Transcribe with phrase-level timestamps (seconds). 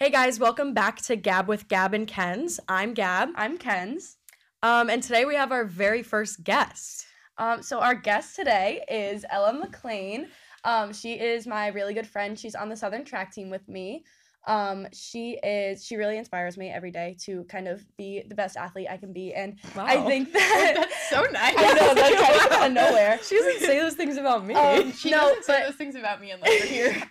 [0.00, 2.60] Hey guys, welcome back to Gab with Gab and Kenz.
[2.68, 3.30] I'm Gab.
[3.34, 4.14] I'm Kenz.
[4.62, 7.04] Um, and today we have our very first guest.
[7.36, 10.28] Um, so our guest today is Ella Maclean.
[10.62, 12.38] Um, she is my really good friend.
[12.38, 14.04] She's on the Southern track team with me.
[14.46, 18.56] Um, she is she really inspires me every day to kind of be the best
[18.56, 19.34] athlete I can be.
[19.34, 21.54] And I think that That's so nice.
[21.58, 23.18] I know that came out of nowhere.
[23.22, 24.54] She doesn't say those things about me.
[24.54, 27.02] Um, She no, doesn't say but those things about me unless we're here.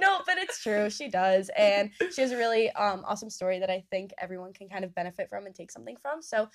[0.00, 0.90] no, but it's true.
[0.90, 4.68] She does, and she has a really um, awesome story that I think everyone can
[4.68, 6.22] kind of benefit from and take something from.
[6.22, 6.48] So,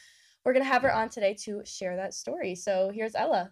[0.43, 2.55] we're gonna have her on today to share that story.
[2.55, 3.51] So here's Ella.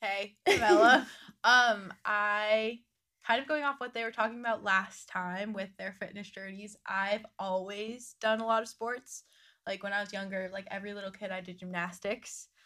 [0.00, 1.06] hey, I'm Ella.
[1.44, 2.78] um, I
[3.26, 6.76] kind of going off what they were talking about last time with their fitness journeys.
[6.86, 9.24] I've always done a lot of sports.
[9.66, 12.48] Like when I was younger, like every little kid, I did gymnastics.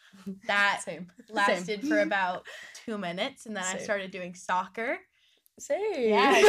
[0.47, 1.11] That Same.
[1.29, 2.45] lasted for about
[2.85, 4.97] two minutes, and then I started doing soccer.
[5.59, 6.09] Same.
[6.09, 6.41] Yeah, I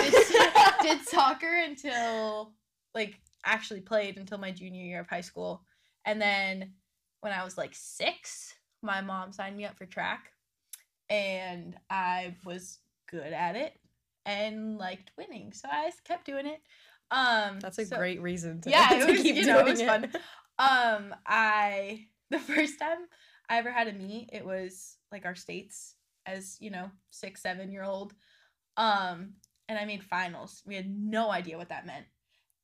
[0.83, 2.53] did, did soccer until
[2.95, 5.65] like actually played until my junior year of high school.
[6.05, 6.75] And then
[7.23, 10.31] when I was like six, my mom signed me up for track
[11.11, 13.77] and I was good at it
[14.27, 15.53] and liked winning.
[15.55, 16.61] So I kept doing it.
[17.11, 19.67] Um That's a so- great reason to, Yeah, to it was, keep doing know, it
[19.71, 19.87] was it.
[19.87, 20.11] fun.
[20.59, 22.99] Um I the first time
[23.49, 25.95] I ever had a meet, it was like our states
[26.27, 28.13] as, you know, six, seven year old.
[28.77, 29.35] Um,
[29.69, 30.63] and I made finals.
[30.67, 32.07] We had no idea what that meant.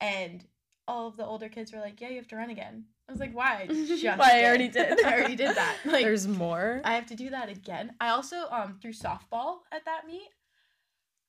[0.01, 0.45] And
[0.87, 2.85] all of the older kids were like, Yeah, you have to run again.
[3.07, 3.61] I was like, Why?
[3.63, 5.03] I just Why, I already did.
[5.05, 5.77] I already did that.
[5.85, 6.81] Like There's more.
[6.83, 7.93] I have to do that again.
[8.01, 10.27] I also um threw softball at that meet.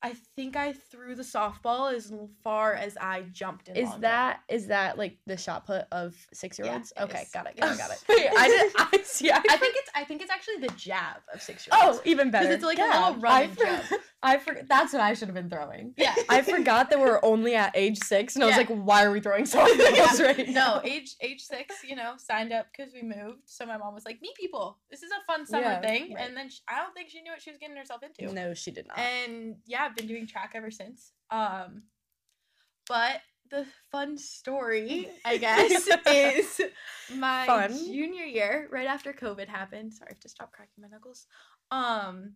[0.04, 3.76] I think I threw the softball as far as I jumped in.
[3.76, 4.02] Is jump.
[4.02, 6.92] that is that like the shot put of six year olds?
[6.94, 7.30] it okay, is.
[7.30, 8.04] got it, got it, got it.
[8.10, 8.72] Wait, I did.
[8.76, 9.30] I see.
[9.30, 12.00] I, I think it's I think it's actually the jab of six year oh, olds.
[12.00, 12.44] Oh, even better.
[12.48, 12.98] Because it's like Yeah.
[12.98, 13.56] a little run
[14.24, 14.68] I, for- forgot.
[14.68, 15.94] That's what I should have been throwing.
[15.96, 16.14] Yeah.
[16.28, 18.58] I forgot that we're only at age six, and I was Yeah.
[18.58, 20.22] like, "Why are we throwing softballs Yeah.
[20.26, 23.42] right now?" No, age age six, you know, signed up because we moved.
[23.46, 24.78] So my mom was like, "Meet people.
[24.90, 26.26] This is a fun summer Yeah, thing." right.
[26.26, 28.32] And then sh I don't think she knew what she was getting herself into.
[28.32, 28.98] No, she did not.
[28.98, 31.12] And yeah, I've been doing track ever since.
[31.30, 31.82] Um,
[32.88, 33.20] but
[33.50, 36.60] the fun story, I guess, is
[37.14, 37.72] my Fun.
[37.76, 39.92] junior year, right after COVID happened.
[39.92, 41.26] Sorry, I have to stop cracking my knuckles.
[41.70, 42.34] Um,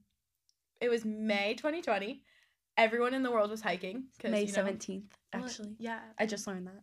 [0.81, 2.23] it was May 2020.
[2.77, 4.05] Everyone in the world was hiking.
[4.21, 5.75] 'cause, May you know- seventeenth, well, actually.
[5.79, 6.01] Yeah.
[6.19, 6.83] I just learned that.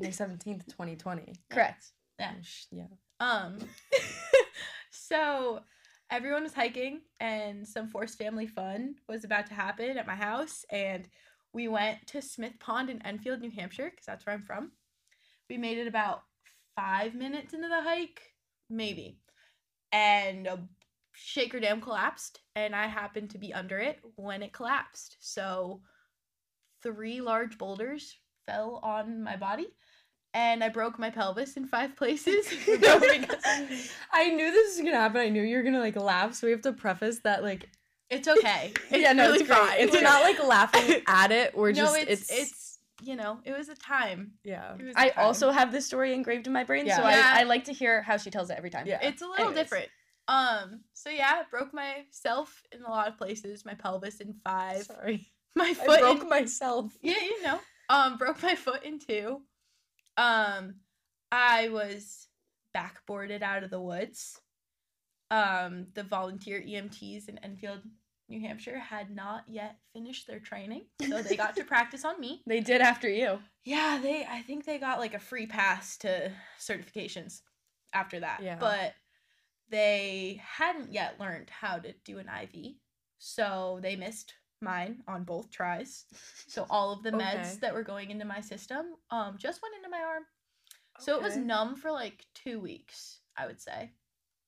[0.00, 1.34] May seventeenth, twenty twenty.
[1.50, 1.92] Correct.
[2.18, 2.34] Yeah.
[2.70, 2.86] Yeah.
[3.20, 3.58] Um,
[4.90, 5.60] so
[6.10, 10.64] everyone was hiking, and some forced family fun was about to happen at my house,
[10.70, 11.08] and
[11.52, 14.72] we went to Smith Pond in Enfield, New Hampshire, because that's where I'm from.
[15.48, 16.22] We made it about
[16.76, 18.20] five minutes into the hike,
[18.70, 19.18] maybe,
[19.92, 20.58] and a
[21.14, 25.16] shaker dam collapsed, and I happened to be under it when it collapsed.
[25.20, 25.80] So
[26.82, 29.68] three large boulders fell on my body.
[30.36, 32.46] And I broke my pelvis in five places.
[34.12, 35.20] I knew this was gonna happen.
[35.20, 37.68] I knew you were gonna like laugh, so we have to preface that like
[38.10, 38.72] It's okay.
[38.90, 39.76] It's yeah, no, really it's fine.
[39.78, 41.56] It's not like laughing at it.
[41.56, 44.32] We're no, just it's, it's you know it was a time.
[44.42, 44.74] yeah.
[44.78, 45.24] It was a I time.
[45.24, 46.96] also have this story engraved in my brain, Yeah.
[46.96, 47.32] so Yeah.
[47.36, 48.86] I, I like to hear how she tells it every time.
[48.88, 48.98] Yeah.
[49.02, 49.56] it's a little Anyways.
[49.62, 49.88] different.
[50.28, 50.80] Um.
[50.94, 53.64] So yeah, broke myself in a lot of places.
[53.64, 54.84] My pelvis in five.
[54.84, 55.26] Sorry,
[55.56, 56.00] My I foot.
[56.00, 56.92] broke in, myself.
[57.02, 57.60] yeah, you know.
[57.90, 58.16] Um.
[58.16, 59.42] Broke my foot in two.
[60.16, 60.76] Um.
[61.30, 62.28] I was
[62.76, 64.40] backboarded out of the woods.
[65.30, 65.88] Um.
[65.94, 67.80] The volunteer EMTs in Enfield,
[68.30, 72.42] New Hampshire, had not yet finished their training, so they got to practice on me.
[72.46, 73.40] They did after you.
[73.64, 77.42] Yeah, they I think they got like a free pass to certifications
[77.92, 78.40] after that.
[78.42, 78.56] Yeah.
[78.58, 78.94] But
[79.70, 82.74] they hadn't yet learned how to do an IV.
[83.18, 86.04] So they missed mine on both tries.
[86.46, 87.58] So all of the meds Okay.
[87.62, 90.24] that were going into my system um just went into my arm.
[91.00, 93.92] So it was numb for like 2 weeks, I would say.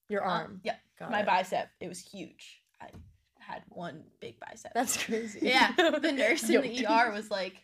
[0.08, 0.60] Your Um, arm.
[0.62, 1.26] yeah, Got my it.
[1.26, 2.62] bicep, it was huge.
[2.80, 2.88] I
[3.40, 4.72] had one big bicep.
[4.74, 5.40] That's crazy.
[5.42, 7.62] Yeah, the nurse in the ER was like,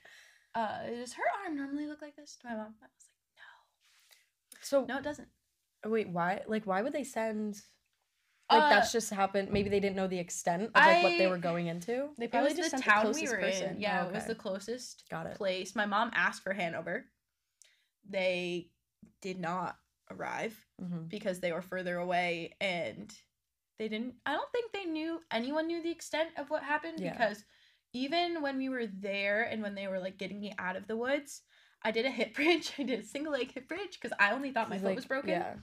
[0.55, 2.91] uh, "Does her arm normally look like this?" To my mom, I was like,
[3.37, 5.29] "No, So no, it doesn't."
[5.87, 6.43] Wait, why?
[6.47, 7.61] Like, why would they send?
[8.51, 9.51] Like that's Uh, just happened.
[9.51, 12.11] Maybe they didn't know the extent of like what they I- were going into.
[12.19, 13.75] They It probably was just the sent town the we closest were person.
[13.77, 13.81] in.
[13.83, 14.29] Yeah, Oh, it was okay.
[14.29, 15.37] the closest Got it.
[15.37, 15.75] place.
[15.75, 17.07] My mom asked for Hanover.
[18.09, 18.71] They
[19.21, 19.77] did not
[20.11, 23.15] arrive hmm because they were further away, and
[23.79, 24.15] they didn't.
[24.27, 27.13] I don't think they knew anyone knew the extent of what happened Yeah.
[27.13, 27.45] because
[27.93, 30.97] even when we were there and when they were like getting me out of the
[30.97, 31.43] woods,
[31.83, 32.73] I did a hip bridge.
[32.79, 35.31] I did a single leg hip bridge because I only thought my foot was broken.
[35.31, 35.55] Yeah.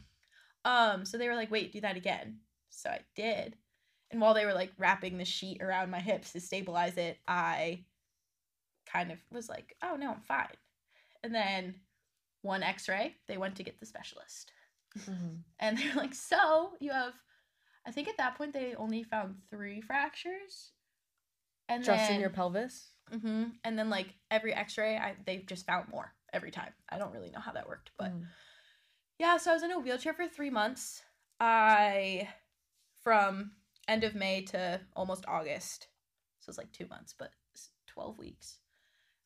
[0.66, 2.40] Um, so they were like, wait, do that again.
[2.70, 3.58] So I did.
[4.12, 7.86] And while they were like wrapping the sheet around my hips to stabilize it, I
[8.86, 10.48] kind of was like, oh no, I'm fine.
[11.24, 11.76] and then
[12.44, 13.16] one X-ray.
[13.28, 14.54] They went to get the specialist,
[14.96, 15.44] Mhm.
[15.60, 17.14] and they're like, "So you have."
[17.86, 20.72] I think at that point they only found three fractures,
[21.70, 22.92] and Just then, in your pelvis?
[23.12, 26.74] hmm And then like every X-ray, I they just found more every time.
[26.90, 28.28] I don't really know how that worked, but Mhm.
[29.20, 29.38] Yeah.
[29.38, 31.04] So I was in a wheelchair for three months.
[31.40, 32.28] I
[33.04, 33.52] from
[33.88, 35.88] end of May to almost August,
[36.40, 37.32] so it's like two months, but
[37.88, 38.58] twelve weeks.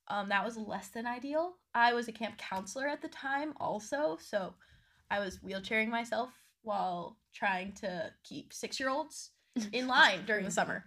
[0.10, 1.54] Um, that was less than ideal.
[1.74, 4.54] I was a camp counselor at the time, also, so
[5.10, 6.30] I was wheelchairing myself
[6.62, 9.32] while trying to keep six year olds
[9.72, 10.86] in line during the summer.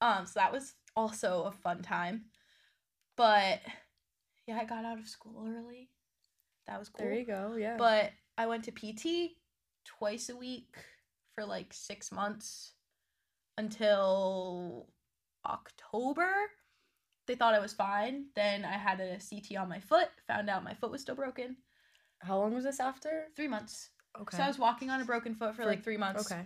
[0.00, 2.26] Um, so that was also a fun time.
[3.16, 3.60] But
[4.46, 5.88] yeah, I got out of school early.
[6.66, 7.04] That was cool.
[7.04, 7.56] There you go.
[7.58, 7.76] Yeah.
[7.76, 9.32] But I went to PT
[9.84, 10.74] twice a week
[11.34, 12.72] for like six months
[13.58, 14.88] until
[15.46, 16.30] October.
[17.26, 18.26] They thought I was fine.
[18.34, 21.56] Then I had a CT on my foot, found out my foot was still broken.
[22.20, 23.26] how long was this after?
[23.36, 23.90] Three months.
[24.20, 24.36] Okay.
[24.36, 26.30] So I was walking on a broken foot for, For- like three months.
[26.30, 26.42] okay.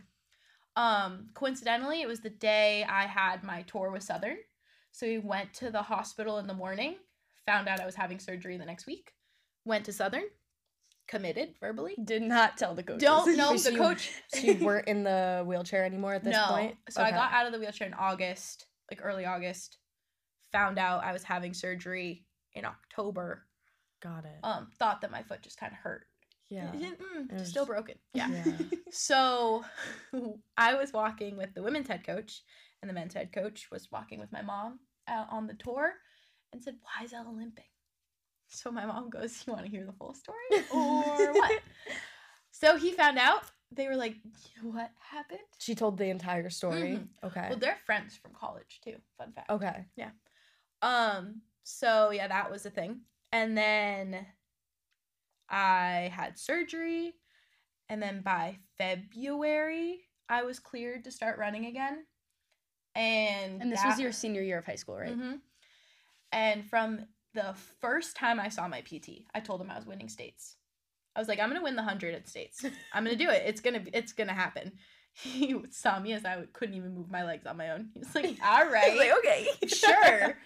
[0.76, 4.37] Um, coincidentally, it was the day I had my tour with Southern.
[4.93, 6.96] So we went to the hospital in the morning,
[7.46, 9.12] found out I was having surgery the next week,
[9.64, 10.25] went to Southern,
[11.08, 11.94] committed verbally.
[12.05, 13.02] Did not tell the coaches.
[13.02, 14.12] Don't know the coach.
[14.43, 16.46] You weren't in the wheelchair anymore at this no.
[16.49, 16.76] point?
[16.90, 19.78] So I got out of the wheelchair in August, like early August.
[20.52, 22.25] Found out I was having surgery
[22.55, 23.44] in October.
[24.02, 24.38] Got it.
[24.43, 26.06] Um, thought that my foot just kind of hurt.
[26.50, 26.70] yeah.
[26.72, 27.96] Mm, It was- still broken.
[28.14, 28.28] Yeah.
[28.31, 28.52] Yeah.
[28.90, 29.64] So
[30.56, 32.43] I was walking with the women's head coach,
[32.81, 35.93] and the men's head coach was walking with my mom out on the tour
[36.52, 37.64] and said, Why is Ella limping?
[38.48, 40.36] So my mom goes, You want to hear the full story
[40.72, 41.60] or what?
[42.50, 43.42] so he found out.
[43.70, 44.16] They were like,
[44.62, 45.40] What happened?
[45.58, 46.98] She told the entire story.
[47.00, 47.08] Mhm.
[47.24, 47.46] Okay.
[47.50, 48.96] Well, they're friends from college too.
[49.18, 49.50] Fun fact.
[49.50, 49.84] okay.
[49.96, 50.10] Yeah.
[50.80, 53.00] Um, so yeah, that was the thing.
[53.32, 54.24] And then
[55.50, 57.14] I had surgery,
[57.88, 62.04] and then by February, I was cleared to start running again.
[62.94, 65.16] And And this that- was your senior year of high school, right?
[65.16, 65.40] Mhm.
[66.32, 67.06] And from
[67.38, 70.56] the first time I saw my PT, I told him I was winning states.
[71.14, 72.64] I was like, I'm gonna win the hundred at states.
[72.93, 73.43] I'm gonna do it.
[73.46, 74.73] It's gonna be, it's gonna happen.
[75.20, 77.88] He saw me as I couldn't even move my legs on my own.
[77.93, 79.49] He was like, All right, I was Like, okay.
[79.67, 80.38] sure.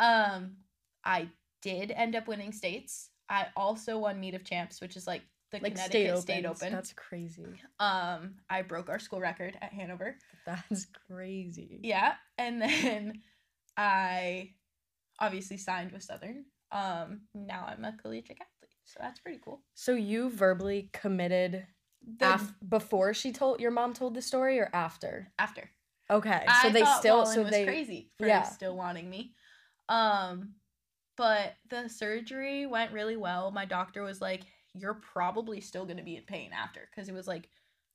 [0.00, 0.56] Um,
[1.04, 1.28] I
[1.62, 3.10] did end up winning states.
[3.28, 6.22] I also won meet of champs, which is like the like Connecticut state open.
[6.22, 6.72] State Open.
[6.72, 7.46] That's crazy.
[7.78, 10.16] Um, I broke our school record at Hanover.
[10.44, 11.78] That's crazy.
[11.84, 13.20] Yeah, and then
[13.76, 14.50] I
[15.18, 16.44] obviously signed with Southern.
[16.70, 19.62] Um, now I'm a collegiate athlete, so that's pretty cool.
[19.74, 21.66] So you verbally committed
[22.18, 25.32] The, af- before she told your mom told the story or after?
[25.38, 25.70] after
[26.10, 26.42] Okay.
[26.62, 28.44] So I they still Wallen so was they crazy for yeah.
[28.44, 29.34] still wanting me.
[29.88, 30.54] Um,
[31.16, 33.50] but the surgery went really well.
[33.50, 34.42] My doctor was like,
[34.74, 37.50] "You're probably still gonna be in pain after," because it was like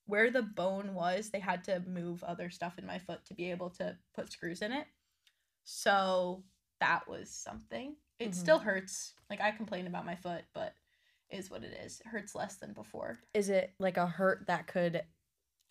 [0.06, 1.30] where the bone was.
[1.30, 4.62] They had to move other stuff in my foot to be able to put screws
[4.62, 4.86] in it.
[5.64, 6.44] So
[6.84, 7.96] that was something.
[8.20, 8.36] It Mhm.
[8.36, 9.14] still hurts.
[9.30, 10.76] Like I complain about my foot, but
[11.30, 12.02] is what it is.
[12.02, 13.20] It hurts less than before.
[13.34, 15.04] is it like a hurt that could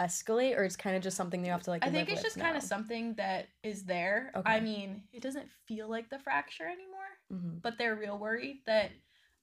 [0.00, 2.38] escalate or it's kind of just something you have to like I think it's just
[2.38, 4.32] kind of something that is there.
[4.35, 4.50] Okay.
[4.50, 7.61] I mean, it doesn't feel like the fracture anymore, Mhm.
[7.62, 8.91] but they're real worried that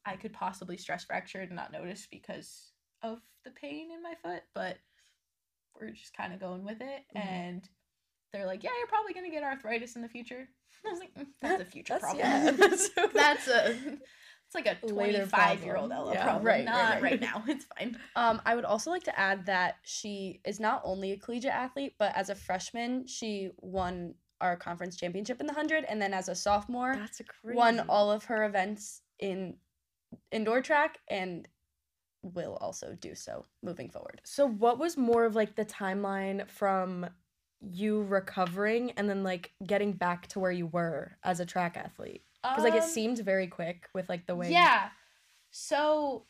[0.05, 4.43] I could possibly stress fracture and not notice because of the pain in my foot.
[4.55, 4.77] But
[5.75, 7.21] we're just kind of going with it, Mhm.
[7.21, 7.69] and
[8.33, 10.47] they're like, "Yeah, you're probably gonna get arthritis in the future."
[10.85, 12.19] I was like, "Mm, "That's a future That's- problem.
[12.27, 13.97] yeah, that's- that's a."
[14.51, 16.07] It's like a 25 year old problem.
[16.07, 17.03] Ella Yeah, problem, right, right, not right.
[17.03, 17.43] right now.
[17.47, 17.95] It's fine.
[18.15, 21.93] Um, I would also like to add that she is not only a collegiate athlete,
[21.99, 25.83] but as a freshman, she won our conference championship in the 100.
[25.83, 27.55] And then as a sophomore, That's a crazy.
[27.57, 29.57] won all of her events in
[30.31, 31.47] indoor track and
[32.23, 34.19] will also do so moving forward.
[34.25, 37.05] So what was more of like the timeline from
[37.61, 42.23] you recovering and then like getting back to where you were as a track athlete?
[42.41, 44.51] Because like it Um, seemed very quick with like the way.
[44.51, 44.89] Yeah.
[45.51, 46.25] So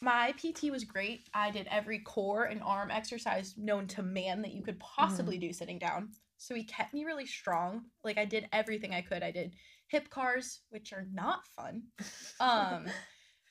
[0.00, 1.28] my PT was great.
[1.34, 5.52] I did every core and arm exercise known to man that you could possibly do
[5.52, 6.10] sitting down.
[6.38, 7.86] So he kept me really strong.
[8.04, 9.22] Like I did everything I could.
[9.22, 9.54] I did
[9.88, 11.84] hip CARs, which are not fun.
[12.40, 12.86] Um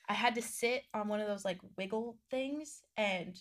[0.08, 3.36] I had to sit on one of those like wiggle things and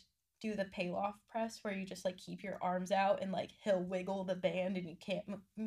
[0.46, 3.82] do the Pallof press where you just like keep your arms out and like he'll
[3.84, 5.24] wiggle the band and you can't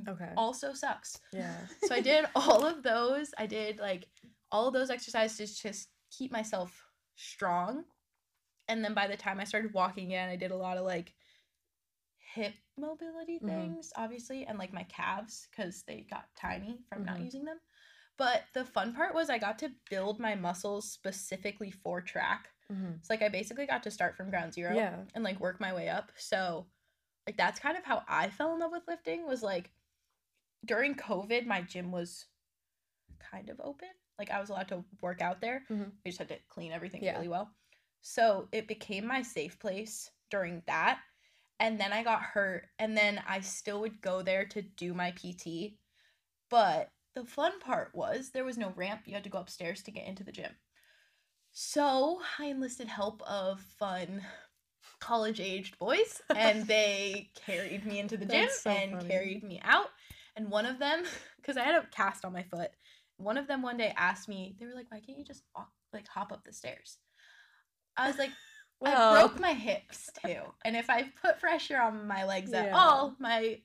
[0.09, 0.33] Okay.
[0.37, 1.19] also sucks.
[1.33, 1.57] Yeah.
[1.89, 3.33] So I did all of those.
[3.39, 4.07] I did like
[4.53, 6.85] all of those exercises to just keep myself
[7.17, 7.85] strong.
[8.69, 11.15] And then by the time I started walking again, I did a lot of like
[12.35, 13.47] hip mobility Mhm.
[13.49, 17.25] things, obviously, and like my calves because they got tiny from not Mhm.
[17.25, 17.59] using them.
[18.17, 22.51] But the fun part was I got to build my muscles specifically for track.
[22.71, 22.99] Mhm.
[22.99, 25.05] It's like I basically got to start from ground zero Yeah.
[25.15, 26.13] and like work my way up.
[26.17, 26.67] So
[27.27, 29.73] like that's kind of how I fell in love with lifting was like
[30.65, 32.27] during COVID my gym was
[33.19, 33.91] kind of open.
[34.19, 35.65] Like I was allowed to work out there.
[35.71, 35.93] Mhm.
[36.05, 37.17] We just had to clean everything Yeah.
[37.17, 37.55] really well.
[38.03, 41.03] So it became my safe place during that.
[41.61, 45.13] And then I got hurt and then I still would go there to do my
[45.13, 45.79] PT.
[46.51, 49.03] But the fun part was there was no ramp.
[49.07, 50.57] You had to go upstairs to get into the gym.
[51.53, 54.23] So I enlisted help of fun
[55.01, 59.09] college aged boys and they carried me into the gym so and funny.
[59.09, 59.89] carried me out.
[60.37, 61.03] And one of them,
[61.37, 62.71] because I had a cast on my foot,
[63.17, 65.71] one of them one day asked me, they were like, why can't you just walk,
[65.93, 66.99] like hop up the stairs?
[67.97, 68.31] I was like,
[68.85, 70.37] I broke my hips too.
[70.65, 73.61] And if I put pressure on my legs at all, my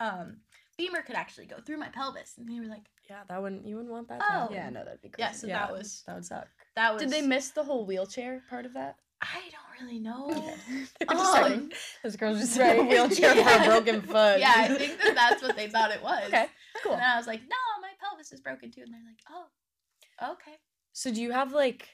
[0.00, 0.38] um
[0.76, 2.34] femur could actually go through my pelvis.
[2.36, 4.20] And they were like, Yeah, that wouldn't you wouldn't want that.
[4.20, 4.30] to Oh.
[4.40, 4.54] happen.
[4.54, 5.26] Yeah, no, that'd be crazy.
[5.28, 6.48] yeah, so Yeah, that was that would suck.
[6.76, 8.96] that was Did they miss the whole wheelchair part of that?
[9.20, 10.30] I don't really know.
[10.68, 11.38] Just Oh.
[11.42, 13.62] like, this girl's just in a wheelchair for Yeah.
[13.62, 14.40] a broken foot.
[14.40, 16.24] yeah, I think that that's what they thought it was.
[16.28, 16.46] Okay,
[16.82, 16.92] cool.
[16.94, 18.82] And I was like, no, my pelvis is broken too.
[18.82, 20.56] And they're like, oh, okay.
[20.92, 21.88] So do you have like,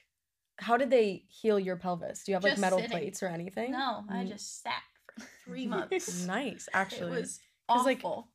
[0.59, 2.25] how did they heal your pelvis?
[2.25, 2.90] Do you have like metal sitting.
[2.90, 3.73] plates or anything?
[3.73, 4.29] No, I Mm.
[4.29, 4.83] just sat
[5.19, 6.26] for three months.
[6.26, 7.17] Nice, actually.
[7.17, 8.29] It was 'Cause, like, awful.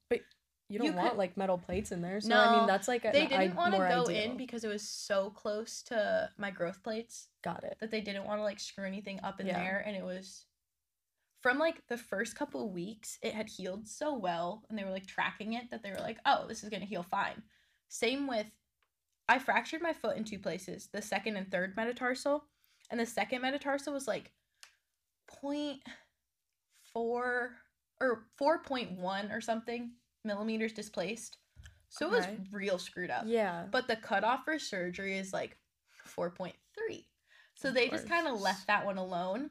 [0.69, 2.19] You don't you want could- like metal plates in there.
[2.22, 4.07] So no, I mean, that's like a, they didn't i- want to go ideal.
[4.07, 7.77] in because it was so close to my growth plates Got it.
[7.79, 9.60] that they didn't want to like screw anything up in Yeah.
[9.63, 9.84] there.
[9.86, 10.45] And it was
[11.41, 14.63] from like the first couple of weeks, it had healed so well.
[14.69, 16.88] And they were like tracking it that they were like, oh, this is going to
[16.88, 17.43] heal fine.
[17.88, 18.48] Same with,
[19.29, 22.43] I fractured my foot in two places the second and third metatarsal.
[22.89, 24.31] And the second metatarsal was like
[25.43, 25.77] 0.4
[26.95, 29.91] or 4.1 or something
[30.25, 31.38] millimeters displaced.
[31.89, 33.24] So it was real screwed up.
[33.25, 33.65] Yeah.
[33.72, 35.58] But the cutoff for surgery is like
[36.17, 36.51] 4.3.
[37.55, 39.50] So Of they just kind of left that one alone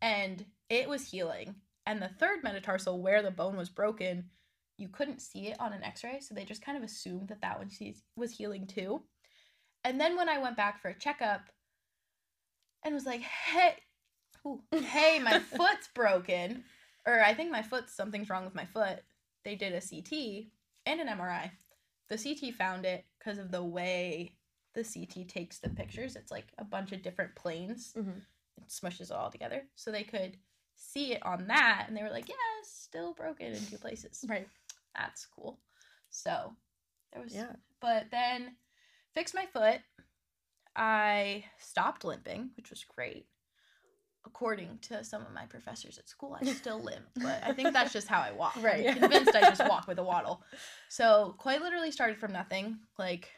[0.00, 1.56] and it was healing.
[1.86, 4.26] And the third metatarsal, where the bone was broken,
[4.78, 6.20] you couldn't see it on an x ray.
[6.20, 7.70] So they just kind of assumed that that one
[8.16, 9.02] was healing too.
[9.84, 11.42] And then when I went back for a checkup
[12.84, 13.74] and was like, hey,
[14.46, 16.64] ooh, hey, my foot's broken,
[17.06, 19.00] or I think my foot's something's wrong with my foot,
[19.44, 20.46] they did a CT
[20.86, 21.50] and an MRI.
[22.08, 24.36] The CT found it because of the way
[24.74, 26.16] the CT takes the pictures.
[26.16, 27.92] It's like a bunch of different planes.
[27.96, 28.22] Mhm.
[28.58, 29.66] It smushes it all together.
[29.74, 30.38] So they could
[30.76, 34.24] see it on that and they were like, yeah, still broken in two places.
[34.28, 34.48] Right.
[34.94, 35.60] That's cool.
[36.10, 36.56] So
[37.12, 37.56] there was Yeah.
[37.80, 38.56] but then
[39.12, 39.80] fixed my foot.
[40.74, 43.26] I stopped limping, which was great.
[44.24, 47.92] According to some of my professors at school, I still limp, but I think that's
[47.92, 48.56] just how I walk.
[48.62, 48.86] Right.
[48.88, 50.42] I'm convinced I just walk with a waddle.
[50.88, 52.78] So quite literally started from nothing.
[52.98, 53.30] Like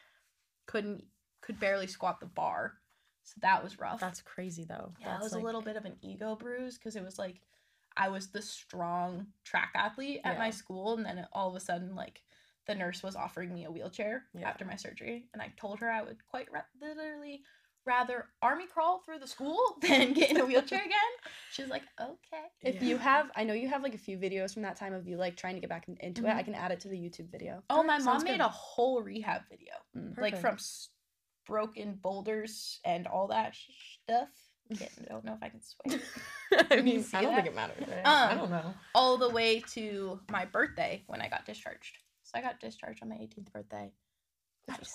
[0.66, 1.04] couldn't
[1.40, 2.74] could barely squat the bar.
[3.22, 4.00] So that was rough.
[4.00, 4.92] That's crazy though.
[5.00, 7.18] yeah, That's it was like, a little bit of an ego bruise because it was
[7.18, 7.40] like
[7.96, 11.94] I was the strong track athlete at my school, and then all of a sudden,
[11.94, 12.22] like
[12.66, 14.48] the nurse was offering me a wheelchair Yeah.
[14.48, 17.42] after my surgery, and I told her I would quite ra- literally
[17.86, 21.12] rather army crawl through the school than get in a wheelchair again.
[21.52, 24.62] She's like, "Okay." If you have, I know you have like a few videos from
[24.62, 26.30] that time of you like trying to get back in- into it.
[26.30, 26.36] Mhm.
[26.36, 27.62] I can add it to the YouTube video.
[27.70, 30.18] Oh, my Sounds mom made a whole rehab video, Mm.
[30.18, 30.88] like from s-
[31.46, 33.68] broken boulders and all that sh-
[34.02, 34.28] stuff.
[34.70, 36.00] I don't know if I can swear.
[36.70, 37.44] I mean, I don't that?
[37.44, 37.84] think it matters.
[38.04, 38.74] I Um, don't know.
[38.94, 41.98] all the way to my birthday when I got discharged.
[42.22, 43.92] So I got discharged on my 18th birthday.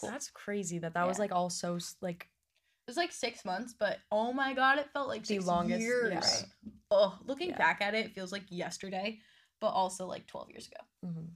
[0.02, 0.10] Cool.
[0.10, 2.28] that's crazy that that was like all so like It
[2.90, 6.12] was like six months, but oh my god, it felt like The six longest- years.
[6.12, 6.72] yeah.
[6.92, 7.58] Oh, looking Yeah.
[7.58, 9.20] back at it, it feels like yesterday,
[9.62, 10.84] but also like 12 years ago.
[11.06, 11.28] mhm.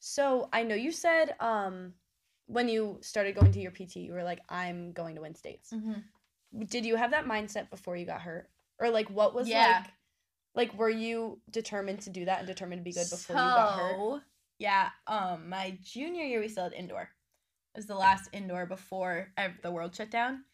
[0.00, 1.94] So I know you said um
[2.46, 5.72] when you started going to your PT, you were like, I'm going to win states.
[6.66, 8.50] Did you have that mindset before you got hurt?
[8.78, 9.84] Or like what was Yeah.
[9.84, 9.92] like
[10.54, 13.78] like were you determined to do that and determined to be good before you got
[13.78, 14.22] hurt?
[14.58, 17.02] Yeah, um, my junior year we still had indoor.
[17.74, 20.44] It was the last indoor before ev- the world shut down,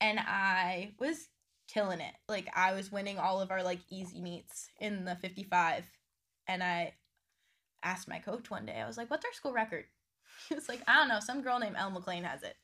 [0.00, 1.28] and I was
[1.68, 2.14] killing it.
[2.28, 5.84] Like I was winning all of our like easy meets in the fifty five,
[6.46, 6.94] and I
[7.82, 8.80] asked my coach one day.
[8.80, 9.84] I was like, "What's our school record?"
[10.48, 11.20] He was like, "I don't know.
[11.20, 12.56] Some girl named Elle Maclean has it."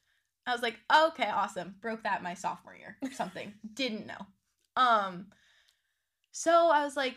[0.47, 1.77] I was like, "Okay, awesome.
[1.81, 2.97] Broke that my sophomore year.
[3.03, 3.55] or Something.
[3.75, 4.27] Didn't know."
[4.77, 5.27] Um.
[6.33, 7.17] So I was like,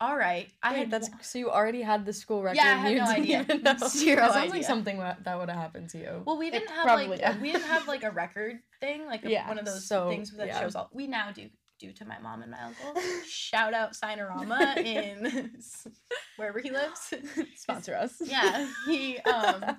[0.00, 2.56] "All right." I Wait, had that's so you already had the school record.
[2.56, 3.44] Yeah, I had no idea.
[3.46, 4.50] Zero That sounds idea.
[4.50, 6.22] like something that would have happened to you.
[6.24, 7.40] Well, we didn't have probably like did.
[7.42, 10.30] we didn't have like a record thing, like a, Yeah, one of those so, things
[10.32, 10.60] that yeah.
[10.60, 10.90] shows all.
[10.92, 13.00] We now do due to my mom and my uncle.
[13.28, 15.52] Shout out Sinorama in
[16.36, 17.14] wherever he lives.
[17.56, 18.20] Sponsor us.
[18.24, 19.76] Yeah, he um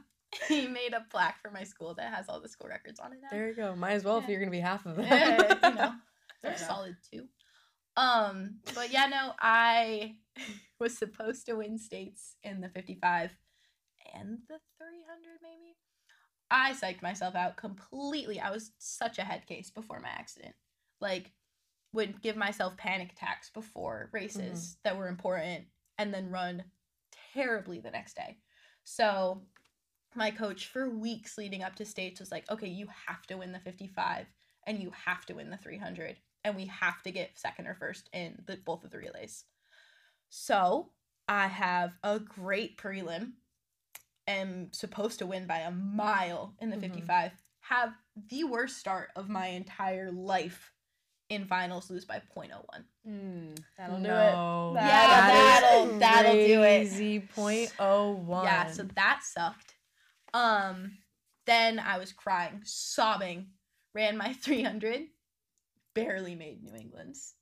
[0.47, 3.19] he made a plaque for my school that has all the school records on it
[3.21, 3.29] now.
[3.31, 3.75] There you go.
[3.75, 5.11] Might as well if you're gonna be half of it.
[5.11, 5.93] Eh, you know,
[6.41, 7.25] they're solid too.
[7.99, 10.15] Um, but yeah, no, I
[10.79, 13.35] was supposed to win states in the 55
[14.15, 15.75] and the 300 maybe.
[16.49, 18.39] I psyched myself out completely.
[18.39, 20.55] I was such a head case before my accident.
[21.01, 21.33] Like
[21.91, 25.65] would give myself panic attacks before races that were important
[25.97, 26.63] and then run
[27.33, 28.37] terribly the next day.
[28.85, 29.41] So
[30.15, 33.51] my coach for weeks leading up to states was like, "Okay, you have to win
[33.51, 34.27] the 55
[34.65, 38.09] and you have to win the 300 and we have to get second or first
[38.13, 39.43] in the, both of the relays.
[40.29, 40.89] So
[41.27, 43.31] I have a great prelim,
[44.27, 46.81] am supposed to win by a mile in the Mhm.
[46.81, 47.31] 55,
[47.61, 47.93] have
[48.29, 50.71] the worst start of my entire life
[51.29, 52.85] in finals, lose by 0.01.
[53.07, 54.71] Mm, that'll do no.
[54.71, 54.81] it.
[54.81, 56.79] Yeah, That that'll- that'll do it.
[56.89, 58.45] Crazy point oh one.
[58.45, 59.75] Yeah, so that sucked.
[60.33, 60.97] Um,
[61.45, 63.51] then I was crying, sobbing,
[63.93, 65.07] ran my 300,
[65.93, 67.35] barely made New England's.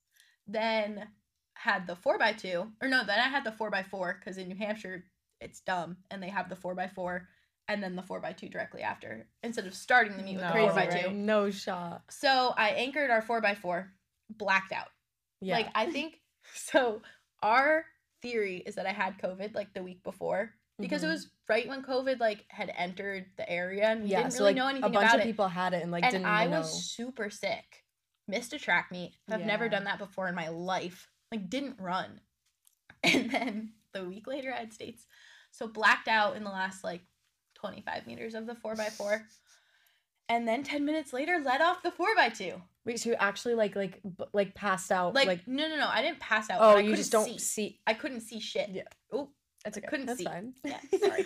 [0.48, 1.08] Then
[1.56, 5.04] had the 4x2, or no, then I had the 4x4 because in New Hampshire
[5.42, 7.22] it's dumb and they have the 4x4
[7.68, 10.76] and then the 4x2 directly after instead of starting the meet with the 4x2.
[11.06, 11.14] right?
[11.14, 12.04] No shot.
[12.10, 13.88] So I anchored our 4x4,
[14.30, 14.88] blacked out.
[15.42, 15.56] Yeah.
[15.56, 16.20] Like I think
[16.54, 17.02] so
[17.44, 17.86] our
[18.22, 21.12] theory is that I had COVID like the week before because it Mhm.
[21.12, 24.60] was right when COVID like had entered the area and we yeah, didn't so really
[24.60, 25.24] like know a bunch of it.
[25.24, 27.84] people had it and like and didn't I even was super sick.
[28.28, 29.14] Missed a track meet.
[29.32, 31.08] I've never done that before in my life.
[31.32, 32.20] Like didn't run.
[33.04, 35.06] And then the week later I had states.
[35.52, 37.02] So blacked out in the last like
[37.56, 39.22] 25 meters of the 4x4.
[40.30, 42.60] And then 10 minutes later let off the 4x2.
[42.86, 45.88] Wait, so you actually like like b- like passed out Like, like, no no no,
[45.88, 46.60] I didn't pass out.
[46.62, 47.38] oh I you just don't see.
[47.38, 47.80] see.
[47.88, 48.70] I couldn't see shit.
[48.72, 48.84] Yeah.
[49.14, 49.30] Oh,
[49.64, 49.88] That's I okay.
[49.88, 50.26] couldn't That's see.
[50.26, 50.54] fine.
[50.64, 51.26] Yeah, sorry.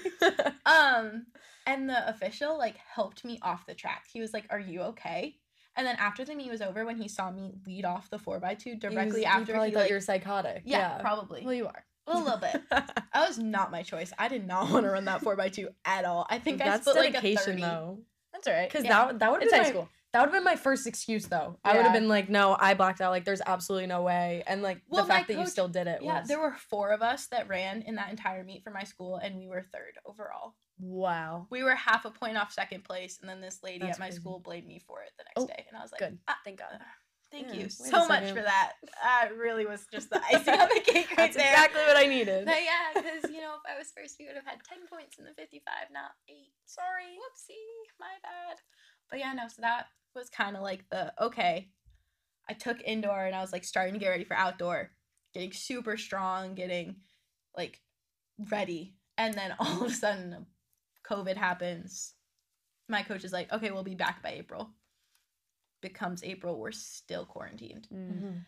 [0.66, 1.26] um,
[1.66, 4.06] and the official like helped me off the track.
[4.12, 5.38] He was like, "Are you okay?"
[5.76, 8.40] And then after the meet was over, when he saw me lead off the four
[8.40, 10.64] by two directly was- after, he probably he thought like, you're psychotic.
[10.66, 11.86] yeah, probably Well, you are.
[12.08, 12.62] a little bit.
[13.14, 14.12] That was not my choice.
[14.18, 16.26] I did not want to run that four by two at all.
[16.30, 17.62] I think I That's split like a dedication thirty.
[17.62, 18.00] though.
[18.34, 18.70] That's all right.
[18.70, 19.06] Because Yeah.
[19.08, 19.90] that that would It's been high my, school.
[20.14, 21.58] That would have been my first excuse though.
[21.64, 23.12] I would have been like, no, I blacked out.
[23.12, 24.44] Like, there's absolutely no way.
[24.48, 26.02] And like Well, the fact that you still did it.
[26.02, 28.84] Yeah, was, there were four of us that ran in that entire meet for my
[28.84, 30.56] school, and we were third overall.
[30.82, 31.48] Wow.
[31.52, 34.08] We were half a point off second place, and then this lady That's at my
[34.08, 34.20] crazy.
[34.20, 36.18] school blamed me for it the next Oh, day, and I was like, Good.
[36.28, 36.80] "Ah, Thank God.
[37.32, 38.74] Thank Yeah, you so much for that.
[39.02, 41.54] That really was just the icing on the cake right That's there.
[41.54, 42.46] exactly what I needed.
[42.46, 45.18] But yeah, because you know, if I was first, we would have had ten points
[45.18, 46.52] in the fifty-five, not eight.
[46.66, 47.56] Sorry, whoopsie,
[48.00, 48.58] my bad.
[49.10, 49.48] But yeah, no.
[49.48, 51.70] So that was kind of like the okay.
[52.50, 54.92] I took indoor and I was like starting to get ready for outdoor,
[55.34, 56.98] getting super strong, getting
[57.56, 57.80] like
[58.50, 60.48] ready, and then all of a sudden,
[61.12, 62.14] COVID happens.
[62.88, 64.74] My coach is like, "Okay, we'll be back by April."
[65.82, 68.46] Becomes April, we're still quarantined Mhm.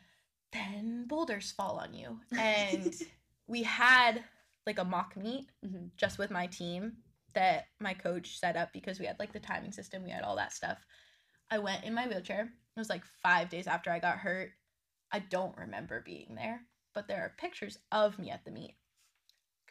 [0.52, 2.21] then boulders fall on you.
[2.38, 2.93] And
[3.47, 4.23] we had
[4.67, 5.95] like a mock meet Mhm.
[5.97, 9.71] just with my team that my coach set up because we had like the timing
[9.71, 10.86] system, we had all that stuff.
[11.49, 12.43] I went in my wheelchair.
[12.43, 14.52] It was like five days after I got hurt.
[15.12, 18.78] I don't remember being there, but there are pictures of me at the meet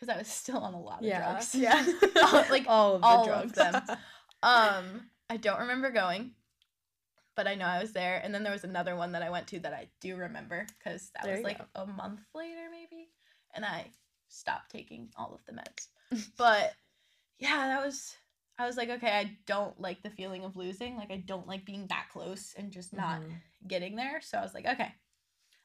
[0.03, 1.19] because I was still on a lot of Yeah.
[1.21, 1.55] drugs.
[1.55, 1.87] Yeah.
[2.51, 3.57] like all of the all drugs.
[3.57, 3.83] of them.
[4.45, 6.33] Um, I don't remember going,
[7.37, 8.21] but I know I was there.
[8.25, 11.11] And then there was another one that I went to that I do remember because
[11.15, 11.65] that There was like go.
[11.83, 13.11] a month later, maybe.
[13.55, 13.87] And I
[14.27, 16.27] stopped taking all of the meds.
[16.37, 16.73] but
[17.39, 18.17] yeah, that was.
[18.59, 20.97] I was like, okay, I don't like the feeling of losing.
[20.97, 23.37] Like, I don't like being that close and just not Mhm.
[23.69, 24.21] getting there.
[24.23, 24.93] So I was like, okay,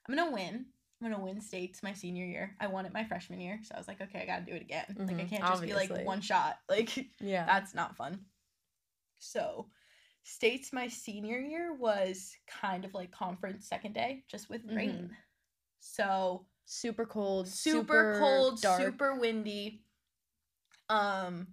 [0.07, 0.67] I'm gonna win.
[1.01, 2.55] I'm gonna win states my senior year.
[2.59, 4.61] I won it my freshman year, so I was like, okay, I gotta do it
[4.61, 4.85] again.
[4.97, 6.57] Like I Mhm, can't just be like one shot.
[6.69, 7.45] Like Yeah.
[7.45, 8.19] that's not fun.
[9.19, 9.67] So,
[10.23, 14.75] states my senior year was kind of like conference second day, just with Mm-hmm.
[14.77, 15.15] rain.
[15.79, 17.47] So Super cold.
[17.47, 18.81] super, cold, dark.
[18.81, 19.83] super windy.
[20.89, 21.47] Um,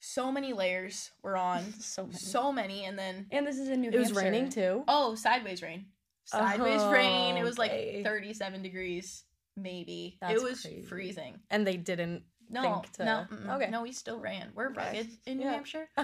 [0.00, 2.18] so many layers were on, So many.
[2.18, 4.24] so many, and then and this is in New it was Hampshire.
[4.24, 4.84] raining too.
[4.88, 5.86] oh, sideways rain,
[6.28, 7.36] sideways rain.
[7.36, 7.96] It Oh, was okay.
[7.96, 9.24] like thirty-seven degrees,
[9.56, 10.18] maybe.
[10.20, 10.82] That's it was crazy.
[10.82, 11.40] freezing.
[11.50, 12.22] And they didn't.
[12.50, 13.56] No, think to- no, mm-mm.
[13.56, 13.70] okay.
[13.70, 14.52] no, we still ran.
[14.54, 15.52] We're rugged in New Yeah.
[15.52, 15.88] Hampshire.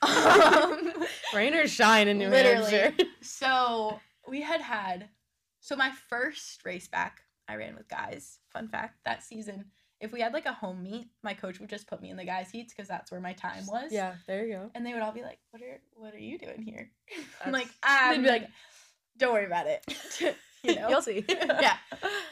[0.00, 0.92] Um,
[1.34, 2.70] Rain or shine in New Literally.
[2.70, 3.04] Hampshire.
[3.20, 5.08] So we had had,
[5.60, 8.38] so my first race back, I ran with guys.
[8.52, 9.64] Fun fact that season,
[10.00, 12.24] if we had like a home meet, my coach would just put me in the
[12.24, 13.90] guys' heats because that's where my time was.
[13.90, 14.70] yeah, there you go.
[14.76, 16.90] And they would all be like, "What are What are you doing here?"
[17.44, 18.48] I'm like, "I'm." They'd be like,
[19.18, 19.84] "Don't worry about it."
[20.62, 20.88] you know.
[20.88, 21.24] You'll see.
[21.28, 21.76] yeah.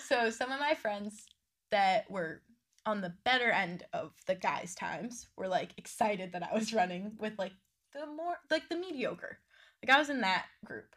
[0.06, 1.26] So some of my friends
[1.70, 2.42] that were
[2.84, 7.12] on the better end of the guys' times were like excited that I was running
[7.18, 7.52] with like
[7.92, 9.38] the more like the mediocre.
[9.84, 10.94] Like I was in that group.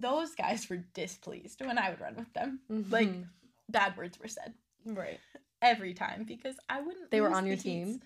[0.00, 2.60] Those guys were displeased when I would run with them.
[2.90, 3.28] Like Mhm.
[3.70, 4.52] bad words were said
[4.84, 5.18] right.
[5.62, 7.10] every time because I wouldn't.
[7.10, 7.64] They were on your heats.
[7.64, 8.00] team?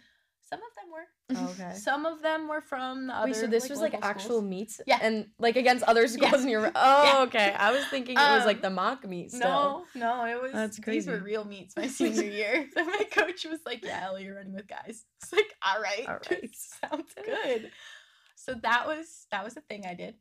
[0.49, 1.51] Some of them were.
[1.51, 1.75] Okay.
[1.79, 3.27] Some of them were from the other.
[3.27, 4.45] Wait, so this was like actual schools.
[4.45, 4.81] meets?
[4.87, 4.99] Yeah.
[5.03, 6.39] And like against other schools Yeah.
[6.41, 7.23] and you're Oh, Yeah.
[7.25, 7.53] okay.
[7.59, 9.35] I was thinking it was like the mock meets.
[9.35, 10.53] No, no, it was.
[10.53, 11.01] That's crazy.
[11.01, 12.67] These were real meets my senior year.
[12.75, 16.09] So my coach was like, "Yeah, Ellie, you're running with guys." It's like, "All right,
[16.09, 16.51] All right.
[16.55, 17.71] sounds good."
[18.37, 20.15] So that was that was a thing I did.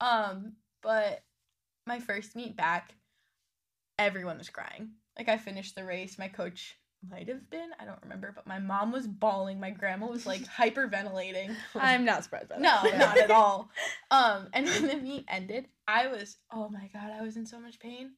[0.00, 1.22] Um, but
[1.86, 2.94] my first meet back,
[3.98, 4.90] everyone was crying.
[5.16, 6.18] Like I finished the race.
[6.18, 6.76] My coach
[7.10, 9.60] might have been, I don't remember, but my mom was bawling.
[9.60, 11.54] My grandma was like hyperventilating.
[11.74, 12.60] I'm not surprised by that.
[12.60, 13.70] No, not at all.
[14.10, 17.60] Um, and when the meet ended, I was oh my god, I was in so
[17.60, 18.12] much pain.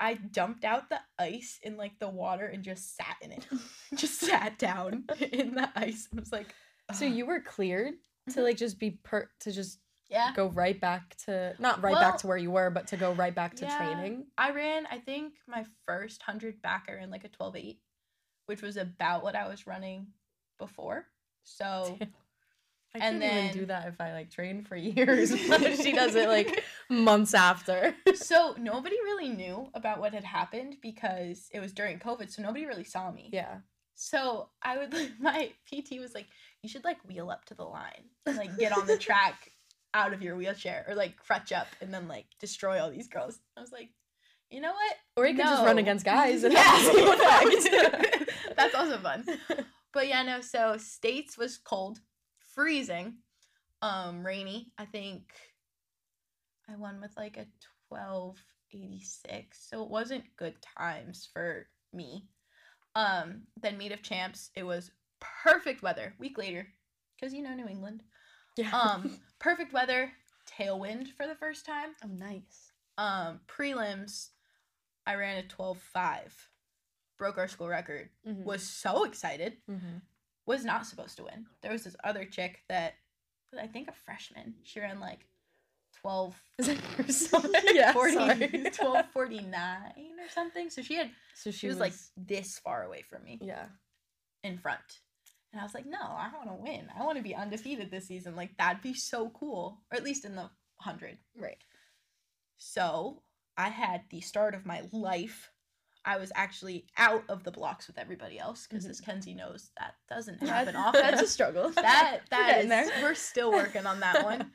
[0.00, 3.46] I dumped out the ice in like the water and just sat in it.
[3.94, 6.54] just sat down in the ice and was like
[6.92, 7.94] So you were cleared
[8.30, 8.44] to Mhm.
[8.44, 10.32] like just be per to just yeah.
[10.34, 13.12] go right back to not right Well, back to where you were, but to go
[13.12, 13.76] right back to yeah.
[13.76, 14.26] training.
[14.38, 17.78] I ran, I think my first hundred back backer in like a 12-8,
[18.48, 20.08] which was about what I was running
[20.58, 21.06] before.
[21.44, 21.98] So
[22.94, 25.30] I And can't even do that if I like train for years.
[25.30, 27.94] she does it like months after.
[28.14, 32.64] so nobody really knew about what had happened because it was during COVID, so nobody
[32.66, 33.30] really saw me.
[33.32, 33.58] Yeah.
[33.94, 36.26] So I would like my PT was like,
[36.62, 39.52] you should like wheel up to the line, and, like get on the track
[39.94, 43.40] out of your wheelchair or like crutch up and then like destroy all these girls.
[43.56, 43.90] I was like,
[44.50, 44.94] you know what?
[45.16, 46.62] Or you could just run against guys and Yeah.
[46.62, 48.26] have the same.
[48.56, 49.24] That's also fun.
[49.92, 50.40] But yeah, no.
[50.40, 51.98] So states was cold,
[52.54, 53.14] freezing,
[53.82, 54.72] um, rainy.
[54.78, 55.22] I think
[56.68, 57.46] I won with like a
[57.88, 58.36] twelve
[58.72, 59.66] eighty six.
[59.68, 62.26] So it wasn't good times for me.
[62.94, 64.50] Um, then meet of champs.
[64.54, 66.14] It was perfect weather.
[66.18, 66.66] Week later,
[67.18, 68.02] because you know New England.
[68.56, 68.70] yeah.
[68.76, 70.12] Um, perfect weather.
[70.58, 71.90] Tailwind for the first time.
[72.04, 72.72] Oh, nice.
[72.96, 74.28] Um, prelims.
[75.08, 76.32] I ran a 12.5.
[77.18, 78.10] Broke our school record.
[78.26, 78.44] Mhm.
[78.44, 80.02] Was so excited Mhm.
[80.46, 81.46] was not supposed to win.
[81.62, 82.94] There was this other chick that
[83.50, 84.54] was, I think a freshman.
[84.62, 85.26] She ran like
[85.94, 87.92] 12 Is that your yeah.
[87.92, 88.38] 40, sorry.
[88.38, 90.70] 1249 or something.
[90.70, 93.66] So she had So she was, like this far away from me yeah.
[94.44, 95.00] in front.
[95.52, 96.90] And I was like, "No, I want to win.
[96.94, 98.36] I want to be undefeated this season.
[98.36, 101.64] Like that'd be so cool, or at least in the 100." Right.
[102.58, 103.22] So,
[103.58, 105.50] I had the start of my life.
[106.04, 109.94] I was actually out of the blocks with everybody else because as Kenzie knows that
[110.08, 111.02] doesn't happen often.
[111.02, 111.70] That's a struggle.
[111.74, 112.88] that We're is, there.
[113.02, 114.52] we're still working on that one.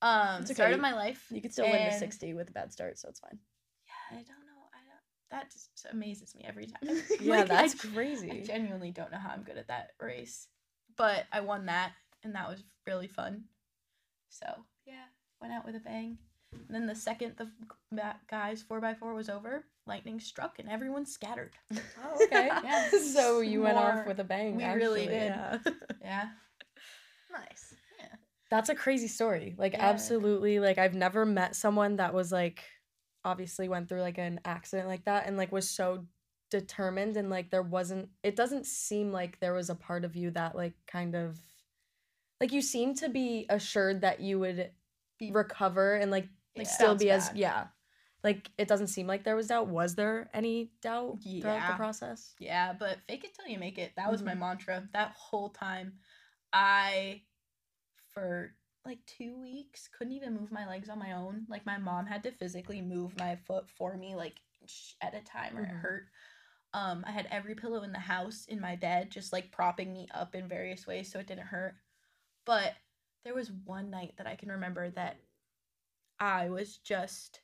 [0.00, 0.54] Um, okay.
[0.54, 1.26] start of my life.
[1.30, 3.38] You could still win the 60 with a bad start, so it's fine.
[3.86, 4.68] Yeah, I don't know.
[4.72, 5.00] I don't.
[5.30, 7.02] That just amazes me every time.
[7.20, 10.46] Yeah, Like, that's I, I genuinely don't know how I'm good at that race,
[10.96, 13.44] but I won that, and that was really fun.
[14.28, 14.46] So
[14.86, 15.04] yeah,
[15.40, 16.18] went out with a bang.
[16.68, 17.48] And then the second the
[18.30, 21.52] guys four x four was over, lightning struck and everyone scattered.
[21.72, 22.46] Oh, okay.
[22.46, 22.88] Yeah.
[23.12, 24.56] So you went off with a bang.
[24.56, 25.32] we really did.
[25.32, 25.58] Yeah.
[26.02, 26.24] Yeah.
[27.32, 27.74] Nice.
[27.98, 28.06] Yeah.
[28.50, 29.54] That's a crazy story.
[29.58, 29.84] Like Yeah.
[29.86, 32.62] absolutely like I've never met someone that was like
[33.24, 36.06] obviously went through like an accident like that and like was so
[36.50, 40.30] determined and like there wasn't it doesn't seem like there was a part of you
[40.30, 41.40] that like kind of
[42.40, 44.70] like you seem to be assured that you would
[45.18, 47.36] Be- recover and like Like, still be as back.
[47.38, 47.66] yeah.
[48.22, 49.68] Like it doesn't seem like there was doubt.
[49.68, 51.72] Was there any doubt throughout Yeah.
[51.72, 52.34] the process?
[52.38, 53.92] Yeah, but fake it till you make it.
[53.96, 54.38] That was my Mhm.
[54.38, 54.88] mantra.
[54.92, 55.98] That whole time,
[56.52, 57.22] I,
[58.12, 61.44] for like two weeks, couldn't even move my legs on my own.
[61.48, 64.40] Like my mom had to physically move my foot for me, like
[65.02, 65.80] at a time, or it Mhm.
[65.80, 66.08] hurt.
[66.72, 70.08] Um, I had every pillow in the house in my bed, just like propping me
[70.12, 71.76] up in various ways so it didn't hurt.
[72.44, 72.74] But
[73.22, 75.20] there was one night that I can remember that
[76.20, 77.40] I was just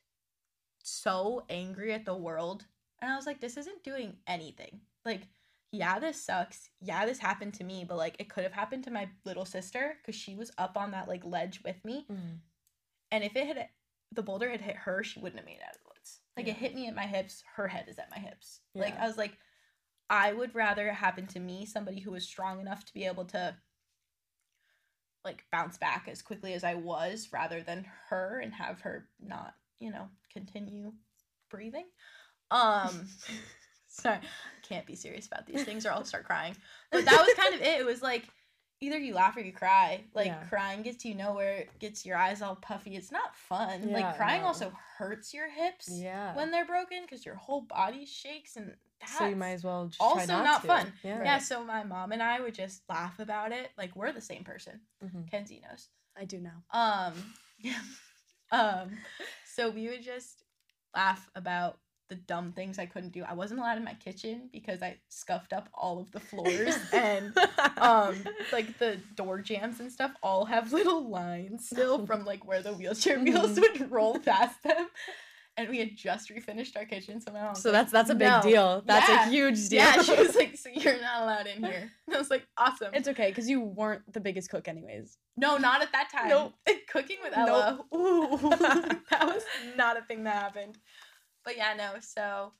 [0.83, 2.65] so angry at the world.
[3.01, 4.81] And I was like, this isn't doing anything.
[5.05, 5.27] Like,
[5.71, 6.69] yeah, this sucks.
[6.81, 9.95] Yeah, this happened to me, but like it could have happened to my little sister
[10.01, 12.05] because she was up on that like ledge with me.
[12.11, 12.39] Mm.
[13.11, 13.69] And if it had
[14.11, 16.19] the boulder had hit her, she wouldn't have made it out of the woods.
[16.35, 16.53] Like Yeah.
[16.53, 18.59] it hit me at my hips, her head is at my hips.
[18.75, 19.37] Like I was like,
[20.09, 23.25] I would rather it happen to me, somebody who was strong enough to be able
[23.25, 23.55] to
[25.23, 29.53] like bounce back as quickly as I was, rather than her and have her not,
[29.79, 30.93] you know, continue
[31.49, 31.85] breathing.
[32.49, 33.07] Um
[33.87, 34.19] sorry,
[34.63, 36.55] can't be serious about these things or I'll start crying.
[36.91, 37.81] But that was kind of it.
[37.81, 38.27] It was like
[38.81, 40.03] either you laugh or you cry.
[40.13, 40.43] Like Yeah.
[40.49, 42.95] crying gets you nowhere, it gets your eyes all puffy.
[42.95, 43.89] It's not fun.
[43.89, 44.47] Yeah, like crying no.
[44.47, 46.35] also hurts your hips Yeah.
[46.35, 48.75] when they're broken because your whole body shakes and
[49.07, 50.67] so you might as well just also try not, not to.
[50.67, 50.93] fun.
[51.03, 51.23] Yeah.
[51.23, 53.69] Yeah, so my mom and I would just laugh about it.
[53.77, 54.79] Like we're the same person.
[55.03, 55.29] Mhm.
[55.29, 55.87] Kenzie knows.
[56.17, 56.63] I do now.
[56.71, 57.13] Um,
[57.59, 57.79] yeah.
[58.53, 58.97] Um,
[59.45, 60.43] so we would just
[60.93, 61.77] laugh about
[62.09, 63.23] the dumb things I couldn't do.
[63.23, 67.33] I wasn't allowed in my kitchen because I scuffed up all of the floors and
[67.77, 68.15] um
[68.51, 72.73] like the door jams and stuff all have little lines still from like where the
[72.73, 73.61] wheelchair wheels Mhm.
[73.79, 74.87] would roll past them.
[75.57, 78.83] And we had just refinished our kitchen, so so that's that's a big "No." deal.
[78.85, 79.27] That's Yeah.
[79.27, 79.79] a huge deal.
[79.79, 82.93] Yeah, she was like, "So you're not allowed in here." And I was like, "Awesome."
[82.93, 85.17] It's okay because you weren't the biggest cook, anyways.
[85.35, 86.29] No, not at that time.
[86.29, 86.53] Nope.
[86.91, 87.49] Cooking with Nope.
[87.49, 87.85] Ella.
[87.93, 88.37] Ooh,
[89.09, 89.43] that was
[89.75, 90.77] not a thing that happened.
[91.43, 91.95] But yeah, no.
[91.99, 92.53] So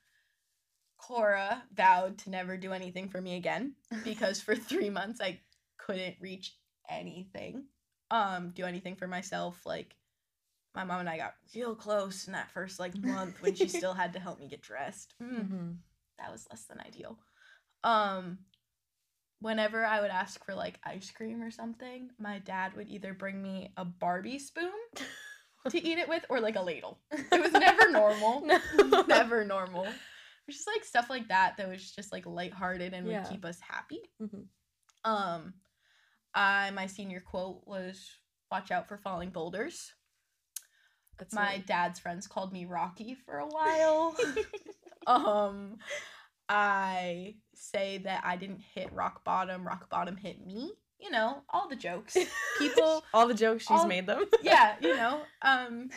[0.97, 3.73] Cora vowed to never do anything for me again
[4.03, 5.39] because for three months I
[5.77, 6.55] couldn't reach
[6.89, 7.65] anything.
[8.11, 9.61] Um, do anything for myself.
[9.65, 9.95] Like
[10.75, 13.93] my mom and I got real close in that first like month when she still
[13.93, 15.13] had to help me get dressed.
[15.21, 15.77] Mm Mhm.
[16.17, 17.17] that was less than ideal.
[17.83, 18.39] Um
[19.39, 23.41] whenever I would ask for like ice cream or something, my dad would either bring
[23.41, 24.71] me a Barbie spoon
[25.69, 26.99] to eat it with or like a ladle.
[27.11, 28.45] It was never normal.
[28.45, 28.59] No.
[29.07, 29.85] never normal.
[29.85, 33.21] It was just like stuff like that that was just like lighthearted and Yeah.
[33.21, 34.01] would keep us happy.
[34.21, 34.45] Mhm.
[35.03, 35.53] Um
[36.35, 38.07] I my senior quote was
[38.51, 39.91] watch out for falling boulders.
[41.21, 44.15] That's My dad's friends called me Rocky for a while.
[45.07, 45.77] um
[46.49, 50.71] I say that I didn't hit rock bottom, rock bottom hit me.
[50.99, 52.17] You know, all the jokes.
[52.57, 54.25] People all the jokes she's all- made them.
[54.41, 55.89] yeah, you know, um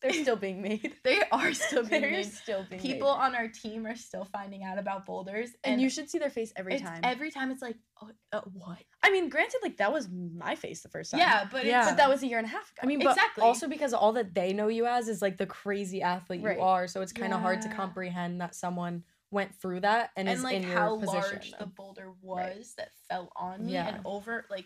[0.00, 0.94] They're still being made.
[1.04, 2.26] they are still being They're made.
[2.32, 3.22] still being People made.
[3.24, 6.52] on our team are still finding out about boulders and you should see their face
[6.56, 7.00] every it's- time.
[7.02, 8.78] Every time it's like, oh, uh, what?
[9.02, 11.20] I mean, granted, like that was my face the first time.
[11.20, 11.80] Yeah, but Yeah.
[11.82, 12.80] it's but that was a year and a half ago.
[12.82, 13.42] I mean, but Exactly.
[13.42, 16.56] also because all that they know you as is like the crazy athlete Right.
[16.58, 20.26] you are, so it's kind of hard to comprehend that someone went through that and,
[20.28, 21.20] and is like in how your position.
[21.32, 23.88] large the boulder was that fell on me Yeah.
[23.88, 24.64] and over like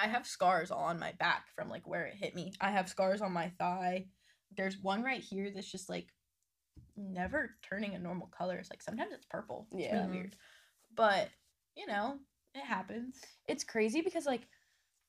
[0.00, 2.52] I have scars all on my back from like where it hit me.
[2.60, 4.06] I have scars on my thigh.
[4.56, 6.08] There's one right here that's just like
[6.96, 8.56] never turning a normal color.
[8.56, 9.66] It's like sometimes it's purple.
[9.72, 10.04] It's Yeah.
[10.04, 10.36] really weird.
[10.94, 11.28] But,
[11.76, 12.18] you know,
[12.54, 13.20] it happens.
[13.48, 14.42] it's crazy because like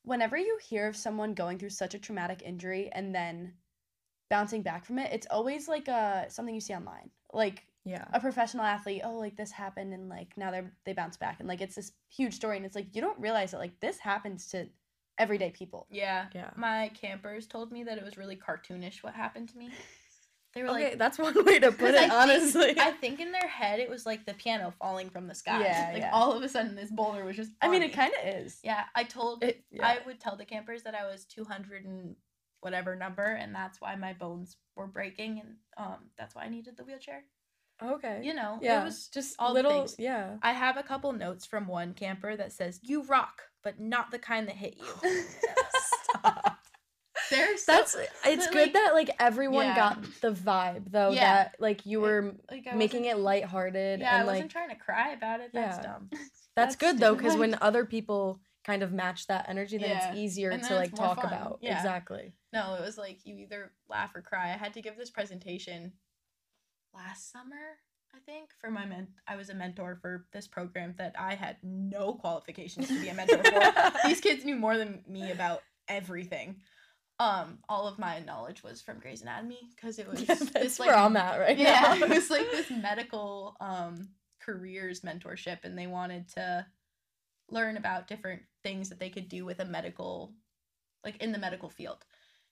[0.04, 3.54] whenever you hear of someone going through such a traumatic injury and then
[4.30, 7.10] bouncing back from it, it's always like uh something you see online.
[7.32, 8.04] Like Yeah.
[8.12, 11.48] a professional athlete, oh like this happened and like now they're they bounce back and
[11.48, 14.48] like it's this huge story and it's like you don't realize that like this happens
[14.48, 14.66] to
[15.18, 15.86] everyday people.
[15.90, 16.26] Yeah.
[16.34, 16.50] Yeah.
[16.56, 19.70] My campers told me that it was really cartoonish what happened to me.
[20.54, 22.74] They were Okay, like that's one way to put it, I think- honestly.
[22.78, 25.60] I think in their head it was like the piano falling from the sky.
[25.62, 26.10] Yeah, like yeah.
[26.12, 27.50] all of a sudden this boulder was just.
[27.60, 27.86] I mean me.
[27.86, 28.60] it kind of is.
[28.62, 29.42] Yeah, I told.
[29.42, 29.86] It- yeah.
[29.86, 32.14] I would tell the campers that I was two hundred and
[32.60, 36.76] whatever number, and that's why my bones were breaking, and um, that's why I needed
[36.76, 37.24] the wheelchair.
[37.82, 38.20] Okay.
[38.22, 38.82] You know, yeah.
[38.82, 39.08] it was.
[39.08, 39.78] just all the little.
[39.80, 39.96] things.
[39.98, 40.36] Yeah.
[40.42, 44.18] I have a couple notes from one camper that says, "You rock, but not the
[44.18, 45.12] kind that hit you."
[46.10, 46.58] Stop.
[47.30, 49.76] They're so, That's it's good like- that like everyone Yeah.
[49.76, 51.20] got the vibe though Yeah.
[51.44, 54.74] that like you It- were like making it lighthearted Yeah, I wasn't like trying to
[54.74, 55.50] cry about it.
[55.52, 55.82] That's Yeah.
[55.92, 56.08] dumb.
[56.12, 60.08] that's, That's good though because when other people kind of match that energy then Yeah.
[60.10, 61.26] it's easier And to then like talk fun.
[61.32, 64.52] about exactly No, it was like you either laugh or cry.
[64.52, 65.92] I had to give this presentation
[66.94, 67.78] last summer,
[68.14, 69.08] I think, for my men.
[69.26, 73.14] I was a mentor for this program that I had no qualifications to be a
[73.14, 73.92] mentor for.
[74.08, 76.56] These kids knew more than me about everything.
[77.20, 80.80] Um, all of my knowledge was from Grey's Anatomy because it was yeah, that's this
[80.80, 84.08] like where i'm at right yeah, now it was like this medical um
[84.40, 86.66] careers mentorship and they wanted to
[87.50, 90.32] learn about different things that they could do with a medical
[91.04, 92.04] like in the medical field.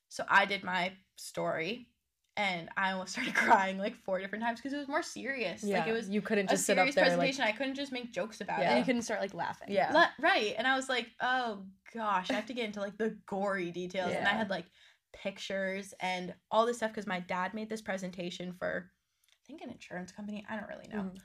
[0.08, 1.88] So I did my story
[2.36, 5.62] and I almost started crying like four different times because it was more serious.
[5.62, 7.44] yeah Like it was you couldn't just sit up there like presentation.
[7.44, 8.70] I couldn't just make jokes about Yeah.
[8.70, 8.78] And it.
[8.80, 9.68] you couldn't start like laughing.
[9.70, 10.54] yeah Le- right.
[10.56, 11.64] And I was like, oh
[11.94, 14.10] gosh, I have to get into like the gory details.
[14.12, 14.18] Yeah.
[14.20, 14.64] And I had like
[15.12, 18.90] pictures and all this stuff because my dad made this presentation for,
[19.30, 20.44] I think, an insurance company.
[20.48, 21.10] I don't really know.
[21.10, 21.18] Mhm.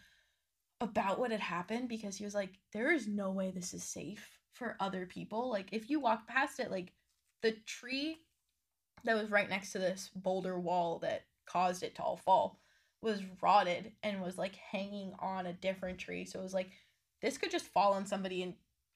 [0.81, 4.37] About what had happened because he was like, there is no way this is safe
[4.53, 5.49] for other people.
[5.49, 6.91] Like, if you walk past it, like
[7.41, 8.17] the tree
[9.03, 12.59] that was right next to this boulder wall that caused it to all fall
[13.01, 16.25] was rotted and was like hanging on a different tree.
[16.25, 16.71] So it was like,
[17.21, 18.53] this could just fall on somebody and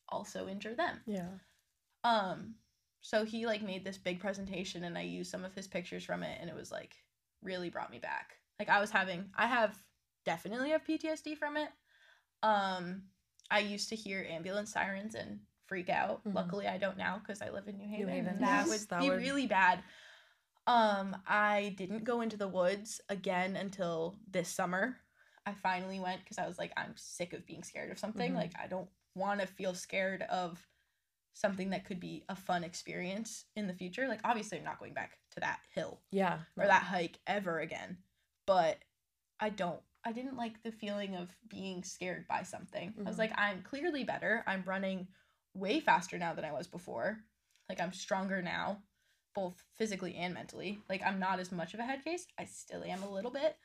[0.09, 0.99] also injure them.
[1.05, 1.29] yeah
[2.03, 2.55] Um,
[3.01, 6.23] so he like made this big presentation and I used some of his pictures from
[6.23, 6.95] it and it was like
[7.41, 8.37] really brought me back.
[8.59, 9.75] Like I was having I have
[10.25, 11.69] definitely have PTSD from it.
[12.43, 13.03] Um,
[13.49, 15.39] I used to hear ambulance sirens and
[15.71, 16.21] freak out.
[16.25, 16.33] Mhm.
[16.33, 18.09] Luckily I don't now because I live in New Haven.
[18.09, 19.81] Haven, and that yes, would that be would- really bad.
[20.67, 24.97] Um, I didn't go into the woods again until this summer.
[25.45, 28.33] I finally went because I was like, I'm sick of being scared of something.
[28.33, 28.35] Mhm.
[28.35, 30.67] Like, I don't want to feel scared of
[31.33, 34.09] something that could be a fun experience in the future.
[34.09, 36.43] Like, obviously, I'm not going back to that hill Yeah.
[36.57, 38.03] or that hike ever again.
[38.45, 38.83] But
[39.39, 39.81] I don't.
[40.03, 42.93] I didn't like the feeling of being scared by something.
[42.99, 43.19] I was Mhm.
[43.19, 44.43] like, I'm clearly better.
[44.45, 45.07] I'm running
[45.53, 47.17] way faster now than I was before.
[47.69, 48.79] Like I'm stronger now,
[49.35, 50.79] both physically and mentally.
[50.89, 52.25] Like I'm not as much of a head case.
[52.39, 53.55] I still am a little bit.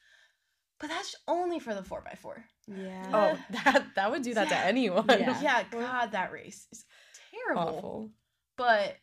[0.78, 2.44] But that's only for the four by four.
[2.68, 3.10] Yeah.
[3.12, 5.06] Oh, that that would do that to anyone.
[5.08, 5.40] Yeah.
[5.42, 6.84] Yeah, God, that race is
[7.30, 7.78] terrible.
[7.78, 8.10] Awful.
[8.56, 8.96] But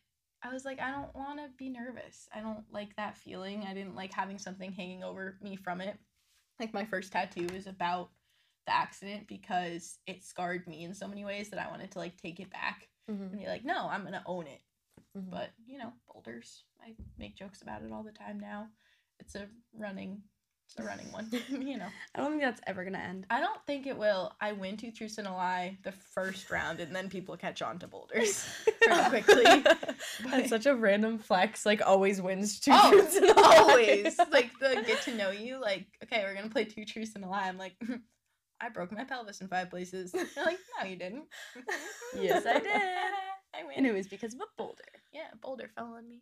[0.43, 2.27] I was like, I don't want to be nervous.
[2.33, 3.65] I don't like that feeling.
[3.67, 5.97] I didn't like having something hanging over me from it.
[6.59, 8.09] Like my first tattoo is about
[8.65, 12.15] the accident because it scarred me in so many ways that I wanted to like
[12.21, 14.61] take it back Mhm, and be like, no, I'm gonna own it.
[15.17, 15.29] mhm.
[15.29, 16.63] But you know, boulders.
[16.81, 18.67] I make jokes about it all the time now.
[19.19, 19.47] It's a
[19.77, 20.21] running,
[20.67, 21.29] it's a running one.
[21.49, 23.25] you know, I don't think that's ever gonna end.
[23.29, 24.31] I don't think it will.
[24.41, 27.79] I win two truths and a lie the first round, and then people catch on
[27.79, 28.45] to boulders
[28.81, 29.63] pretty quickly.
[30.29, 31.65] That's such a random flex.
[31.65, 33.57] Like always wins two Oh, truths and a lie.
[33.59, 35.59] always like the get to know you.
[35.61, 37.47] Like, okay, we're gonna play two truths and a lie.
[37.47, 37.75] I'm like,
[38.63, 40.11] I broke my pelvis in five places.
[40.13, 41.25] They're like, no, you didn't.
[42.15, 42.65] Yes, I did.
[43.55, 43.73] I win.
[43.77, 44.83] And it was because of a boulder.
[45.11, 46.21] yeah, a boulder fell on me.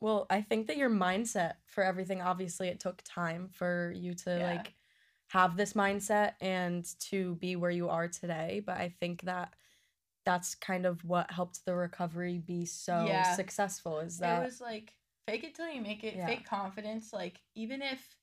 [0.00, 4.30] Well, I think that your mindset for everything, obviously, it took time for you to
[4.38, 4.44] Yeah.
[4.44, 4.74] like
[5.28, 8.62] have this mindset and to be where you are today.
[8.64, 9.54] But I think that
[10.24, 13.22] that's kind of what helped the recovery be so Yeah.
[13.22, 14.92] successful is that it was like
[15.26, 16.26] fake it till you make it Yeah.
[16.26, 18.16] fake confidence like even if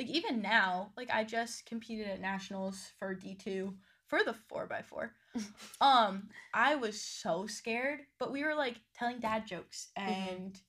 [0.00, 3.74] like even now like i just competed at nationals for d2
[4.06, 5.10] for the 4x4
[5.80, 10.10] um i was so scared but we were like telling dad jokes Mm-hmm.
[10.34, 10.60] and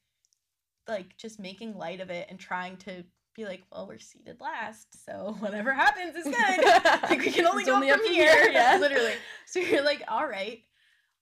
[0.88, 3.04] like just making light of it and trying to
[3.36, 6.66] be like well we're seated last so whatever happens is good.
[7.10, 8.44] Like we can only It's go only up from here.
[8.44, 8.78] here, yeah.
[8.80, 9.14] literally.
[9.46, 10.60] So you're like all right.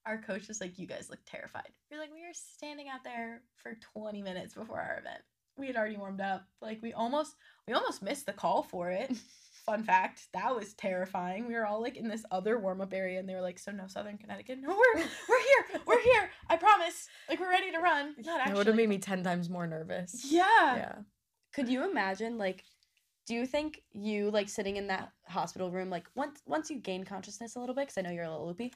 [0.06, 1.68] Our coach is like you guys look terrified.
[1.90, 5.20] You're like we were standing out there for 20 minutes before our event
[5.60, 6.46] we had already warmed up.
[6.60, 7.36] Like we almost
[7.68, 9.12] we almost missed the call for it.
[9.66, 11.46] Fun fact that was terrifying.
[11.46, 13.86] We were all like in this other warm-up area and they were like so no
[13.86, 14.58] southern connecticut?
[14.60, 14.94] No we're
[15.28, 17.08] we're here we're here i promise.
[17.28, 18.14] Like we're ready to run.
[18.24, 18.54] Not actually.
[18.54, 20.24] it would have made me 10 times more nervous.
[20.28, 20.76] yeah.
[20.76, 20.94] Yeah.
[21.52, 22.64] Could you imagine like
[23.26, 27.04] do you think you like sitting in that hospital room like once once you gain
[27.04, 28.72] consciousness a little bit because I know you're a little loopy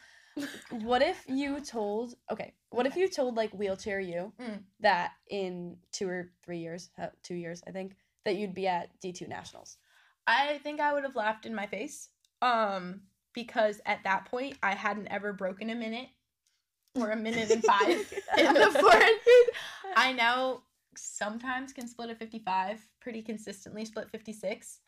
[0.70, 4.62] what if you told okay what if you told like wheelchair you Mm.
[4.80, 8.88] that in two or three years uh, two years I think that you'd be at
[9.00, 9.76] D2 nationals
[10.26, 12.08] I think I would have laughed in my face.
[12.40, 13.02] Um,
[13.34, 16.08] because at that point I hadn't ever broken a minute
[16.94, 17.88] or a minute and five
[18.38, 19.20] in the 400.
[19.96, 20.62] I now
[20.96, 24.80] sometimes can split a 55, pretty consistently split 56.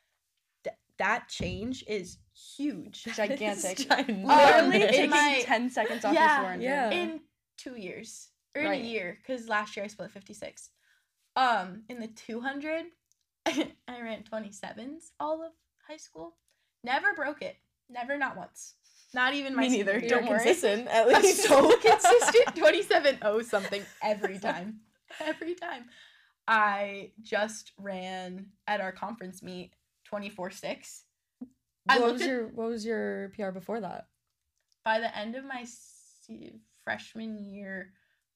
[0.98, 2.18] Th- that change is
[2.56, 3.04] huge.
[3.14, 3.80] Gigantic.
[3.80, 6.90] It's literally in taking my- 10 seconds off Yeah, your 400 yeah.
[6.90, 7.20] in
[7.56, 8.82] two years or in Right.
[8.82, 10.70] a year because last year I split 56.
[11.36, 12.84] Um, in the 200,
[13.46, 15.52] I ran 27s all of
[15.86, 16.36] high school.
[16.82, 17.56] Never broke it.
[17.90, 18.74] Never, not once.
[19.14, 19.98] Not even my Me neither.
[19.98, 20.08] year.
[20.08, 20.38] Don't worry.
[20.38, 21.44] consistent at I'm least.
[21.44, 22.56] so consistent.
[22.56, 24.80] 27 0 something every time.
[25.20, 25.84] Every time.
[26.48, 29.72] I just ran at our conference meet
[30.10, 31.04] 24 6.
[31.84, 34.08] What was at- your what was your PR before that?
[34.84, 37.92] By the end of my se- freshman year,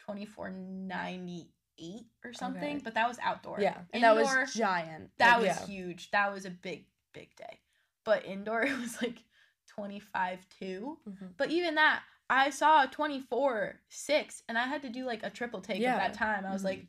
[0.06, 2.84] 2498 or something, Okay.
[2.84, 3.60] but that was outdoor.
[3.60, 3.78] Yeah.
[3.92, 5.66] and that Indoor, was giant that Like, was yeah.
[5.66, 6.10] huge.
[6.10, 7.60] That was a big, big day.
[8.04, 9.22] But indoor, it was like
[9.68, 10.98] 25 2.
[11.08, 11.36] Mhm.
[11.36, 15.30] But even that, I saw a 24 6 and I had to do like a
[15.30, 15.96] triple take Yeah.
[15.96, 16.44] at that time.
[16.46, 16.66] I was Mhm.
[16.66, 16.86] like,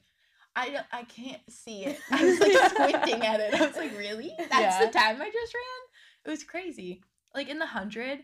[0.55, 1.99] I, I can't see it.
[2.11, 3.53] I was like squinting at it.
[3.59, 4.31] I was like, really?
[4.37, 4.85] That's Yeah.
[4.85, 6.25] the time I just ran?
[6.25, 7.03] It was crazy.
[7.33, 8.19] Like in the 100,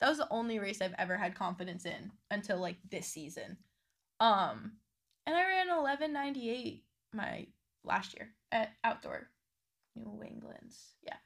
[0.00, 3.56] that was the only race I've ever had confidence in until like this season.
[4.20, 4.72] Um,
[5.26, 7.46] and I ran 1198 my
[7.84, 9.28] last year at outdoor
[9.96, 10.94] New England's.
[11.02, 11.16] Yeah.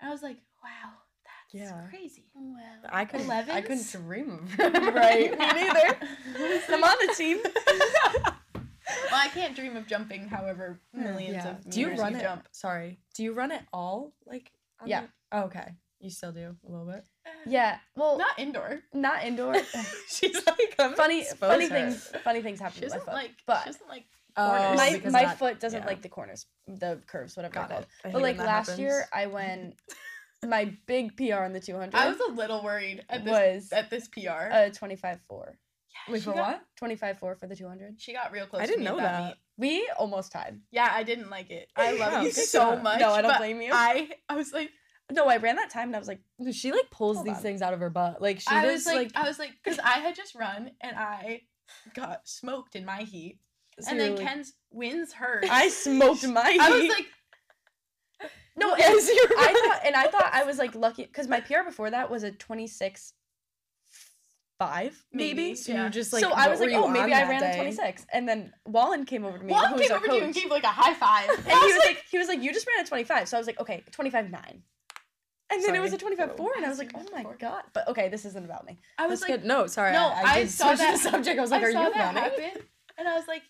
[0.00, 0.92] And I was like, wow,
[1.24, 1.86] that's Yeah.
[1.88, 2.26] crazy.
[2.34, 2.58] well
[2.90, 4.58] I couldn't I couldn't dream of
[4.94, 5.98] Right, me neither.
[6.68, 7.38] I'm on the team.
[9.14, 11.50] Well, I can't dream of jumping however millions Yeah.
[11.50, 12.20] of Do you meters run it?
[12.22, 12.48] jump.
[12.52, 12.98] Sorry.
[13.14, 14.50] Do you run it all like?
[14.80, 15.02] on Yeah.
[15.02, 15.74] the- Oh, okay.
[16.00, 17.04] You still do a little bit.
[17.46, 18.80] yeah well Not indoor.
[18.92, 19.54] not indoor
[20.08, 21.70] She's like, I'm funny funny her.
[21.70, 23.30] things funny things happen She with my doesn't foot like.
[23.46, 24.04] but she doesn't like.
[24.36, 24.76] Oh, corners.
[24.76, 25.86] my because my that- foot doesn't yeah.
[25.86, 27.74] like the corners the curves whatever Got it.
[27.74, 28.78] called but like last happens.
[28.80, 29.76] year i went
[30.46, 33.88] my big pr in the 200 I was a little worried at this was at
[33.90, 34.50] this PR.
[34.50, 35.20] uh 25
[36.06, 36.62] 4 Wait, for got- what?
[36.76, 38.62] 25 4 for the 200 She got real close.
[38.62, 39.36] I didn't know that.
[39.56, 41.68] we almost tied Yeah, I didn't like it.
[41.76, 43.00] I love Wow, you so much.
[43.00, 43.70] No, I don't blame you.
[43.72, 44.70] I I was like,
[45.12, 46.20] No, I ran that time and I was like,
[46.52, 47.42] She like pulls these on.
[47.42, 48.20] things out of her butt.
[48.20, 50.96] Like she I was like, like, I was like, because I had just run and
[50.96, 51.42] I
[51.94, 53.38] got smoked in my heat,
[53.80, 55.46] so and then like- Kenz wins hers.
[55.50, 56.58] I smoked my.
[56.60, 57.06] I was like,
[58.56, 61.40] no, and Yes, you're I thought, and I thought I was like lucky because my
[61.40, 63.12] PR before that was a twenty six
[64.58, 65.34] five maybe.
[65.34, 65.54] Maybe.
[65.56, 65.84] So Yeah.
[65.84, 67.52] you just like so I was like, oh, maybe I ran day?
[67.52, 69.52] a twenty six, and then Wallen came over to me.
[69.52, 71.82] Who's came over to you and coach, gave like a high five, and he was
[71.84, 73.28] like, he was like, you just ran a twenty five.
[73.28, 74.62] So I was like, okay, twenty five nine.
[75.50, 76.16] And then it was a Sorry.
[76.16, 77.64] 25 4, and I was like, oh my god.
[77.74, 78.78] But okay, this isn't about me.
[78.98, 79.46] I was That's like, good.
[79.48, 79.92] No, sorry.
[79.92, 81.38] No, I, I, I saw that- the subject.
[81.38, 82.62] I was like, I "Are you running?" happen,
[82.96, 83.42] and I was like,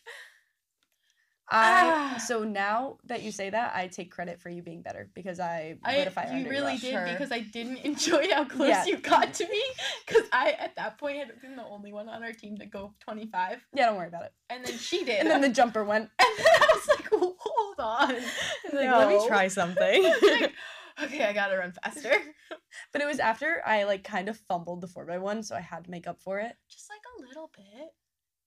[1.49, 5.41] I so now that you say that, I take credit for you being better because
[5.41, 7.05] I I, lit you really did Sure.
[7.07, 8.85] because I didn't enjoy how close Yeah.
[8.87, 9.63] you got to me.
[10.07, 12.95] Because I, at that point, had been the only one on our team to go
[13.01, 14.33] 25, Yeah, don't worry about it.
[14.51, 15.21] and then she did.
[15.21, 16.11] And then the jumper went.
[16.19, 18.15] and then I was like, hold on.
[18.73, 20.03] Like, Let me try something.
[20.23, 20.53] Like,
[21.05, 22.13] okay, I gotta run faster.
[22.93, 25.61] But it was after I like kind of fumbled the four by one, so I
[25.61, 26.57] had to make up for it.
[26.69, 27.89] Just like a little bit.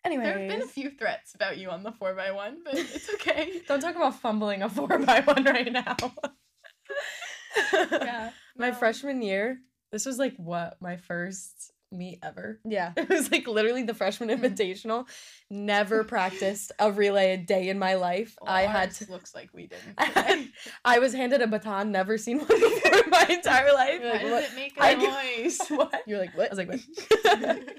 [0.08, 3.62] Anyway, There have been a few threats about you on the 4x1, but it's okay.
[3.68, 5.96] Don't talk about fumbling a four by one right now.
[7.92, 8.32] yeah.
[8.58, 8.76] My no.
[8.76, 9.60] freshman year,
[9.92, 12.60] this was like what my first meet ever.
[12.66, 12.92] yeah.
[12.98, 14.40] It was like literally the freshman Mhm.
[14.42, 15.08] invitational.
[15.50, 18.36] Never practiced a relay a day in my life.
[18.42, 19.10] Well, I had to.
[19.12, 19.94] looks like we didn't.
[19.98, 20.50] I,
[20.84, 21.92] I was handed a baton.
[21.92, 24.02] Never seen one before in my entire life.
[24.02, 24.44] You're Why like, does what?
[24.44, 24.94] it make a I-
[25.42, 25.60] noise?
[25.70, 26.02] what?
[26.08, 26.48] You're like, what?
[26.48, 27.78] I was like, what?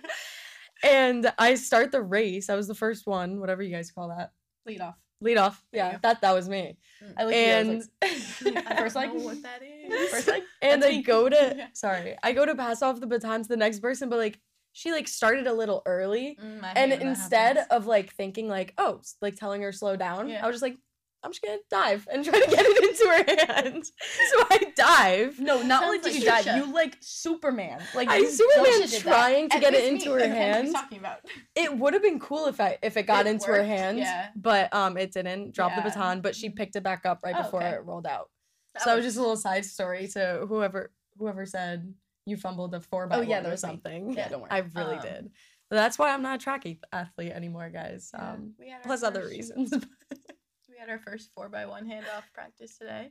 [0.84, 2.48] And I start the race.
[2.50, 4.32] I was the first one, whatever you guys call that.
[4.66, 4.96] Lead off.
[5.20, 5.64] Lead off.
[5.72, 5.98] There Yeah, go.
[6.02, 6.76] that that was me.
[7.16, 9.14] I looked at you, I was And like, First don't leg?
[9.18, 10.10] know what that is.
[10.10, 11.02] First like and That's I me.
[11.02, 11.66] go to Yeah.
[11.74, 14.38] sorry, I go to pass off the baton to the next person, but like
[14.72, 19.34] she like started a little early, Mm, and instead of like thinking like oh like
[19.34, 20.44] telling her slow down, Yeah.
[20.44, 20.76] I was just like
[21.22, 23.84] I'm just gonna dive and try to get it into her hand.
[24.30, 25.40] So I dive.
[25.40, 26.56] No, not Sounds only did like you die, Trisha.
[26.66, 27.82] you like Superman.
[27.94, 29.08] Like I you Superman just did that.
[29.10, 30.64] trying to And get it it's into me, her and Ken hand.
[30.66, 31.18] was talking about.
[31.56, 33.98] It would have been cool if I if it got It into her worked, hand,
[33.98, 34.28] yeah.
[34.36, 37.42] but um it didn't drop the baton, but she picked it back up right Oh,
[37.42, 37.74] before okay.
[37.76, 38.30] it rolled out.
[38.74, 41.92] That so it was just a little side story to whoever whoever said
[42.26, 43.68] you fumbled a four by Oh, yeah, one that or was me.
[43.70, 44.12] something.
[44.12, 44.50] Yeah, don't worry.
[44.50, 45.30] I really Um, did.
[45.70, 48.10] But that's why I'm not a track ath- athlete anymore, guys.
[48.14, 49.72] Yeah, Um, we had our plus other first- reasons.
[50.78, 53.10] We had our first four by one handoff practice today.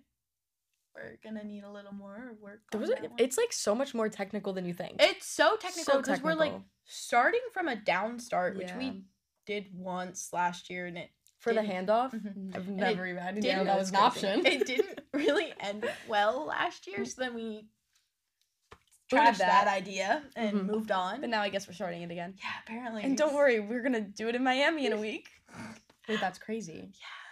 [0.95, 2.61] We're gonna need a little more work.
[2.71, 5.01] There on was a- it's like so much more technical than you think.
[5.01, 6.53] It's so technical So because we're like
[6.85, 8.77] starting from a down start, which Yeah.
[8.77, 9.03] we
[9.45, 12.55] did once last year, and it For the handoff, Mhm.
[12.55, 14.45] I've never even know that was an option.
[14.45, 17.05] it didn't really end well last year.
[17.05, 17.67] So then we
[19.11, 19.65] trashed that.
[19.65, 20.65] that idea and Mhm.
[20.65, 21.21] moved on.
[21.21, 22.35] But now I guess we're starting it again.
[22.39, 23.03] yeah, apparently.
[23.03, 25.29] And don't worry, we're gonna do it in Miami in a week.
[26.09, 26.91] Wait, that's crazy.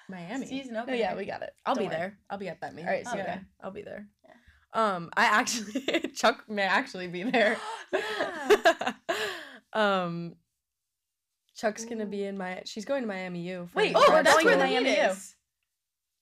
[0.10, 0.46] Miami.
[0.46, 0.96] Season No, opener.
[0.98, 1.52] yeah, we got it.
[1.66, 1.98] I'll Don't be worry.
[1.98, 2.18] there.
[2.30, 2.88] I'll be at that meeting.
[2.88, 3.32] All right, see you okay.
[3.32, 3.46] there.
[3.62, 4.08] I'll be there.
[4.74, 5.82] Um, I actually
[6.16, 7.58] Chuck may actually be there.
[7.94, 8.94] Yeah.
[9.74, 10.36] um,
[11.56, 12.62] Chuck's gonna be in my.
[12.66, 13.70] She's going to Miami U.
[13.72, 14.84] for Wait, oh, grad that's that's where where the the school.
[14.84, 15.18] meet meet is.
[15.18, 15.36] is.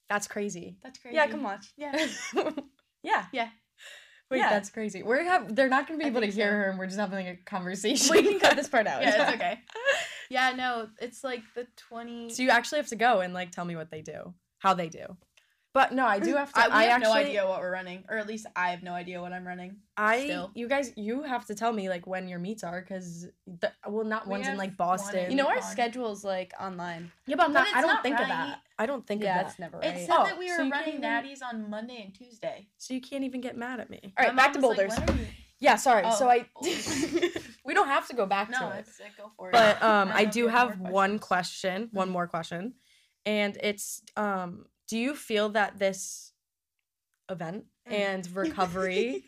[0.09, 0.77] That's crazy.
[0.84, 1.15] That's crazy.
[1.15, 1.73] Yeah, come watch.
[1.77, 2.07] Yeah.
[3.03, 3.25] Yeah.
[3.34, 3.49] Yeah.
[4.32, 4.49] Wait, Yeah.
[4.49, 5.03] that's crazy.
[5.03, 6.51] We're have they're not gonna be I able to hear so.
[6.51, 8.11] her, and we're just having a conversation.
[8.15, 9.01] we can cut this part out.
[9.01, 9.59] Yeah, it's okay.
[10.30, 12.30] Yeah, no, it's like the twenty.
[12.30, 14.89] so you actually have to go and like tell me what they do, how they
[14.89, 15.05] do.
[15.74, 16.59] But no, I do have to.
[16.59, 18.84] I, we I have actually, no idea what we're running, or at least I have
[18.84, 19.78] no idea what I'm running.
[19.97, 20.51] I still.
[20.53, 23.28] you guys you have to tell me like when your meets are because
[23.88, 25.19] well not We one's in have like one Boston.
[25.26, 25.61] in- You know our on.
[25.63, 27.11] schedule's like online.
[27.26, 27.76] yeah, but I'm But not.
[27.76, 28.59] I don't not think of that.
[28.78, 29.61] I don't think yeah, of it's that.
[29.71, 29.97] never It right.
[30.05, 32.67] said Oh, that we were you running can't natties on Monday and Tuesday.
[32.78, 34.13] So you can't even get mad at me.
[34.17, 34.99] All right, My back to mom was like, boulders.
[35.07, 35.28] "When are you-"
[35.59, 36.03] Yeah, sorry.
[36.11, 36.45] So Oh, I
[37.65, 38.80] we don't have to go back No, to it.
[38.88, 39.53] it's uh, go for it.
[39.53, 42.11] But um I I do have one question, one Mhm.
[42.11, 42.74] more question.
[43.26, 46.33] And it's um do you feel that this
[47.27, 47.91] event Mm.
[47.95, 49.23] and recovery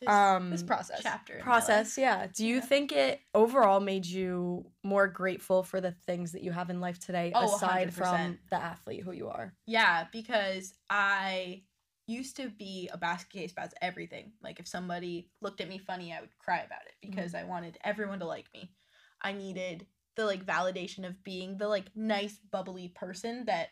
[0.00, 1.02] This um This process.
[1.02, 2.28] chapter process, yeah.
[2.34, 2.60] Do you Yeah.
[2.62, 6.98] think it overall made you more grateful for the things that you have in life
[6.98, 8.38] today Oh, aside from 100%.
[8.50, 9.52] the athlete who you are?
[9.66, 11.62] Yeah, because I
[12.06, 14.32] used to be a basket case about everything.
[14.42, 17.76] Like if somebody looked at me funny, I would cry about it because I wanted
[17.84, 18.72] everyone to like me.
[19.20, 19.86] I needed
[20.16, 23.68] the like validation of being the like nice bubbly person that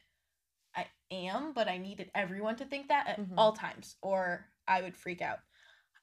[0.75, 3.35] I am, but I needed everyone to think that at Mhm.
[3.37, 5.41] all times or I would freak out.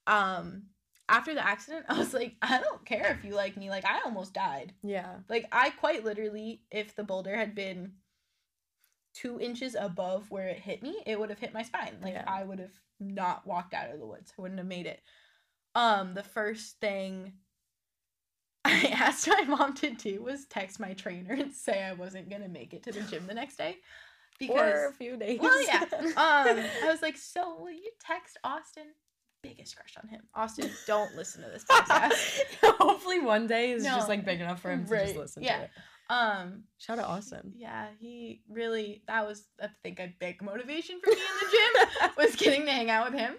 [0.05, 0.69] Um
[1.09, 3.69] after the accident, I was like, I don't care if you like me.
[3.69, 4.73] Like I almost died.
[4.83, 5.19] Yeah.
[5.29, 7.93] Like I quite literally, if the boulder had been
[9.13, 11.97] two inches above where it hit me, it would have hit my spine.
[12.01, 12.25] Like Yeah.
[12.27, 14.33] I would have not walked out of the woods.
[14.37, 15.01] I wouldn't have made it.
[15.75, 17.33] Um, the first thing
[18.65, 22.49] I asked my mom to do was text my trainer and say I wasn't gonna
[22.49, 23.77] make it to the gym the next day.
[24.39, 25.39] Because for a few days.
[25.41, 25.83] well, yeah.
[25.91, 28.85] Um, I was like, so will you text Austin?
[29.43, 30.21] Biggest crush on him.
[30.35, 32.39] Austin, don't listen to this podcast.
[32.79, 35.57] Hopefully one day is just like big enough for him to just listen yeah.
[35.57, 35.69] to it.
[36.09, 37.51] Um, Shout out Austin.
[37.57, 42.09] yeah, he really that was I think a big motivation for me in the gym
[42.17, 43.35] was getting to hang out with him.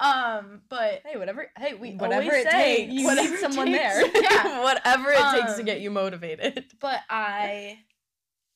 [0.00, 1.48] Um, but Hey, whatever.
[1.56, 2.92] Hey, we Whatever it say takes.
[2.92, 3.78] you need someone takes.
[4.12, 4.22] there.
[4.22, 4.62] Yeah.
[4.64, 6.64] Whatever it takes to Um, get you motivated.
[6.80, 7.78] but I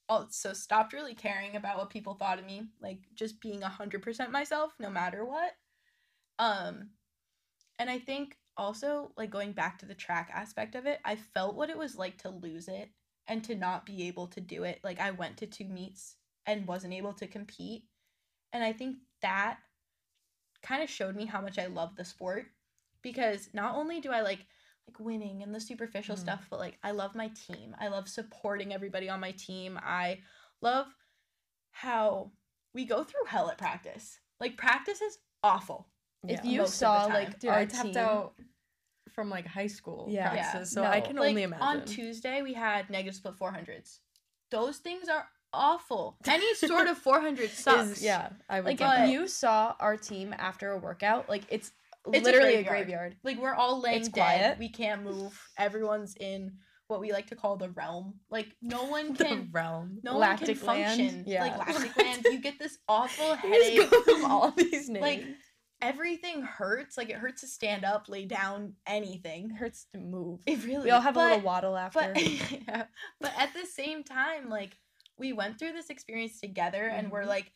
[0.08, 4.72] also stopped really caring about what people thought of me, like just being 100% myself
[4.78, 5.52] no matter what.
[6.38, 6.90] Um
[7.78, 11.56] and I think also like going back to the track aspect of it, I felt
[11.56, 12.88] what it was like to lose it
[13.26, 14.80] and to not be able to do it.
[14.84, 17.84] Like I went to two meets and wasn't able to compete.
[18.52, 19.58] And I think that
[20.62, 22.46] kind of showed me how much I love the sport
[23.02, 24.46] because not only do I like
[24.92, 26.20] like winning and the superficial Mhm.
[26.20, 27.74] stuff, but like I love my team.
[27.78, 29.78] I love supporting everybody on my team.
[29.82, 30.20] I
[30.60, 30.94] love
[31.70, 32.32] how
[32.74, 34.18] we go through hell at practice.
[34.40, 35.88] Like practice is awful.
[36.28, 38.34] If you most of the saw like Dude, our I tapped team, out
[39.10, 40.34] from like high school Yeah.
[40.34, 41.80] Yeah, practices, so I can like only imagine.
[41.80, 44.00] on Tuesday we had negative split 400s.
[44.50, 46.18] Those things are awful.
[46.26, 47.98] Any sort of 400 sucks.
[47.98, 51.72] Is, yeah, I would like if you saw our team after a workout, like it's,
[52.12, 52.66] It's literally a graveyard.
[52.86, 53.16] graveyard.
[53.22, 54.14] Like we're all laying It's dead.
[54.14, 54.58] quiet.
[54.58, 55.38] We can't move.
[55.58, 56.52] Everyone's in
[56.88, 58.14] what we like to call the realm.
[58.30, 60.00] Like no one can the realm.
[60.02, 61.00] no Lactic one can land.
[61.00, 61.24] function.
[61.26, 61.42] Yeah.
[61.42, 63.82] Like lactic land, you get this awful headache.
[64.04, 65.02] from all these names.
[65.02, 65.24] Like,
[65.80, 66.96] Everything hurts.
[66.96, 69.50] Like it hurts to stand up, lay down, anything.
[69.50, 70.40] It hurts to move.
[70.46, 70.84] It really.
[70.84, 72.12] We all have a little waddle after.
[72.14, 72.22] But
[72.68, 72.84] yeah,
[73.20, 74.76] but at the same time, like
[75.18, 77.26] we went through this experience together, and we're Mhm.
[77.28, 77.52] like,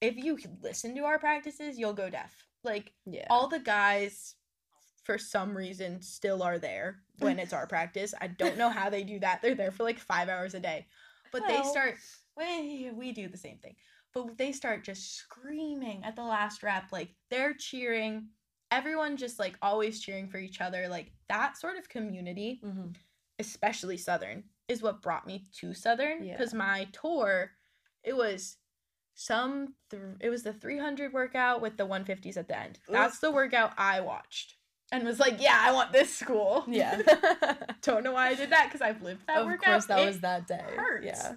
[0.00, 2.32] if you listen to our practices, you'll go deaf.
[2.66, 3.26] Like yeah.
[3.30, 4.34] all the guys,
[5.04, 8.12] for some reason, still are there when it's our practice.
[8.20, 9.40] I don't know how they do that.
[9.40, 10.86] They're there for like five hours a day,
[11.32, 11.94] but they start.
[12.36, 13.76] We we do the same thing,
[14.12, 16.92] but they start just screaming at the last rep.
[16.92, 18.28] Like they're cheering.
[18.72, 20.88] Everyone just like always cheering for each other.
[20.88, 22.94] Like that sort of community Mhm.
[23.38, 26.24] especially Southern, is what brought me to Southern.
[26.24, 26.36] Yeah.
[26.36, 27.52] Because my tour,
[28.02, 28.56] it was
[29.16, 32.78] some, th- it was the 300 workout with the 150s at the end.
[32.88, 34.54] That's the workout I watched
[34.92, 36.64] and was like, yeah, I want this school.
[36.68, 37.00] Yeah.
[37.82, 39.64] Don't know why I did that because I've lived that of workout.
[39.64, 40.62] course, that It was that day.
[40.76, 41.06] hurts.
[41.06, 41.32] Yeah.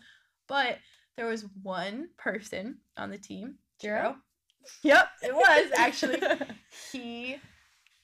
[0.48, 0.78] But
[1.16, 3.56] there was one person on the team.
[3.82, 4.18] Jiro?
[4.84, 6.22] Yep, it was actually.
[6.92, 7.38] he,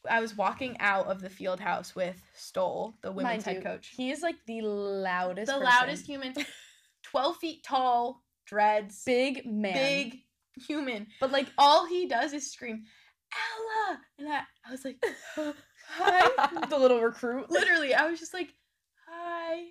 [0.09, 3.61] I was walking out of the field house with Stoll, the women's Mind head you,
[3.61, 5.47] coach He is like the loudest.
[5.47, 5.65] the person.
[5.65, 6.33] loudest human
[7.03, 9.03] 12 feet tall dreads.
[9.05, 9.73] Big man.
[9.73, 10.19] big
[10.67, 11.07] human.
[11.19, 12.85] But like all he does is scream
[13.35, 13.99] ella!
[14.19, 15.03] And i, I was like
[15.87, 16.65] hi.
[16.69, 17.49] The little recruit.
[17.49, 18.49] literally i was just like
[19.07, 19.67] hi.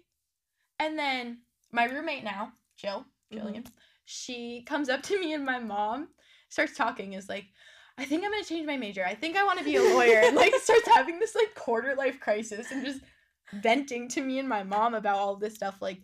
[0.80, 1.38] And then
[1.72, 3.74] my roommate now jill jillian mm-hmm.
[4.04, 6.08] she comes up to me and my mom
[6.48, 7.46] starts talking is like
[7.98, 9.04] i think i'm gonna change my major.
[9.04, 10.20] I think i want to be a lawyer.
[10.24, 13.00] And like starts having this like quarter life crisis and just
[13.52, 16.00] venting to me and my mom about all this stuff like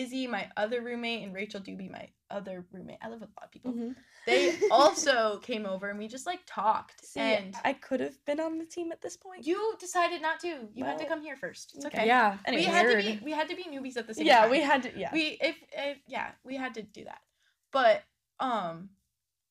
[0.00, 3.46] izzy my other roommate and rachel doobie my other roommate i live with a lot
[3.46, 3.94] of people Mhm.
[4.26, 8.40] they also came over and we just like talked See, and I could have been
[8.40, 9.46] on the team at this point.
[9.46, 12.06] you decided not to you had to come here first it's okay.
[12.06, 12.36] Yeah.
[12.48, 14.50] we Anyway, had to be we had to be newbies at the same yeah, time
[14.50, 14.90] we had to.
[14.98, 15.10] Yeah.
[15.12, 17.20] we if, if yeah we had to do that
[17.72, 18.02] but
[18.40, 18.90] um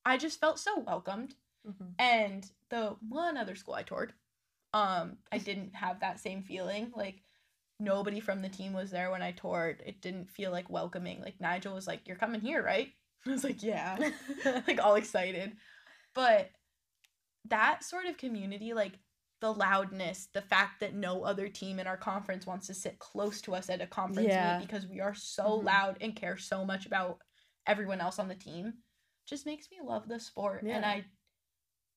[0.04, 1.34] i just felt so welcomed
[1.66, 1.94] Mhm.
[1.98, 4.12] and the one other school i toured
[4.74, 7.22] um i didn't have that same feeling like
[7.78, 9.82] nobody from the team was there when i toured.
[9.84, 11.20] It didn't feel like welcoming.
[11.20, 12.88] Like nigel was like you're coming here right?
[13.26, 13.98] I was like yeah.
[14.66, 15.56] Like all excited.
[16.14, 16.50] But
[17.48, 18.98] that sort of community like
[19.40, 23.40] the loudness the fact that no other team in our conference wants to sit close
[23.42, 24.58] to us at a conference Yeah.
[24.58, 25.64] meet because we are so Mhm.
[25.64, 27.18] loud and care so much about
[27.66, 28.82] everyone else on the team
[29.26, 30.62] just makes me love the sport.
[30.62, 31.04] And i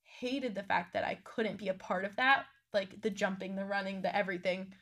[0.03, 3.63] hated the fact that i couldn't be a part of that like the jumping the
[3.63, 4.73] running the everything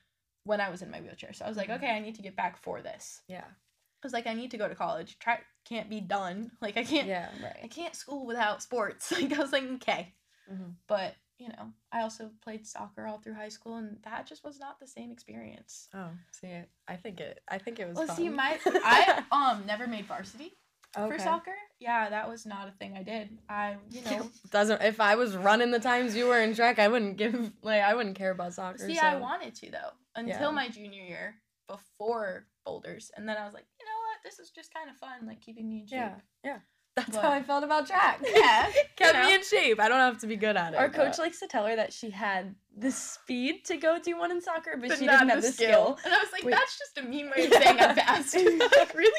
[0.47, 1.75] when i was in my wheelchair so i was like Mhm.
[1.75, 3.45] okay i need to get back for this Yeah.
[3.45, 6.83] i was like i need to go to college track can't be done like i
[6.83, 7.29] can't Yeah.
[7.43, 7.59] Right.
[7.63, 9.11] I can't school without sports.
[9.21, 10.13] Like I was like, okay.
[10.51, 10.75] Mhm.
[10.87, 14.59] But, you know, I also played soccer all through high school and that just was
[14.59, 15.89] not the same experience.
[15.93, 16.53] Oh, see,
[16.87, 17.41] I think it.
[17.49, 17.97] I think it was.
[17.97, 20.53] Well, see, my I um never made varsity
[20.93, 21.53] for soccer.
[21.79, 23.29] Yeah, that was not a thing I did.
[23.49, 26.87] I, you know, Doesn't if I was running the times you were in track, I
[26.87, 28.79] wouldn't give like I wouldn't care about soccer.
[28.87, 29.01] see, so.
[29.05, 30.51] I wanted to though until Yeah.
[30.51, 31.35] my junior year
[31.67, 34.95] before boulders, and then I was like, you know what, this is just kind of
[34.97, 35.97] fun, like keeping me in shape.
[35.99, 36.57] Yeah, yeah.
[36.95, 38.19] That's But- how I felt about track.
[38.25, 39.27] Yeah, kept you know.
[39.27, 39.79] me in shape.
[39.79, 40.77] I don't have to be good at it.
[40.79, 44.17] Our coach but- likes to tell her that she had the speed to go do
[44.17, 45.99] one in soccer, but, but she didn't have the skill.
[46.03, 46.51] And I was like, Wait.
[46.55, 48.35] that's just a mean way of saying I'm fast.
[48.35, 49.11] like, really?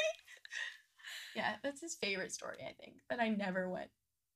[1.35, 2.97] Yeah, that's his favorite story, I think.
[3.09, 3.89] That I never went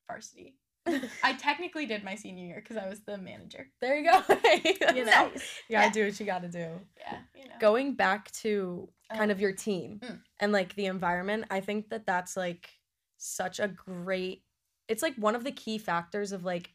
[0.08, 0.58] varsity.
[1.24, 3.68] I technically did my senior year because I was the manager.
[3.82, 4.22] there you go.
[4.94, 5.12] You know?
[5.12, 5.60] Nice.
[5.70, 5.90] You gotta Yeah.
[5.92, 6.80] do what you gotta do.
[7.00, 7.56] Yeah, you know.
[7.60, 10.22] Going back to kind Uh, of your team Mm.
[10.40, 12.70] and like the environment, I think that that's like
[13.18, 14.44] such a great.
[14.90, 16.72] It's like one of the key factors of like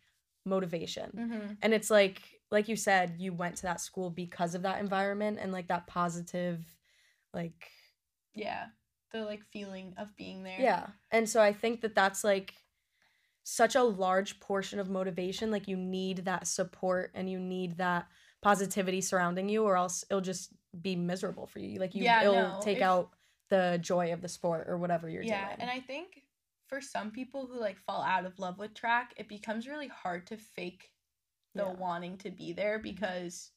[0.47, 1.53] motivation, Mm-hmm.
[1.62, 5.39] and it's like like you said, you went to that school because of that environment
[5.39, 6.64] and like that positive,
[7.35, 7.71] like
[8.33, 8.69] Yeah,
[9.12, 10.61] the like feeling of being there.
[10.61, 10.86] Yeah.
[11.11, 12.54] And so I think that that's like
[13.42, 15.50] such a large portion of motivation.
[15.50, 18.06] Like you need that support and you need that
[18.42, 21.80] positivity surrounding you, or else it'll just be miserable for you.
[21.80, 23.11] Like you, Yeah, it'll no, take if- out
[23.50, 25.56] the joy of the sport or whatever you're yeah, doing.
[25.59, 26.22] Yeah, and I think
[26.68, 30.26] for some people who like fall out of love with track, it becomes really hard
[30.26, 30.90] to fake
[31.54, 31.72] the Yeah.
[31.72, 32.82] wanting to be there mm-hmm.
[32.90, 33.50] because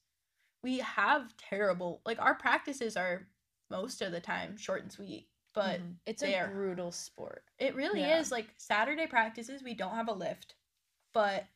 [0.62, 3.28] we have terrible like our practices are
[3.70, 5.96] most of the time short and sweet, but Mhm.
[6.06, 7.44] It's a brutal sport.
[7.58, 8.18] It really Yeah.
[8.18, 9.62] is like Saturday practices.
[9.62, 10.54] We don't have a lift,
[11.12, 11.46] but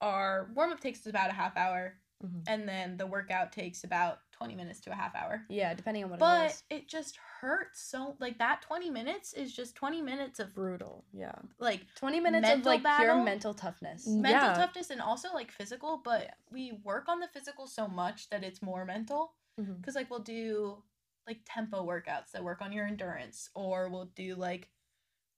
[0.00, 2.44] our warm up takes about a half hour, Mhm.
[2.46, 5.46] and then the workout takes about twenty minutes to a half hour.
[5.48, 6.62] Yeah, depending on what it But is.
[6.68, 11.04] it just hurts so like that twenty minutes is just twenty minutes of brutal.
[11.12, 11.34] Yeah.
[11.58, 13.06] like 20 minutes of like battle?
[13.14, 14.06] pure mental toughness.
[14.06, 14.54] Mental Yeah.
[14.54, 15.98] toughness and also like physical.
[15.98, 19.36] But we work on the physical so much that it's more mental.
[19.56, 20.82] Because like we'll do
[21.26, 24.68] like tempo workouts that work on your endurance or we'll do like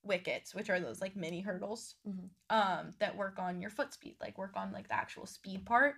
[0.03, 2.28] wickets which are those like mini hurdles Mhm.
[2.51, 5.97] um that work on your foot speed like work on like the actual speed part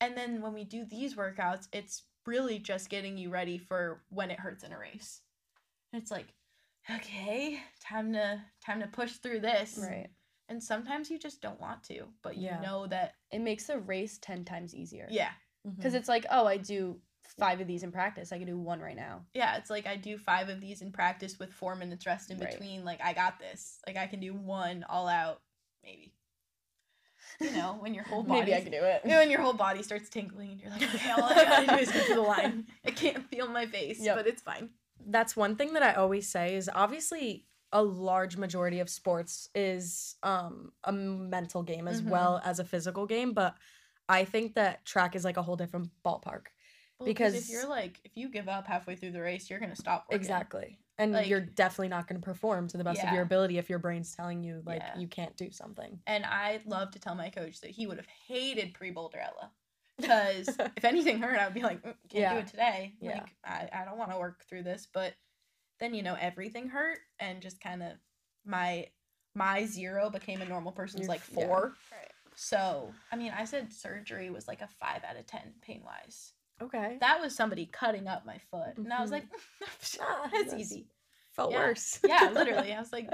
[0.00, 4.30] and then when we do these workouts it's really just getting you ready for when
[4.30, 5.22] it hurts in a race
[5.92, 6.34] and it's like
[6.90, 10.08] okay time to time to push through this Right.
[10.48, 12.60] and sometimes you just don't want to but you Yeah.
[12.60, 15.06] know that It makes the race 10 times easier.
[15.10, 15.30] yeah
[15.76, 15.96] Because Mhm.
[15.96, 17.00] it's like, oh, I do
[17.38, 18.32] five of these in practice.
[18.32, 19.24] I can do one right now.
[19.34, 22.38] yeah, it's like I do five of these in practice with four minutes rest in
[22.38, 22.50] Right.
[22.50, 22.84] between.
[22.84, 23.78] Like I got this.
[23.86, 25.40] Like I can do one all out,
[25.84, 26.12] maybe.
[27.40, 29.00] You know, when your whole body Maybe I can do it.
[29.04, 31.90] when your whole body starts tingling and you're like, okay, all I gotta do is
[31.90, 32.66] get to the line.
[32.84, 34.16] I can't feel my face, Yep.
[34.16, 34.70] but it's fine.
[35.06, 40.16] that's one thing that I always say is obviously a large majority of sports is
[40.22, 42.08] um a mental game as Mhm.
[42.10, 43.56] well as a physical game, but
[44.08, 46.46] I think that track is like a whole different ballpark.
[47.02, 49.76] Well, Because- if you're like, if you give up halfway through the race, you're gonna
[49.76, 50.06] stop.
[50.08, 50.20] Working.
[50.20, 50.78] Exactly.
[50.98, 53.68] And Like- you're definitely not going to perform to the best of your ability if
[53.70, 54.98] your brain's telling you like Yeah.
[54.98, 56.00] you can't do something.
[56.06, 59.50] And I'd love to tell my coach that he would have hated pre Boulderella
[59.96, 62.32] Because if anything hurt, I would be like, "Mm, can't Yeah.
[62.34, 62.94] do it today.
[63.00, 63.20] Yeah.
[63.20, 64.86] Like, I, I don't want to work through this.
[64.92, 65.14] But
[65.80, 67.92] then, you know, everything hurt and just kind of
[68.44, 68.88] my
[69.34, 71.46] my zero became a normal person's Your like f- yeah.
[71.46, 71.74] four.
[71.90, 72.12] Right.
[72.34, 76.34] So, I mean, I said surgery was like a five out of 10 pain wise.
[76.62, 76.96] Okay.
[77.00, 78.76] That was somebody cutting up my foot.
[78.76, 79.24] And I was like,
[80.00, 80.86] Ah, that's that's- easy.
[81.34, 81.60] Felt Yeah.
[81.60, 81.98] worse.
[82.06, 82.74] Yeah, literally.
[82.74, 83.08] I was like,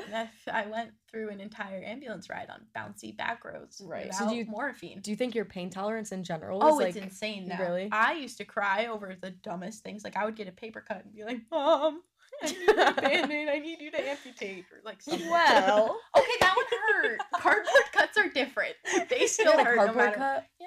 [0.53, 4.07] I went through an entire ambulance ride on bouncy back roads Right.
[4.07, 5.01] without So do you- morphine.
[5.03, 7.61] do you think your pain tolerance in general Oh, it's like insane now.
[7.61, 7.89] really?
[7.93, 10.03] I used to cry over the dumbest things.
[10.03, 12.03] Like I would get a paper cut and be like, "Mom,
[12.43, 13.49] I need a band-aid.
[13.51, 15.31] I need you to amputate," or like something.
[15.31, 17.21] Well, okay, that would hurt.
[17.41, 18.75] Cardboard cuts are different.
[19.09, 20.17] They still hurt no matter.
[20.17, 20.47] cut?
[20.61, 20.67] Yeah.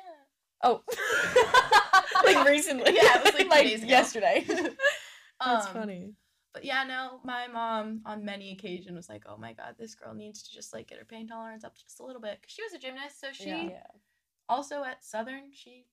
[0.63, 0.83] Oh.
[2.25, 2.93] like recently.
[2.95, 3.85] Yeah, it was like, ago.
[3.87, 4.45] yesterday.
[5.45, 6.13] That's Um, funny.
[6.53, 10.13] But yeah, no, my mom on many occasions was like, "Oh my god, this girl
[10.13, 12.61] needs to just like get her pain tolerance up just a little bit." Cause she
[12.63, 13.83] was a gymnast, so she yeah.
[14.49, 15.85] also at Southern she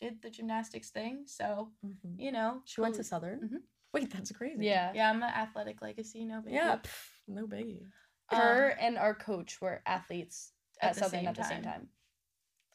[0.00, 1.24] did the gymnastics thing.
[1.26, 2.18] So Mhm.
[2.18, 3.40] you know, She went to Southern.
[3.40, 3.62] Mhm.
[3.92, 4.64] Wait, that's crazy.
[4.64, 4.92] Yeah.
[4.94, 6.24] Yeah, I'm an athletic legacy.
[6.24, 6.76] No big Yeah.
[6.76, 7.82] pff, no biggie.
[8.30, 11.88] Um, Her and our coach were athletes At at, Southern at the same time.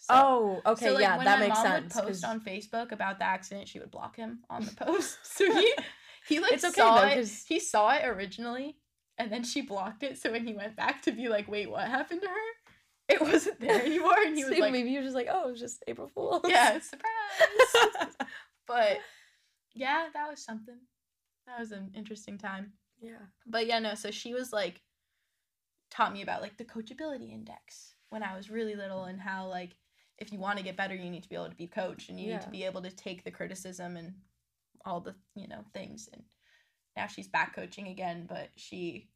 [0.02, 0.86] So- oh, okay.
[0.88, 1.95] so, like, yeah, that makes sense.
[1.95, 5.18] Would post 'cause- on Facebook about the accident, she would block him on the post.
[5.24, 5.74] so he
[6.28, 7.16] he like It's okay, saw though, it.
[7.16, 8.78] 'cause- He saw it originally,
[9.18, 10.18] and then she blocked it.
[10.18, 12.52] So when he went back to be like, "Wait, what happened to her?"
[13.08, 15.60] It wasn't there anymore, and he was like, maybe you're just like, oh, it was
[15.60, 16.41] just April Fool's.
[16.47, 18.16] "Yeah, surprise!"
[18.68, 18.99] but
[19.74, 20.78] yeah, that was something.
[21.47, 22.74] That was an interesting time.
[23.02, 23.18] yeah.
[23.45, 23.95] But yeah, no.
[23.95, 24.82] So she was like,
[25.89, 29.76] taught me about like the coachability index when I was really little, and how like
[30.22, 32.20] if you want to get better, you need to be able to be coached, and
[32.20, 34.14] you need to be able to take the criticism and
[34.86, 36.08] all the you know things.
[36.14, 36.24] And
[36.96, 39.10] now she's back coaching again, but she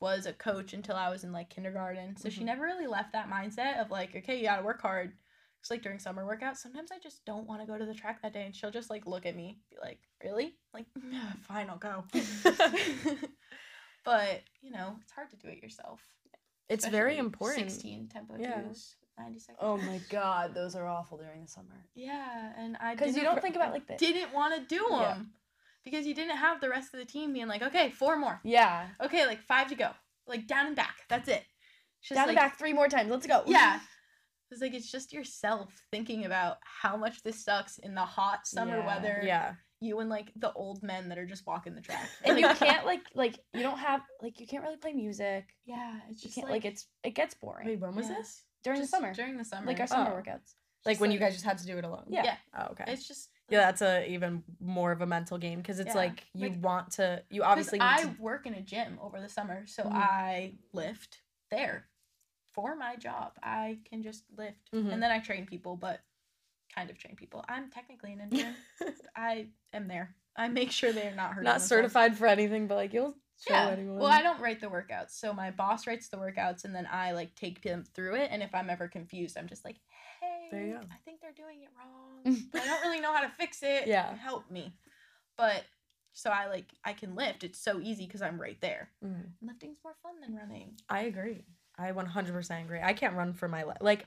[0.00, 2.46] was a coach until I was in like kindergarten, so she Mhm.
[2.46, 5.12] never really left that mindset of like, okay, you gotta work hard.
[5.60, 8.22] It's like during summer workouts, sometimes I just don't want to go to the track
[8.22, 11.68] that day, and she'll just like look at me, be like, "Really?" Like, "Yeah, fine,
[11.68, 12.04] I'll go.
[14.04, 16.00] but you know, it's hard to do it yourself.
[16.68, 17.70] It's very important.
[17.70, 18.62] Sixteen tempo Yeah.
[18.62, 19.58] twos, ninety seconds.
[19.60, 21.86] Oh my god, those are awful during the summer.
[21.94, 23.98] Yeah, and I Because you don't think about like this.
[24.00, 24.98] Didn't want to do them.
[25.00, 25.16] Yeah.
[25.84, 28.40] because you didn't have the rest of the team being like, okay, four more.
[28.44, 28.88] Yeah.
[29.02, 29.90] Okay, like five to go.
[30.26, 30.96] Like down and back.
[31.08, 31.42] That's it.
[32.00, 33.10] It's just Down and back three more times.
[33.10, 33.42] Let's go.
[33.46, 33.80] Yeah.
[34.50, 38.78] It's like it's just yourself thinking about how much this sucks in the hot summer
[38.78, 38.86] Yeah.
[38.86, 39.20] weather.
[39.24, 39.54] Yeah.
[39.82, 42.08] You and like the old men that are just walking the track.
[42.24, 45.44] and you can't like like you don't have like you can't really play music.
[45.64, 48.16] Yeah, it's You just can't like, like, it's it gets boring Wait, when was Yeah.
[48.16, 48.42] this?
[48.62, 49.14] During just the summer.
[49.14, 49.66] During the summer.
[49.66, 50.20] like our summer Oh.
[50.20, 50.54] workouts.
[50.86, 52.04] Like Just when you guys just had to do it alone.
[52.08, 52.24] Yeah.
[52.24, 52.36] Yeah.
[52.58, 52.84] Oh, okay.
[52.88, 55.94] It's just yeah, that's a even more of a mental game because it's Yeah.
[55.94, 57.22] like you Like- want to.
[57.30, 58.08] You obviously need I to.
[58.18, 59.92] work in a gym over the summer, so Mhm.
[59.92, 61.88] I lift there
[62.52, 63.32] for my job.
[63.42, 64.92] I can just lift, Mhm.
[64.92, 66.00] and then I train people, but
[66.74, 67.44] kind of train people.
[67.48, 68.54] I'm technically an intern.
[69.16, 70.14] I am there.
[70.36, 71.44] I make sure they're not hurting.
[71.44, 73.68] Not certified for anything, but like you'll show Yeah.
[73.70, 73.98] anyone.
[73.98, 77.12] Well, I don't write the workouts, so my boss writes the workouts, and then I
[77.12, 78.28] like take them through it.
[78.30, 79.76] And if I'm ever confused, I'm just like,
[80.20, 80.80] "Hey, There you go.
[80.90, 82.22] I think they're doing it wrong.
[82.54, 83.86] I don't really know how to fix it.
[83.86, 84.14] Yeah.
[84.16, 84.74] help me."
[85.36, 85.64] But
[86.12, 87.44] so I like I can lift.
[87.44, 88.90] It's so easy because I'm right there.
[89.02, 89.32] Mhm.
[89.42, 90.78] Lifting's more fun than running.
[90.88, 91.44] I agree.
[91.78, 92.80] I 100% agree.
[92.82, 93.78] I can't run for my life.
[93.80, 94.06] Like,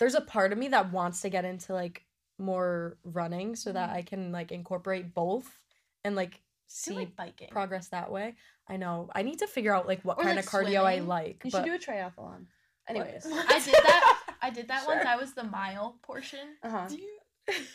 [0.00, 2.04] there's a part of me that wants to get into like
[2.38, 3.94] more running so that Mhm.
[3.94, 5.62] I can like incorporate both
[6.02, 7.48] and like see like biking.
[7.50, 8.34] progress that way.
[8.68, 9.10] I know.
[9.14, 11.42] I need to figure out like what Or, kind like, of cardio I like.
[11.44, 12.46] You but should do a triathlon.
[12.88, 13.26] Anyways.
[13.32, 14.20] I did that.
[14.42, 15.04] I did that once.
[15.06, 16.56] I was the mile portion.
[16.62, 16.86] Uh-huh.
[16.88, 17.08] Do you-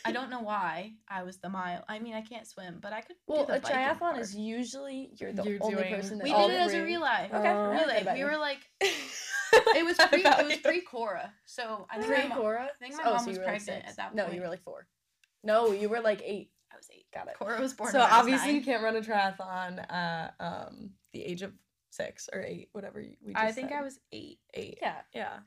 [0.04, 1.84] I don't know why I was the mile.
[1.88, 3.14] I mean, I can't swim, but I could.
[3.28, 4.18] Well, do the a triathlon part.
[4.18, 7.30] is usually you're the You're only doing- person that We did it as a relay.
[7.32, 7.48] Okay.
[7.48, 7.70] Oh.
[7.70, 8.04] Relay.
[8.12, 8.24] We you.
[8.24, 10.24] were like, it was pre.
[10.24, 10.62] It was you.
[10.62, 11.32] pre Cora.
[11.46, 12.64] So I think my Pre mom, Cora.
[12.64, 14.16] I think my oh, mom so was you were like at that point.
[14.16, 14.86] No, you were like four.
[15.44, 16.50] No, you were like eight.
[16.92, 17.06] Eight.
[17.14, 17.34] Got it.
[17.38, 17.90] Cora was born.
[17.92, 21.52] So when I was obviously you can't run a triathlon at um the age of
[21.90, 23.78] six or eight, whatever you- we just I think said.
[23.78, 24.38] I was eight.
[24.54, 24.78] eight.
[24.80, 24.96] Yeah.
[25.14, 25.38] Yeah.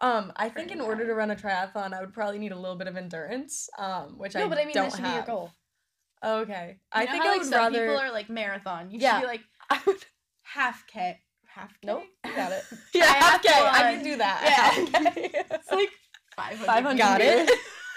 [0.00, 2.74] Um, I think in order to run a triathlon, I would probably need a little
[2.76, 5.24] bit of endurance, um, which No, I but I mean don't that should have.
[5.26, 5.50] be your goal.
[6.24, 7.86] Okay, You I think how, I like, would some rather.
[7.86, 8.90] people are like marathon.
[8.90, 9.14] You Yeah.
[9.18, 9.40] should be like
[9.70, 10.04] I would,
[10.42, 11.20] half K.
[11.46, 11.78] Half K.
[11.84, 12.64] Nope, got it.
[12.94, 13.50] yeah, half K.
[13.52, 14.88] I can do that.
[14.94, 15.00] Yeah.
[15.52, 15.90] It's like
[16.36, 16.66] 500.
[16.66, 17.50] 500 Got it.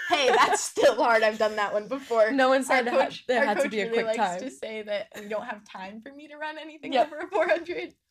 [0.08, 1.22] Hey, that's still hard.
[1.22, 2.30] I've done that one before.
[2.30, 4.32] No one Our said ha- coach, there our had to be a really quick likes
[4.32, 4.40] time.
[4.40, 7.12] to say that we don't have time for me to run anything Yep.
[7.12, 7.94] over 400.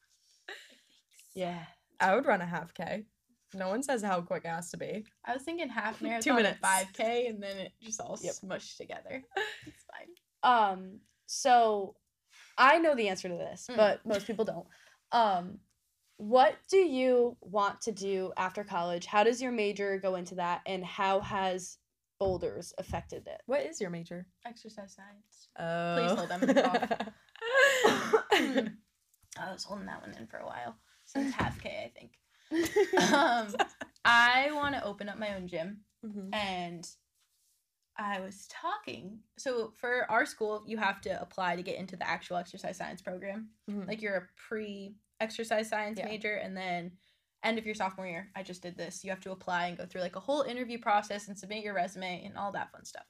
[1.34, 1.64] Yeah.
[2.00, 3.06] I would run a half K.
[3.54, 5.06] No one says how quick it has to be.
[5.26, 6.60] I was thinking half Two marathon minutes.
[6.64, 8.34] 5K, and then it just all Yep.
[8.36, 9.22] smushed together.
[9.66, 10.10] It's fine.
[10.44, 11.00] Um.
[11.28, 11.96] So,
[12.58, 13.78] I know the answer to this, Mm.
[13.78, 14.68] but most people don't.
[15.12, 15.60] Um,
[16.18, 19.06] what do you want to do after college?
[19.06, 21.78] How does your major go into that, and how has
[22.20, 23.42] boulders affected it?
[23.46, 24.28] What is your major?
[24.46, 25.50] Exercise science.
[25.60, 25.96] Oh.
[25.98, 27.10] Please hold them off.
[29.38, 32.12] I was holding that one in for a while since half K, I think.
[33.12, 33.48] Um,
[34.06, 36.34] I want to open up my own gym, Mhm.
[36.34, 36.88] and
[37.98, 39.20] I was talking.
[39.38, 43.02] So for our school, you have to apply to get into the actual exercise science
[43.02, 43.50] program.
[43.70, 43.88] Mhm.
[43.88, 46.06] Like you're a pre-exercise science Yeah.
[46.06, 46.92] major, and then
[47.46, 49.04] end of your sophomore year, I just did this.
[49.04, 51.74] You have to apply and go through like a whole interview process and submit your
[51.74, 53.06] resume and all that fun stuff.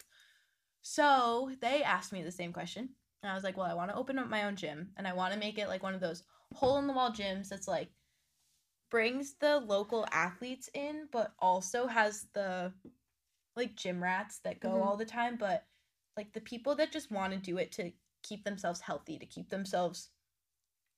[0.81, 2.89] So they asked me the same question.
[3.23, 5.13] And I was like, well, I want to open up my own gym and I
[5.13, 6.23] want to make it like one of those
[6.53, 7.89] hole in the wall gyms that's like
[8.91, 12.71] brings the local athletes in, but also has the
[13.55, 14.83] like gym rats that go Mhm.
[14.83, 15.65] all the time, but
[16.17, 17.91] like the people that just want to do it to
[18.23, 20.09] keep themselves healthy, to keep themselves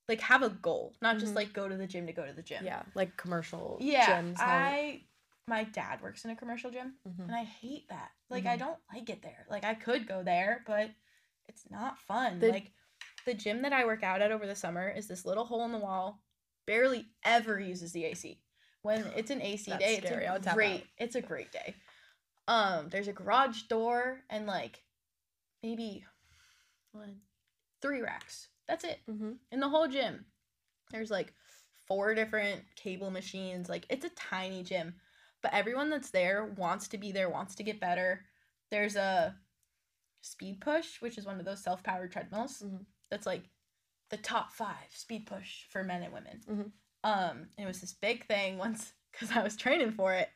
[0.07, 1.37] like have a goal, not just Mhm.
[1.37, 2.63] like go to the gym to go to the gym.
[2.65, 4.21] Yeah, like commercial Yeah.
[4.21, 4.35] gyms.
[4.39, 5.03] I
[5.47, 7.19] my dad works in a commercial gym Mhm.
[7.27, 8.11] and I hate that.
[8.29, 8.59] Like I Mhm.
[8.59, 9.45] don't like it there.
[9.49, 10.91] Like I could go there, but
[11.47, 12.39] it's not fun.
[12.39, 12.71] The- like
[13.25, 15.71] the gym that I work out at over the summer is this little hole in
[15.71, 16.23] the wall,
[16.65, 18.41] barely ever uses the AC.
[18.81, 20.27] When it's an AC day, scary.
[20.27, 21.75] I it's a great it's a great day.
[22.47, 24.83] Um, there's a garage door and like
[25.61, 26.05] maybe
[26.93, 27.21] one,
[27.81, 28.47] three racks.
[28.67, 29.37] That's it Mhm.
[29.51, 30.25] in the whole gym.
[30.91, 31.33] There's like
[31.85, 33.69] four different cable machines.
[33.69, 34.99] Like it's a tiny gym,
[35.41, 38.25] but everyone that's there wants to be there, wants to get better.
[38.69, 39.39] There's a
[40.21, 42.61] speed push, which is one of those self-powered treadmills.
[42.61, 42.85] Mhm.
[43.09, 43.49] That's like
[44.09, 46.41] the top five speed push for men and women.
[46.47, 46.71] Mhm.
[47.03, 50.29] Um, and it was this big thing once because I was training for it.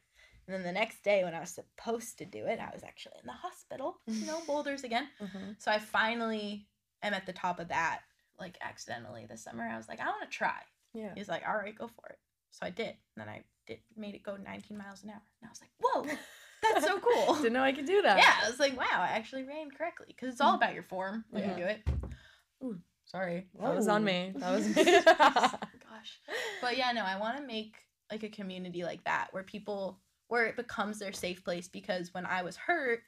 [0.47, 3.19] And then the next day when I was supposed to do it, I was actually
[3.19, 3.99] in the hospital.
[4.07, 5.09] You know, boulders again.
[5.19, 5.61] Mhm.
[5.61, 6.67] So I finally
[7.03, 8.03] am at the top of that,
[8.41, 9.63] like accidentally this summer.
[9.63, 10.59] I was like, I want to try.
[10.93, 11.13] Yeah.
[11.15, 12.19] He's like, all right, go for it.
[12.51, 12.87] So I did.
[13.15, 15.21] And then I did made it go 19 miles an hour.
[15.41, 16.05] And I was like, whoa,
[16.61, 17.35] that's so cool.
[17.41, 18.17] Didn't know I could do that.
[18.17, 20.57] yeah, I was like, wow, I actually ran correctly because it's all mm.
[20.57, 21.51] about your form when Yeah.
[21.51, 21.81] you do it.
[22.63, 24.33] Ooh, Sorry, that was on me.
[24.35, 24.83] That was me.
[24.85, 25.03] Oh
[25.89, 26.19] gosh.
[26.61, 27.75] But yeah, no, I want to make
[28.11, 32.25] like a community like that where people where it becomes their safe place because when
[32.25, 33.01] I was hurt,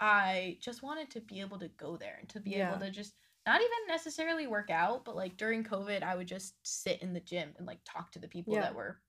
[0.00, 2.70] I just wanted to be able to go there and to be Yeah.
[2.70, 3.14] able to just
[3.46, 7.20] not even necessarily work out, but like during COVID, I would just sit in the
[7.20, 8.60] gym and like talk to the people Yeah.
[8.60, 9.00] that were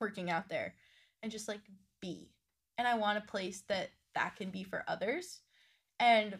[0.00, 0.74] working out there
[1.22, 1.60] and just like
[2.00, 2.32] be.
[2.78, 5.42] And I want a place that that can be for others.
[6.00, 6.38] And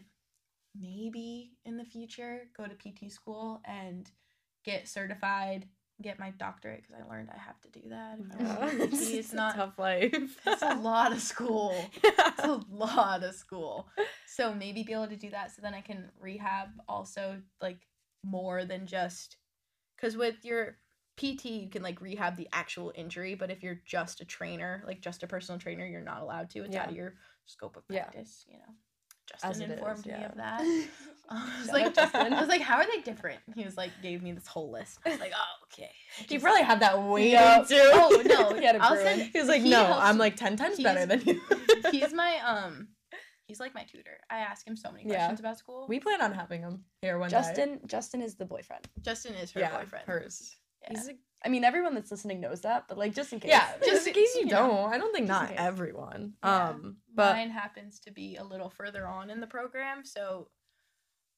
[0.74, 4.10] maybe in the future go to PT school and
[4.64, 5.68] get certified,
[6.02, 8.18] get my doctorate because I learned I have to do that.
[8.18, 10.38] If oh, to it's, it's not tough life.
[10.46, 11.74] it's a lot of school.
[12.02, 13.88] It's a lot of school.
[14.26, 17.86] So maybe be able to do that so then I can rehab also like
[18.24, 19.36] more than just
[19.96, 20.78] because with your
[21.16, 25.00] PT you can like rehab the actual injury, but if you're just a trainer, like
[25.00, 26.64] just a personal trainer, you're not allowed to.
[26.64, 27.14] It's out of your
[27.46, 28.04] scope of Yeah.
[28.04, 28.74] practice, you know.
[29.26, 30.26] Justin it is, informed me yeah.
[30.26, 30.88] of that.
[31.30, 32.32] I was Shout like, out Justin.
[32.34, 33.40] I was like, how are they different?
[33.54, 34.98] He was like, gave me this whole list.
[35.06, 35.90] I was like, oh, okay.
[36.18, 37.68] He Just- probably had that waiting Yep.
[37.68, 37.76] too.
[37.80, 40.36] Oh, no, He had a I'll send- He was like, he no, helps- I'm like
[40.36, 41.40] ten times better than you.
[41.90, 42.88] he's my um
[43.46, 44.18] he's like my tutor.
[44.30, 45.16] I ask him so many Yeah.
[45.16, 45.86] questions about school.
[45.88, 47.36] we plan on having him here one day.
[47.36, 48.86] Justin Justin is the boyfriend.
[49.02, 50.06] Justin is her yeah, boyfriend.
[50.06, 50.56] hers.
[50.82, 50.88] Yeah.
[50.98, 51.12] He's a,
[51.44, 53.50] I mean, everyone that's listening knows that, but like just in case.
[53.50, 54.92] yeah, Just just in case you you don't.
[54.92, 56.34] I don't think just not everyone.
[56.44, 56.68] Yeah.
[56.70, 60.48] Um, but Mine happens to be a little further on in the program, so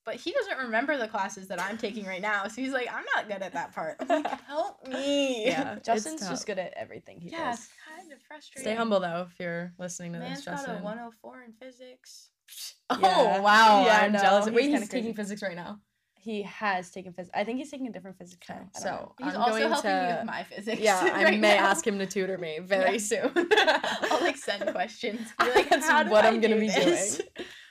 [0.06, 3.04] but he doesn't remember the classes that I'm taking right now, so he's like, I'm
[3.14, 3.96] not good at that part.
[4.00, 5.44] I'm like, help me.
[5.46, 7.58] yeah, Justin's just good at everything he Yeah, does.
[7.58, 8.70] it's kind of frustrating.
[8.72, 10.76] Stay humble though if you're listening to Man's this, got Justin.
[10.76, 12.30] a 104 in physics.
[12.88, 13.40] Oh Yeah.
[13.40, 14.46] wow, Yeah, I'm no, jealous.
[14.46, 15.80] he's Wait, kinda he's taking physics right now.
[16.14, 17.36] He has taken physics.
[17.36, 18.54] I think he's taking a different physics now.
[18.54, 18.70] I know.
[18.72, 20.14] So He's I'm also going helping me to.
[20.18, 20.80] with my physics.
[20.80, 21.64] yeah, I may now.
[21.66, 22.98] ask him to tutor me very Yeah.
[22.98, 23.30] soon.
[23.34, 25.20] I'll like send questions.
[25.38, 27.10] Be like, That's how what I I'm gonna do be doing.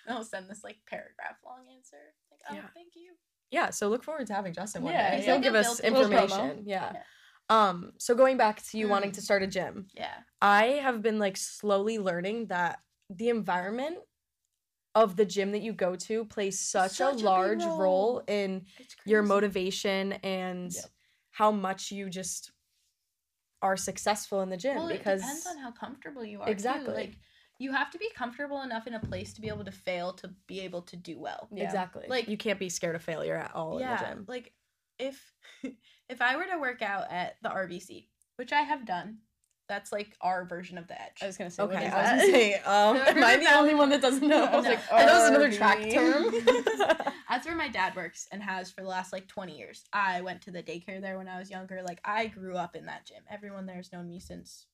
[0.07, 1.97] I'll send this like paragraph long answer.
[2.49, 2.69] Like, oh, Yeah.
[2.73, 3.13] thank you.
[3.51, 5.23] yeah, so look forward to having Justin one Yeah, day.
[5.23, 6.23] He'll like give us built-in little promo.
[6.23, 6.63] information.
[6.67, 6.91] Yeah.
[6.93, 7.03] Yeah.
[7.49, 7.93] Um.
[7.99, 9.15] So going back to you wanting Mm.
[9.15, 10.15] to start a gym, Yeah.
[10.41, 12.79] I have been like slowly learning that
[13.09, 13.99] the environment
[14.95, 17.77] of the gym that you go to plays such, Such a a large role.
[17.77, 18.23] role.
[18.27, 18.65] in
[19.05, 20.85] your motivation and Yep.
[21.31, 22.51] how much you just
[23.61, 26.49] are successful in the gym Well, because it depends on how comfortable you are.
[26.49, 26.85] Exactly.
[26.93, 26.93] Too.
[26.99, 27.17] Like
[27.58, 30.30] you have to be comfortable enough in a place to be able to fail to
[30.47, 31.47] be able to do well.
[31.51, 31.64] Yeah.
[31.64, 34.10] exactly Like- like you can't be scared of failure at all in the yeah.
[34.10, 34.26] gym.
[34.28, 34.51] Like
[34.99, 35.34] if
[36.10, 39.20] if I were to work out at the RBC, which I have done,
[39.68, 41.18] that's like our version of the edge.
[41.24, 41.64] I was gonna say.
[41.64, 42.20] Okay, what is I was that?
[42.20, 44.45] gonna say, um, am I the only one that doesn't know?
[44.45, 44.70] I was No.
[44.72, 46.34] like, I know it's another track term.
[47.30, 49.84] That's where my dad works and has for the last like 20 years.
[49.91, 51.82] I went to the daycare there when I was younger.
[51.84, 53.24] Like I grew up in that gym.
[53.30, 54.68] Everyone there has known me since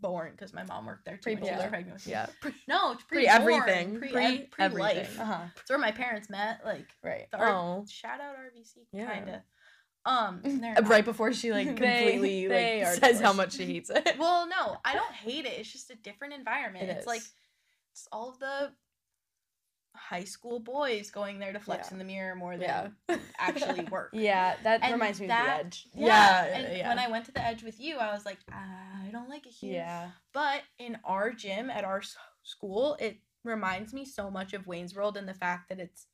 [0.00, 1.70] pre-born because my mom worked there too when she was Pre-born.
[1.70, 2.12] pregnant with me.
[2.12, 2.26] yeah,
[2.68, 3.98] No, it's Pre pre-born, everything.
[3.98, 4.24] pre, Pre
[4.58, 5.18] ev- pre-life.
[5.20, 5.38] Uh huh.
[5.60, 6.60] It's where my parents met.
[6.64, 7.30] Like Right.
[7.30, 7.84] the R- Oh.
[7.88, 9.14] shout out RBC, Yeah.
[9.14, 9.42] kinda.
[10.06, 13.66] Um, Uh, not- right before she like completely they like are says how much she
[13.66, 14.16] hates it.
[14.18, 15.52] Well, no, I don't hate it.
[15.58, 16.88] It's just a different environment.
[16.88, 17.22] It it's like
[17.92, 18.72] it's all of the
[19.96, 21.94] high school boys going there to flex Yeah.
[21.94, 22.62] in the mirror more than
[23.08, 24.10] yeah, actually work.
[24.14, 25.86] Yeah, that And reminds me that- of the edge.
[25.94, 26.06] Yeah.
[26.06, 26.88] Yeah, and yeah.
[26.88, 28.38] when I went to the edge with you, I was like,
[29.10, 29.74] I don't like it here.
[29.74, 30.10] Yeah.
[30.32, 32.02] But in our gym at our
[32.42, 36.06] school, it reminds me so much of Wayne's World and the fact that it's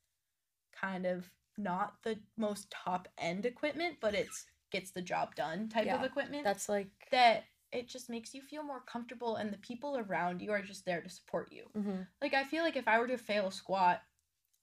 [0.79, 5.87] kind of not the most top end equipment, but it's gets the job done type
[5.87, 6.43] of equipment.
[6.43, 10.51] that's like that it just makes you feel more comfortable and the people around you
[10.51, 11.65] are just there to support you.
[11.77, 12.05] mhm.
[12.21, 14.01] Like I feel like if I were to fail a squat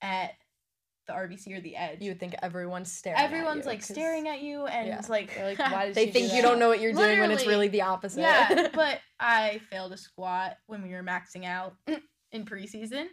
[0.02, 0.32] at
[1.06, 3.18] the RBC or the Edge, you would think everyone's staring.
[3.18, 4.98] at everyone's you, like 'cause staring at you and Yeah.
[4.98, 7.30] it's like, like, why did They think do you don't know what you're doing when
[7.30, 8.20] it's really the opposite.
[8.22, 11.74] Yeah, but I failed a squat when we were maxing out
[12.32, 13.06] in preseason.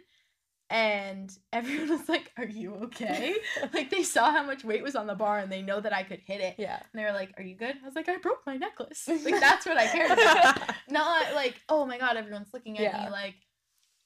[0.70, 3.34] And everyone was like, Are you okay?
[3.74, 6.02] like they saw how much weight was on the bar and they know that I
[6.02, 6.54] could hit it.
[6.58, 6.76] yeah.
[6.76, 7.76] And they were like, Are you good?
[7.82, 9.06] I was like, I broke my necklace.
[9.06, 10.74] Like that's what I cared about.
[10.88, 13.04] Not like, oh my god, everyone's looking at Yeah.
[13.04, 13.34] me like,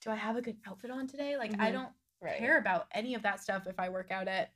[0.03, 1.37] do I have a good outfit on today?
[1.37, 1.73] Like I Mhm.
[1.75, 1.89] don't
[2.21, 2.39] Right.
[2.39, 4.53] care about any of that stuff if I work out at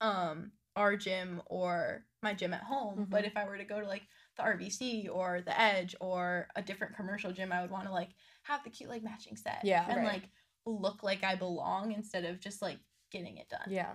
[0.00, 3.06] um our gym or my gym at home.
[3.10, 3.26] But Mhm.
[3.28, 4.02] if I were to go to like
[4.36, 8.10] the RBC or the Edge or a different commercial gym, I would want to like
[8.42, 9.60] have the cute like matching set.
[9.64, 9.84] Yeah.
[9.88, 10.22] And Right.
[10.22, 10.30] like
[10.66, 12.78] look like I belong instead of just like
[13.12, 13.70] getting it done.
[13.70, 13.92] Yeah.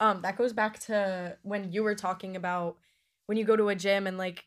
[0.00, 2.78] Um, that goes back to when you were talking about
[3.26, 4.44] when you go to a gym and like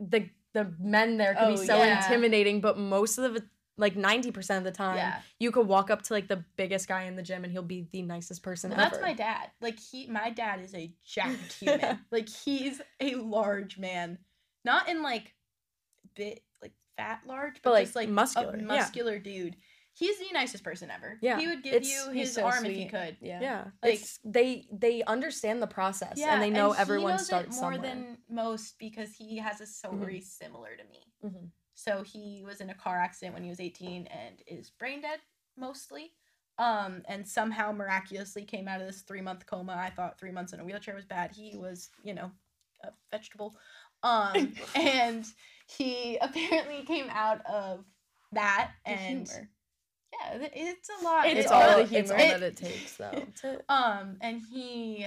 [0.00, 2.04] the the men there can Oh, be so yeah.
[2.04, 3.44] intimidating, but most of the
[3.78, 5.20] like ninety percent of the time, Yeah.
[5.38, 7.88] you could walk up to like the biggest guy in the gym and he'll be
[7.92, 8.90] the nicest person Well, ever.
[8.90, 9.50] that's my dad.
[9.60, 12.00] Like he, my dad is a jacked human.
[12.10, 14.18] like he's a large man,
[14.64, 15.34] not in like
[16.14, 18.64] bit like fat large, but, But, like, just like muscular, a yeah.
[18.64, 19.56] muscular dude.
[19.94, 21.18] He's the nicest person ever.
[21.20, 23.16] Yeah, he would give it's- you his so arm if he could.
[23.20, 23.40] Yeah.
[23.40, 27.24] Yeah, Like- it's they they understand the process and they know he everyone knows it
[27.24, 27.94] starts more somewhere.
[27.94, 31.12] than most because he has a story similar to me.
[31.24, 31.50] Mhm.
[31.78, 35.20] So he was in a car accident when he was 18 and is brain dead
[35.56, 36.10] mostly.
[36.58, 39.76] Um, and somehow miraculously came out of this three month coma.
[39.78, 41.30] I thought three months in a wheelchair was bad.
[41.30, 42.32] He was, you know,
[42.82, 43.54] a vegetable.
[44.02, 45.24] Um, and
[45.68, 47.84] he apparently came out of
[48.32, 49.48] that The and humor.
[50.12, 51.28] yeah, it's a lot.
[51.28, 52.14] It's It's, all the humor.
[52.16, 53.22] It- that it takes, though.
[53.68, 55.06] um, and he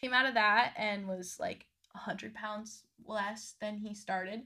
[0.00, 4.40] came out of that and was like a hundred pounds less than he started,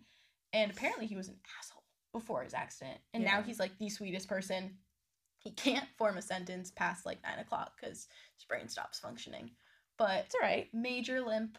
[0.52, 1.82] and apparently he was an asshole
[2.12, 4.76] before his accident, and now he's like the sweetest person.
[5.38, 9.50] He can't form a sentence past like nine o'clock because his brain stops functioning,
[9.96, 10.68] but It's all right.
[10.74, 11.56] major limp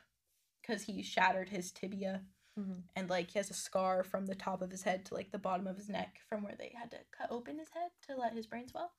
[0.61, 2.21] because he shattered his tibia
[2.59, 2.83] Mhm.
[2.95, 5.39] and like he has a scar from the top of his head to like the
[5.39, 8.33] bottom of his neck from where they had to cut open his head to let
[8.33, 8.93] his brain swell.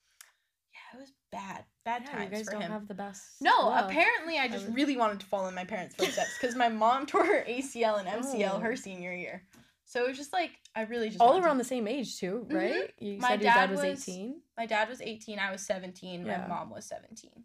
[0.73, 2.73] Yeah, it was bad, bad Yeah, times you guys for don't him.
[2.73, 3.41] have the best.
[3.43, 3.85] no, luck.
[3.91, 7.05] apparently I just would- really wanted to follow in my parents' footsteps because my mom
[7.07, 8.61] tore her ACL and MCL Oh.
[8.61, 9.47] her senior year.
[9.85, 12.19] So it was just like I really just all wanted to- around the same age
[12.19, 12.55] too, Mhm.
[12.55, 12.95] right?
[12.99, 14.43] You My said your dad dad was eighteen.
[14.57, 16.43] My dad was 18, I was 17, Yeah.
[16.43, 17.45] my mom was 17.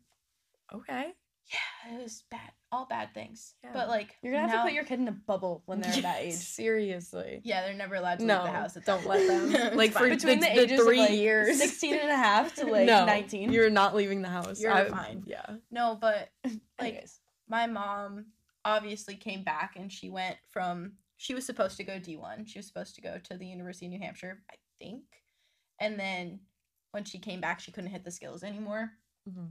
[0.74, 1.14] Okay.
[1.52, 2.52] Yeah, it was bad.
[2.74, 3.56] All bad things.
[3.64, 3.72] Yeah.
[3.74, 6.02] But like You're gonna have now- to put your kid in a bubble when they're
[6.02, 6.34] that age.
[6.34, 7.40] Seriously.
[7.46, 8.74] Yeah, they're never allowed to No, leave the house.
[8.86, 9.78] don't let them.
[9.78, 11.58] Like, for Between the, the ages three of like years.
[11.58, 13.54] 16 and a half to like no, 19.
[13.54, 14.60] You're not leaving the house.
[14.60, 15.24] You're I- fine.
[15.26, 15.46] Yeah.
[15.72, 17.20] No, but like Anyways.
[17.48, 18.26] my mom
[18.66, 22.48] obviously came back and she went from she was supposed to go D1.
[22.48, 25.04] She was supposed to go to the University of New Hampshire, I think.
[25.80, 26.40] And then
[26.92, 28.92] when she came back, she couldn't hit the skills anymore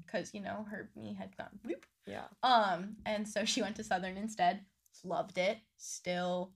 [0.06, 1.84] because, you know, her knee had gone bloop.
[2.06, 2.24] Yeah.
[2.42, 4.60] Um, and so she went to Southern instead.
[5.04, 5.58] Loved it.
[5.76, 6.52] Still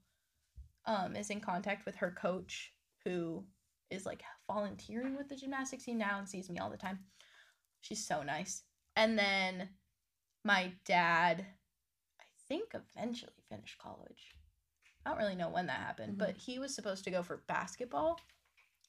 [0.86, 2.72] um is in contact with her coach
[3.04, 3.44] who
[3.90, 7.00] is like volunteering with the gymnastics team now and sees me all the time.
[7.82, 8.62] She's so nice.
[8.96, 9.68] And then
[10.44, 11.44] my dad
[12.18, 14.34] I think eventually finished college.
[15.04, 16.18] I don't really know when that happened, Mhm.
[16.18, 18.20] but he was supposed to go for basketball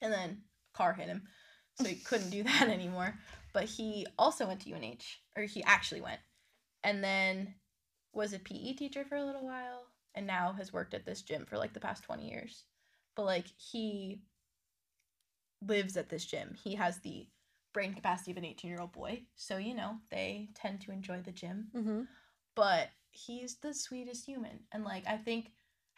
[0.01, 0.43] and then
[0.74, 1.28] car hit him.
[1.76, 3.18] So he couldn't do that anymore.
[3.53, 6.22] But he also went to UNH, or he actually went,
[6.84, 7.55] and then
[8.14, 11.45] was a PE teacher for a little while, and now has worked at this gym
[11.45, 12.66] for like the past 20 years.
[13.16, 14.22] But like he
[15.62, 16.55] lives at this gym.
[16.62, 17.28] He has the
[17.74, 19.24] brain capacity of an 18 year old boy.
[19.36, 22.01] So, you know, they tend to enjoy the gym Mm-hmm.
[22.55, 25.51] but he's the sweetest human and like i think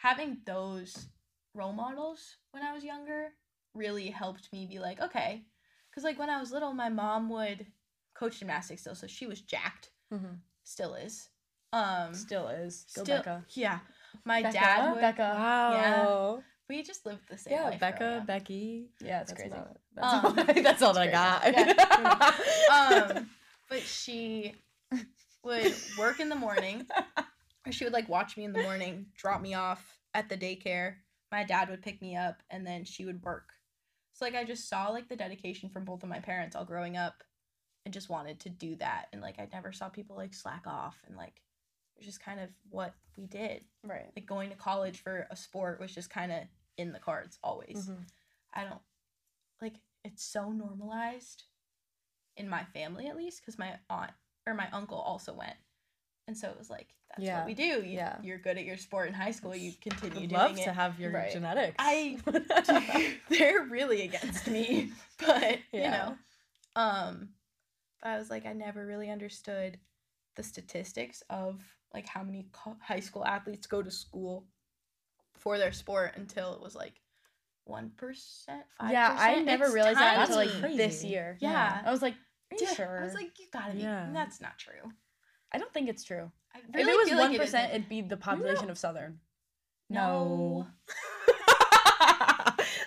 [0.04, 1.08] having those
[1.56, 3.30] role models when i was younger
[3.74, 5.44] really helped me be like okay
[5.90, 7.66] because like when i was little my mom would
[8.14, 10.36] coach gymnastics still so she was jacked Mm-hmm.
[10.64, 11.30] still is
[11.72, 12.86] um Still is.
[12.96, 13.44] Go still Becca.
[13.56, 13.80] yeah
[14.26, 15.36] my Becca, dad would, Becca.
[15.40, 16.44] Wow.
[16.70, 18.24] we just lived the same Yeah, Becca.
[18.28, 18.90] Becky.
[19.04, 19.56] Yeah, it's That's crazy.
[19.56, 19.78] about.
[19.96, 21.66] That's, Um, all, that's all I crazy.
[22.70, 23.10] got.
[23.18, 23.28] um
[23.70, 24.54] but she
[25.44, 27.24] would work in the morning or
[27.72, 30.96] she would like watch me in the morning drop me off at the daycare
[31.32, 33.54] my dad would pick me up and then she would work
[34.14, 36.98] so like i just saw like the dedication from both of my parents all growing
[36.98, 37.24] up
[37.86, 40.98] and just wanted to do that and like i never saw people like slack off
[41.08, 41.42] and like
[41.96, 44.12] it was just kind of what we did Right.
[44.16, 46.40] like going to college for a sport was just kind of
[46.78, 48.06] in the cards always Mhm.
[48.54, 48.82] I don't
[49.62, 51.44] like it's so normalized
[52.36, 54.12] in my family at least because my aunt
[54.46, 55.56] or my uncle also went.
[56.28, 57.40] And so it was like that's Yeah.
[57.40, 57.64] what we do.
[57.64, 58.18] You, Yeah.
[58.24, 60.64] You're good at your sport in high school, you continue Would doing love it.
[60.64, 61.32] to have your Right.
[61.32, 61.76] genetics.
[61.80, 62.18] I
[63.30, 66.18] they're really against me, but you know.
[66.76, 67.30] Um
[68.02, 69.80] I was like I never really understood
[70.36, 71.62] the statistics of
[71.94, 74.48] like how many co- high school athletes go to school
[75.36, 77.00] for their sport until it was like
[77.70, 78.92] 1%, 5%.
[78.92, 80.78] Yeah, I never It's realized that until like Crazy.
[80.78, 81.38] this year.
[81.40, 81.82] Yeah.
[81.86, 82.16] I was like,
[82.52, 83.00] are you Yeah, sure?
[83.02, 83.80] I was like, you gotta be.
[83.82, 84.10] Yeah.
[84.12, 84.92] That's not true.
[85.54, 86.32] I don't think it's true.
[86.56, 87.76] I if it was one like it percent, isn't.
[87.76, 89.20] it'd be the population of Southern.
[89.90, 90.66] No.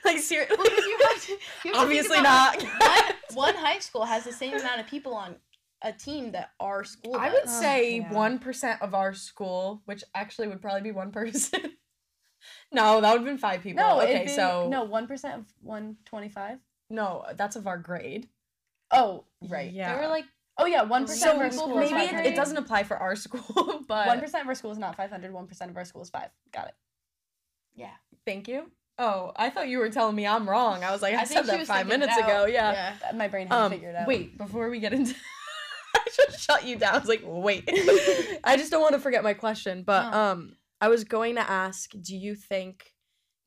[0.04, 0.56] like seriously.
[0.58, 1.32] Well, 'cause you have to-
[1.68, 2.58] you have Obviously not.
[2.62, 5.36] like, one, one high school has the same amount of people on
[5.82, 7.22] a team that our school Does.
[7.22, 7.60] I would does.
[7.60, 8.12] say yeah.
[8.12, 11.60] one percent of our school, which actually would probably be one person.
[12.72, 13.82] no, that would have been five people.
[13.84, 16.58] No, okay, be- so no one percent of one twenty five.
[16.90, 18.28] no, that's of our grade.
[18.92, 19.72] Oh, right.
[19.72, 19.94] Yeah.
[19.94, 20.24] They were like,
[20.58, 23.14] Oh yeah, one percent so of our school maybe it, it doesn't apply for our
[23.24, 25.32] school, but One percent of our school is not five hundred.
[25.32, 26.30] One percent of our school is five.
[26.52, 26.74] Got it.
[27.74, 27.90] yeah.
[28.24, 28.70] Thank you.
[28.98, 30.82] Oh, I thought you were telling me I'm wrong.
[30.82, 32.46] I was like, I, I said that five minutes ago.
[32.46, 32.94] Yeah.
[33.02, 33.12] Yeah.
[33.12, 34.08] My brain had Um, to figure it out.
[34.08, 35.14] wait, before we get into,
[35.94, 36.94] I just shut you down.
[36.94, 37.68] I was like, wait,
[38.42, 39.82] I just don't want to forget my question.
[39.82, 42.94] But um, I was going to ask, do you think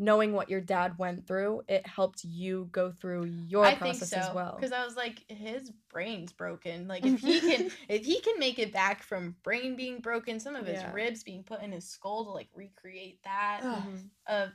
[0.01, 4.09] knowing what your dad went through, it helped you go through your I think process
[4.11, 4.17] so.
[4.17, 4.55] as well?
[4.55, 6.87] Because I was like, his brain's broken.
[6.87, 10.55] Like if he can if he can make it back from brain being broken, some
[10.55, 10.93] of his Yeah.
[10.93, 13.59] ribs being put in his skull to like recreate that.
[13.63, 13.83] Ugh.
[13.87, 14.09] Mhm.
[14.25, 14.47] Uh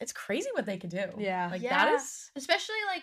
[0.00, 1.04] It's crazy what they could do.
[1.18, 1.48] Yeah.
[1.50, 1.86] like Yeah.
[1.86, 2.30] that is.
[2.34, 3.02] especially like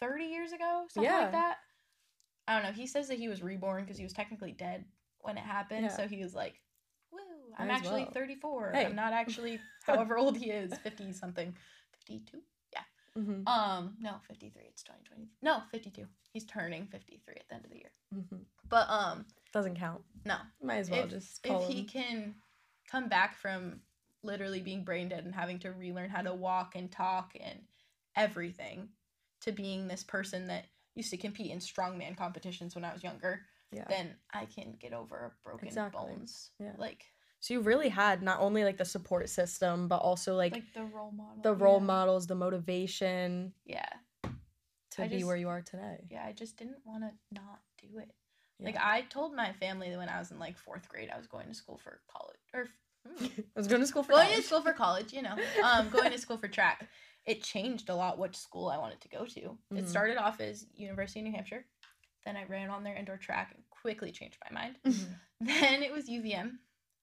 [0.00, 1.18] 30 years ago, something Yeah.
[1.22, 1.56] like that.
[2.46, 2.72] I don't know.
[2.72, 4.84] He says that he was reborn because he was technically dead
[5.20, 5.82] when it happened.
[5.82, 5.88] Yeah.
[5.96, 6.58] So he was like, "Woo!
[7.56, 8.12] I'm actually well.
[8.12, 8.72] 34.
[8.74, 8.84] Hey.
[8.86, 11.54] I'm not actually however old he is, 50 something,
[11.92, 12.38] 52.
[12.72, 12.80] Yeah.
[13.16, 14.62] Mhm, Um, no, 53.
[14.68, 15.28] It's 2020.
[15.42, 16.06] No, 52.
[16.32, 17.90] He's turning 53 at the end of the year.
[18.14, 18.40] mhm.
[18.68, 20.02] But um, Doesn't count.
[20.24, 20.36] no.
[20.62, 22.34] Might as well if, just if call he can
[22.90, 23.80] come back from
[24.22, 27.60] literally being brain dead and having to relearn how to walk and talk and
[28.16, 28.88] everything
[29.40, 33.42] to being this person that used to compete in strongman competitions when I was younger,
[33.70, 33.84] Yeah.
[33.88, 36.00] then I can get over broken Exactly.
[36.16, 36.50] bones.
[36.58, 36.72] Yeah.
[36.76, 37.04] Like
[37.40, 40.84] So you really had not only like the support system, but also like, like the
[40.84, 41.42] role model.
[41.42, 41.84] the role yeah.
[41.84, 43.88] models, the motivation Yeah.
[44.92, 46.04] to I be just- where you are today.
[46.10, 48.10] Yeah, I just didn't want to not do it.
[48.58, 48.66] Yeah.
[48.66, 51.28] Like I told my family that when I was in like 4th grade I was
[51.28, 52.66] going to school for college or
[53.06, 53.24] hmm,
[53.56, 56.10] I was going to school for going to school for college, you know, um, going
[56.10, 56.88] to school for track.
[57.24, 59.40] It changed a lot which school I wanted to go to.
[59.72, 59.78] Mhm.
[59.78, 61.64] It started off as University of New Hampshire.
[62.24, 64.76] Then I ran on their indoor track and quickly changed my mind.
[64.84, 65.06] Mhm.
[65.40, 66.58] Then it was UVM.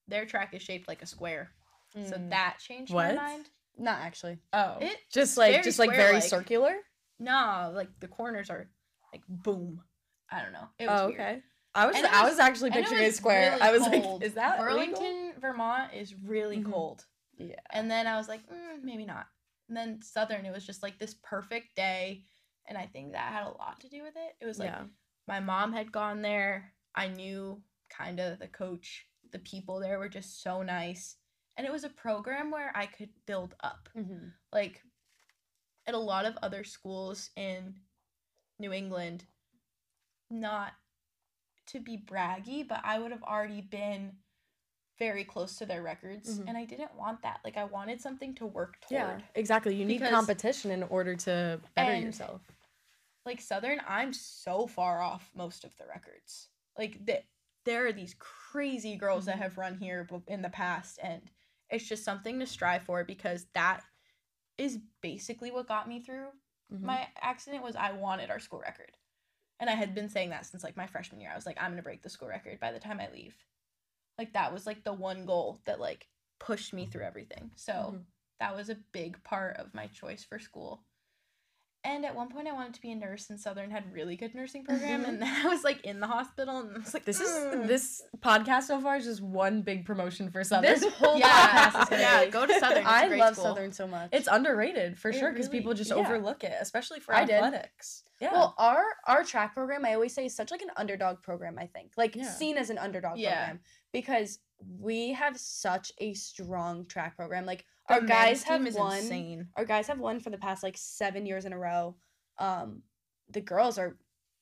[0.08, 1.52] Their track is shaped like a square.
[1.94, 3.16] So Mm, that changed What?
[3.16, 3.50] my mind.
[3.78, 4.40] not actually.
[4.54, 6.76] Oh, It just like just like very circular.
[7.20, 8.70] no, like the corners are
[9.14, 9.82] like boom.
[10.30, 10.68] I don't know.
[10.80, 11.20] It was Oh, weird.
[11.20, 11.42] okay.
[11.74, 13.52] I was it I was- was actually picturing was square.
[13.52, 14.22] really I was cold.
[14.22, 15.34] like, is that Burlington?
[15.40, 16.72] Vermont is really Mhm.
[16.72, 17.06] cold.
[17.38, 17.60] Yeah.
[17.72, 19.28] And then I was like, mm, maybe not.
[19.68, 22.24] And then Southern, it was just like this perfect day.
[22.68, 24.36] And I think that had a lot to do with it.
[24.40, 24.86] It was like yeah.
[25.28, 26.74] my mom had gone there.
[26.96, 29.06] I knew kind of the coach.
[29.32, 31.18] The people there were just so nice.
[31.58, 33.90] And it was a program where I could build up.
[33.98, 34.28] Mm-hmm.
[34.52, 34.82] Like
[35.88, 37.76] at a lot of other schools in
[38.60, 39.26] New England,
[40.30, 40.74] not
[41.68, 44.18] to be braggy, but I would have already been
[44.98, 46.40] very close to their records.
[46.40, 46.48] Mhm.
[46.48, 47.42] And I didn't want that.
[47.44, 48.92] Like I wanted something to work toward.
[48.92, 49.76] Yeah, exactly.
[49.76, 52.42] You need competition in order to better yourself.
[53.26, 56.50] like Southern, I'm so far off most of the records.
[56.78, 57.26] Like that,
[57.66, 58.14] there are these
[58.56, 59.42] crazy girls that Mhm.
[59.42, 61.30] have run here in the past, and
[61.70, 63.84] it's just something to strive for because that
[64.58, 66.30] is basically what got me through
[66.72, 66.82] Mhm.
[66.82, 67.64] my accident.
[67.64, 68.96] Was I wanted our school record,
[69.60, 71.32] and I had been saying that since like my freshman year.
[71.32, 73.36] I was like, I'm gonna break the school record by the time I leave.
[74.18, 76.08] Like that was like the one goal that like
[76.40, 77.52] pushed me through everything.
[77.56, 78.06] So Mhm.
[78.40, 80.86] that was a big part of my choice for school.
[81.86, 84.34] And at one point, I wanted to be a nurse, and Southern had really good
[84.34, 85.04] nursing program.
[85.04, 85.08] Mhm.
[85.08, 87.68] And then I was like in the hospital, and I was like, This "Mm." is
[87.68, 90.74] this podcast so far is just one big promotion for Southern.
[90.74, 91.28] This whole Yeah,
[91.72, 92.80] podcast is gonna yeah, be- go to Southern.
[92.80, 93.46] It's I great love school.
[93.46, 94.10] Southern so much.
[94.12, 95.98] it's underrated for It sure because really- people just yeah.
[95.98, 97.36] overlook it, especially for I did.
[97.36, 98.04] athletics.
[98.20, 98.32] Yeah.
[98.32, 101.58] Well, our our track program, I always say, is such like an underdog program.
[101.60, 102.30] I think, like Yeah.
[102.32, 103.60] seen as an underdog program,
[103.92, 104.40] because
[104.80, 107.46] we have such a strong track program.
[107.46, 108.98] Like The our guys have won.
[108.98, 109.48] insane.
[109.56, 111.96] Our guys have won for the past like seven years in a row.
[112.38, 112.82] Um,
[113.30, 113.98] the girls are,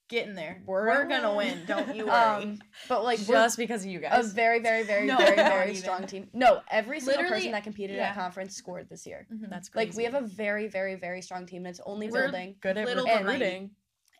[0.09, 0.61] Getting there.
[0.65, 1.59] We're We're, gonna win.
[1.65, 2.13] Don't you worry.
[2.13, 2.59] um,
[2.89, 6.05] but like just because of you guys, a very, very, very, No, very, very strong
[6.05, 6.27] team.
[6.33, 8.09] No, every single Literally, person that competed yeah.
[8.09, 9.25] at conference scored this year.
[9.33, 9.49] Mhm.
[9.49, 9.87] That's crazy.
[9.89, 12.55] Like we have a very, very, very strong team that's only We're building.
[12.61, 13.07] good at little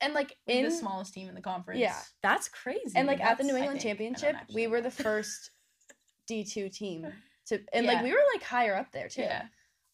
[0.01, 1.81] And like in the smallest team in the conference.
[1.81, 1.99] Yeah.
[2.23, 2.93] That's crazy.
[2.95, 3.97] and like at the New England think.
[3.99, 5.51] Championship, we were the first
[6.27, 7.07] D two team
[7.47, 9.21] to, and like we were like higher up there too.
[9.23, 9.45] Yeah.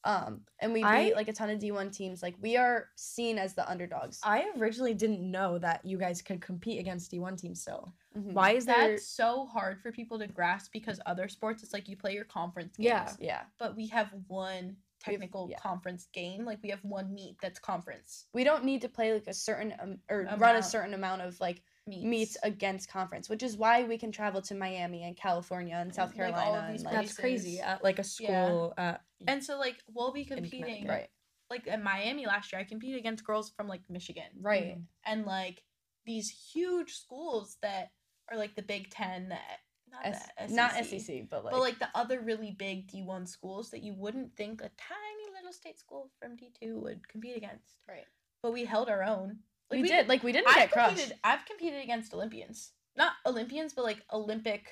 [0.05, 2.23] Um, and we I- beat like a ton of D one teams.
[2.23, 4.19] Like we are seen as the underdogs.
[4.23, 7.93] I originally didn't know that you guys could compete against D1 teams still.
[8.17, 8.34] Mhm.
[8.34, 11.97] Why is there so hard for people to grasp because other sports, it's like you
[11.97, 12.88] play your conference games.
[12.88, 13.09] Yeah.
[13.19, 15.58] Yeah, But we have one technical yeah.
[15.58, 16.45] conference game.
[16.45, 19.74] Like we have one meet that's conference we don't need to play like a certain
[19.82, 22.04] um, or run a certain amount of like meets.
[22.06, 26.16] meets against conference, which is why we can travel to Miami and California and South
[26.18, 26.72] Like, all of Carolina.
[26.72, 30.14] these and, like, that's crazy at uh, like a school at and so like we'll
[30.14, 31.10] be competing right,
[31.50, 34.30] like in Miami last year I competed against girls from like Michigan.
[34.42, 34.78] right.
[34.78, 34.84] Mm.
[35.06, 35.64] And like
[36.06, 37.92] these huge schools that
[38.32, 39.60] are like the Big Ten that
[39.92, 43.28] not S- the not SEC, SEC, but like, but like the other really big D1
[43.28, 47.78] schools that you wouldn't think a tiny little state school from D2 would compete against.
[47.88, 48.06] right.
[48.43, 49.39] But we held our own.
[49.71, 50.96] We, did like we didn't I've get crushed.
[50.97, 52.71] competed, I've competed against Olympians.
[52.97, 54.70] Not Olympians, but like Olympic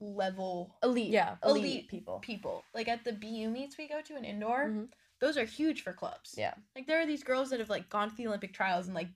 [0.00, 1.36] level Elite, Yeah.
[1.44, 2.18] elite, Elite people.
[2.20, 2.64] people.
[2.74, 4.88] Like at the BU meets we go to in indoor, Mhm.
[5.20, 6.34] those are huge for clubs.
[6.36, 6.54] Yeah.
[6.74, 9.08] Like there are these girls that have like gone to the Olympic trials and like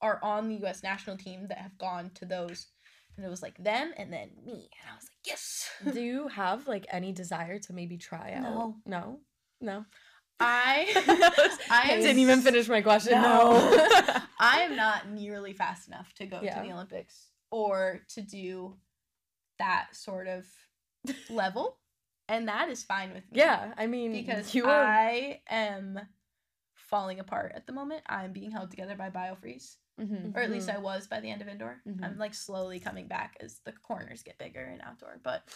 [0.00, 2.66] are on the US national team that have gone to those.
[3.16, 4.68] And it was like them and then me.
[4.82, 5.70] And I was like, yes.
[5.92, 8.42] Do you have like any desire to maybe try out?
[8.42, 8.76] No.
[8.84, 9.20] No.
[9.60, 9.86] No.
[10.40, 13.12] I I didn't even finish my question.
[13.12, 13.52] No.
[13.52, 14.16] No.
[14.38, 16.60] I am not nearly fast enough to go Yeah.
[16.60, 18.76] to the Olympics or to do
[19.58, 20.44] that sort of
[21.30, 21.78] level.
[22.28, 23.38] And that is fine with me.
[23.38, 26.00] yeah, I mean, Because you are I am
[26.74, 28.02] falling apart at the moment.
[28.06, 30.36] I'm being held together by biofreeze, Mm-hmm.
[30.36, 30.74] or at least Mhm.
[30.74, 31.80] I was by the end of indoor.
[31.88, 32.04] Mhm.
[32.04, 35.20] I'm like slowly coming back as the corners get bigger in outdoor.
[35.22, 35.48] But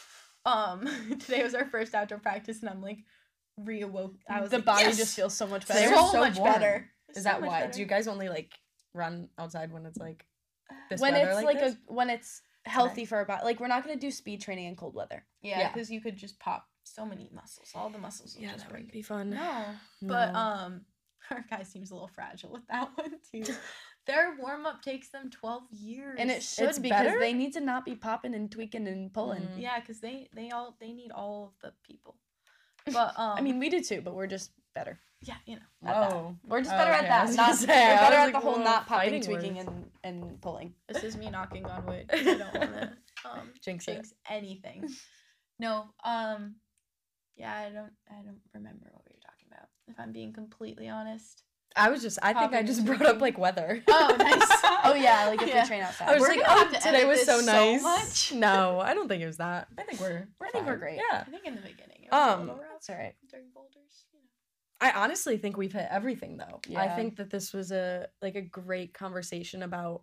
[0.46, 0.86] um,
[1.20, 3.04] today was our first outdoor practice, and I'm like
[3.64, 4.16] reawoke.
[4.28, 5.90] I was the like, body "Yes!" just feels so much better.
[5.90, 6.52] was so, so much warm.
[6.52, 6.90] better.
[7.10, 7.60] Is So that why?
[7.60, 7.72] better.
[7.72, 8.52] Do you guys only like
[8.94, 10.24] run outside when it's like
[10.88, 11.74] this when it's like, like, this?
[11.88, 13.44] a when it's healthy for our body.
[13.44, 15.24] Like we're not gonna do speed training in cold weather.
[15.42, 15.72] Yeah, Yeah.
[15.72, 17.70] because you could just pop so many muscles.
[17.74, 18.34] All the muscles.
[18.36, 18.84] Will yeah, just that break.
[18.84, 19.30] would be fun.
[19.30, 19.64] No,
[20.02, 20.82] but um,
[21.30, 23.52] our guy seems a little fragile with that one too.
[24.06, 27.18] Their warm up takes them twelve years, And it should It's because better?
[27.20, 29.42] they need to not be popping and tweaking and pulling.
[29.42, 29.60] Mhm.
[29.60, 32.16] yeah, because they they all they need all of the people.
[32.86, 34.98] But um, I mean, we do too, but we're just better.
[35.22, 35.62] yeah, you know.
[35.90, 36.12] at that.
[36.12, 36.36] Oh.
[36.48, 37.34] We're just Oh, better okay, at I that.
[37.36, 39.68] Not, gonna say, we're better was at the whole not popping, tweaking, words.
[39.68, 40.74] and and pulling.
[40.88, 42.08] This is me knocking on wood.
[42.08, 42.92] 'cause I don't want to
[43.30, 43.92] um, Jinx it.
[43.94, 44.88] jinx anything.
[45.58, 46.54] No, um,
[47.36, 49.68] yeah, I don't, I don't remember what we were talking about.
[49.88, 51.42] If I'm being completely honest.
[51.76, 53.82] I was just I think I just brought up like weather.
[53.88, 54.48] Oh, nice.
[54.84, 55.62] Oh yeah, like if Yeah.
[55.62, 56.08] we train outside.
[56.08, 57.82] I was We're like, oh, today was so so nice.
[57.82, 58.32] much.
[58.40, 59.68] No, I don't think it was that.
[59.78, 60.26] I think we're.
[60.42, 60.96] I think we're great.
[61.10, 61.24] Yeah.
[61.26, 62.04] I think in the beginning.
[62.04, 63.14] It was a Um, little That's all right.
[63.30, 64.06] during boulders.
[64.12, 64.24] You know.
[64.92, 66.60] I honestly think we've hit everything though.
[66.66, 66.80] Yeah.
[66.82, 70.02] I think that this was a like a great conversation about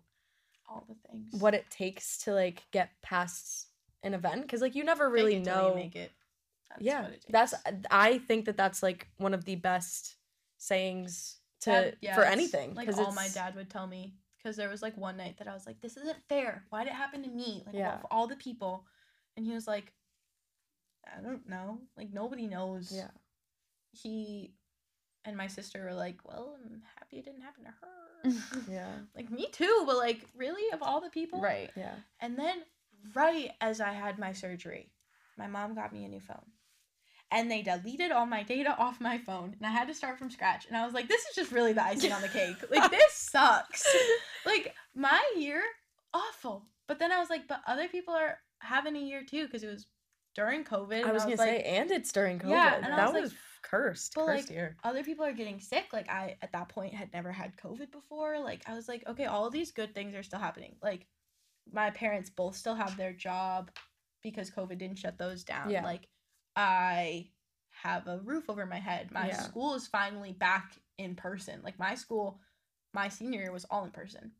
[0.68, 1.34] All the things.
[1.40, 3.66] what it takes to like get past
[4.04, 5.74] an event because like you never really it know.
[5.74, 6.12] Make it.
[6.70, 7.54] That's yeah, that's.
[7.90, 10.16] I think that that's like one of the best
[10.58, 14.82] sayings to yeah, for anything Like all my dad would tell me because there was
[14.82, 16.64] like one night that I was like, "This isn't fair.
[16.70, 17.62] Why did it happen to me?
[17.66, 17.98] Like Yeah.
[18.10, 18.86] all the people,"
[19.36, 19.92] and he was like,
[21.06, 21.80] "I don't know.
[21.96, 23.10] Like nobody knows." Yeah.
[23.92, 24.54] He
[25.24, 27.88] and my sister were like, "Well, I'm happy it didn't happen to her."
[28.68, 28.86] Yeah.
[29.16, 31.70] like me too, but like really of all the people, Right.
[31.76, 31.94] Yeah.
[32.20, 32.62] And then
[33.14, 34.90] right as I had my surgery,
[35.36, 36.52] my mom got me a new phone.
[37.30, 40.30] And they deleted all my data off my phone, and I had to start from
[40.30, 40.66] scratch.
[40.66, 42.56] And I was like, "This is just really the icing on the cake.
[42.70, 43.86] Like this sucks.
[44.46, 45.62] Like my year,
[46.14, 49.62] awful." But then I was like, "But other people are having a year too, because
[49.62, 49.86] it was
[50.34, 52.50] during COVID." I and was gonna like, say, and it's during COVID.
[52.50, 54.12] Yeah, and I that was was, like- cursed.
[54.14, 54.76] but, cursed like, year.
[54.82, 55.86] other people are getting sick.
[55.92, 58.38] Like I at that point had never had COVID before.
[58.40, 60.76] Like I was like, okay, all of these good things are still happening.
[60.82, 61.06] Like
[61.70, 63.70] my parents both still have their job
[64.22, 65.70] because COVID didn't shut those down.
[65.70, 65.84] Yeah.
[65.84, 66.08] Like
[66.58, 67.30] I
[67.82, 69.12] have a roof over my head.
[69.12, 69.40] My Yeah.
[69.42, 71.62] school is finally back in person.
[71.62, 72.40] Like my school,
[72.92, 74.32] my senior year was all in person.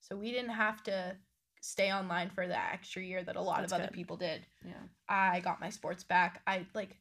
[0.00, 1.16] So we didn't have to
[1.62, 4.46] stay online for that extra year that a lot That's of other people did.
[4.64, 4.74] Yeah.
[5.08, 6.42] I got my sports back.
[6.46, 6.98] I like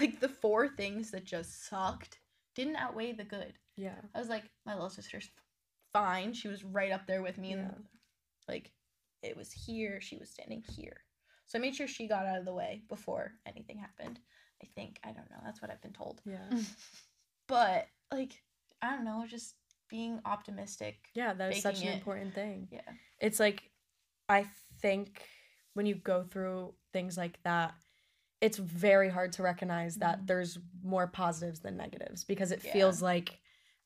[0.00, 2.18] like the four things that just sucked
[2.54, 3.52] didn't outweigh the good.
[3.76, 4.00] Yeah.
[4.14, 5.28] I was like, my little sister's
[5.92, 6.32] fine.
[6.32, 7.56] She was right up there with me Yeah.
[7.58, 7.84] and
[8.48, 8.72] like
[9.22, 11.04] it was here, she was standing here.
[11.52, 14.18] So I made sure she got out of the way before anything happened.
[14.62, 14.98] I think.
[15.04, 15.36] I don't know.
[15.44, 16.22] That's what I've been told.
[16.24, 16.38] Yeah.
[17.48, 18.40] But like,
[18.80, 19.56] I don't know, just
[19.90, 20.96] being optimistic.
[21.12, 21.94] Yeah, that is such an it.
[21.94, 22.68] important thing.
[22.70, 22.80] Yeah.
[23.20, 23.64] It's like
[24.30, 24.46] I
[24.80, 25.28] think
[25.74, 27.74] when you go through things like that,
[28.40, 30.26] it's very hard to recognize that Mhm.
[30.28, 32.72] there's more positives than negatives because it Yeah.
[32.72, 33.38] feels like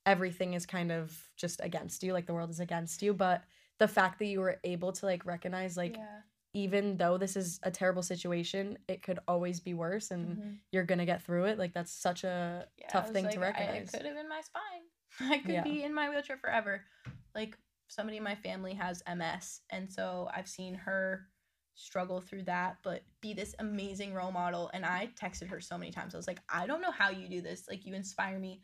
[0.04, 3.12] everything is kind of just against you, like the world is against you.
[3.12, 3.42] But
[3.78, 6.20] the fact that you were able to like recognize, like, yeah.
[6.56, 10.58] Even though this is a terrible situation, it could always be worse and Mhm.
[10.72, 11.58] you're gonna get through it.
[11.58, 13.92] Like that's such a Yeah, tough thing to like, I- recognize.
[13.92, 14.84] It could have in my spine.
[15.34, 15.62] I could Yeah.
[15.62, 16.86] be in my wheelchair forever.
[17.34, 17.58] Like
[17.88, 21.28] somebody in my family has MS, and so I've seen her
[21.74, 24.70] struggle through that, but be this amazing role model.
[24.72, 26.14] And I texted her so many times.
[26.14, 27.68] I was like, I don't know how you do this.
[27.68, 28.62] Like you inspire me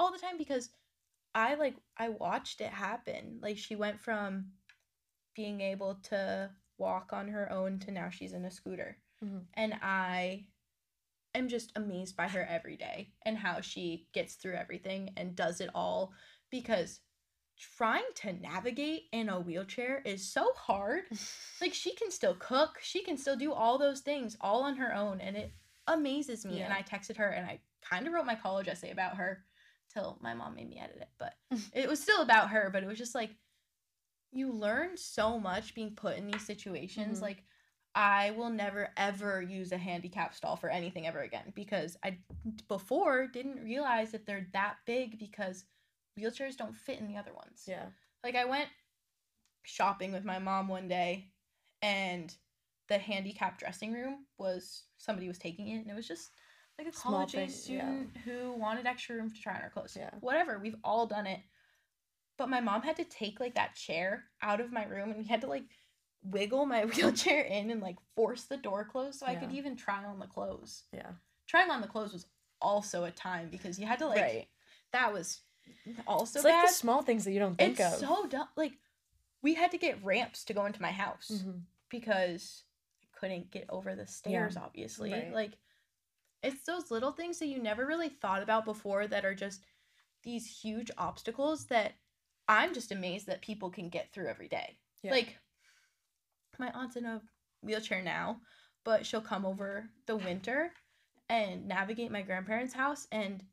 [0.00, 0.70] all the time because
[1.36, 3.38] I like I watched it happen.
[3.40, 4.54] Like she went from
[5.36, 8.98] being able to walk on her own to now she's in a scooter.
[9.22, 9.46] Mhm.
[9.54, 10.46] And I
[11.34, 15.60] am just amazed by her every day and how she gets through everything and does
[15.60, 16.12] it all
[16.50, 17.00] because
[17.76, 21.04] trying to navigate in a wheelchair is so hard.
[21.60, 24.94] like she can still cook, she can still do all those things all on her
[24.94, 25.52] own and it
[25.86, 26.62] amazes me.
[26.62, 29.44] And I texted her and I kind of wrote my college essay about her
[29.92, 31.34] till my mom made me edit it, but
[31.72, 33.30] it was still about her, but it was just like
[34.32, 37.22] you learn so much being put in these situations Mhm.
[37.22, 37.44] like
[37.94, 42.18] I will never ever use a handicap stall for anything ever again because I
[42.68, 45.64] before didn't realize that they're that big because
[46.18, 47.64] wheelchairs don't fit in the other ones.
[47.66, 47.86] yeah.
[48.22, 48.68] Like I went
[49.64, 51.32] shopping with my mom one day
[51.82, 52.34] and
[52.88, 56.30] the handicap dressing room was somebody was taking it and it was just
[56.78, 57.52] like a Small college thing, yeah.
[57.52, 59.96] student who wanted extra room to try on her clothes.
[59.98, 60.10] Yeah.
[60.20, 61.40] Whatever, we've all done it.
[62.38, 65.24] But my mom had to take like that chair out of my room and we
[65.26, 65.64] had to like
[66.22, 70.04] wiggle my wheelchair in and like force the door closed so I could even try
[70.04, 70.84] on the clothes.
[70.92, 71.10] Yeah.
[71.46, 72.26] Trying on the clothes was
[72.62, 74.46] also a time because you had to like right.
[74.92, 75.42] that was
[76.06, 78.00] also it's like the small things that you don't think it's of.
[78.00, 78.48] so dumb.
[78.56, 78.72] Like
[79.42, 81.62] we had to get ramps to go into my house Mhm.
[81.90, 82.64] because
[83.02, 84.56] I couldn't get over the stairs.
[84.56, 85.32] Obviously, Right.
[85.32, 85.58] like
[86.42, 89.64] it's those little things that you never really thought about before that are just
[90.22, 91.94] these huge obstacles that
[92.48, 94.78] I'm just amazed that people can get through every day.
[95.02, 95.12] Yeah.
[95.12, 95.36] Like
[96.58, 97.20] my aunt's in a
[97.62, 98.40] wheelchair now,
[98.84, 100.72] but she'll come over the winter
[101.28, 103.44] and navigate my grandparents' house and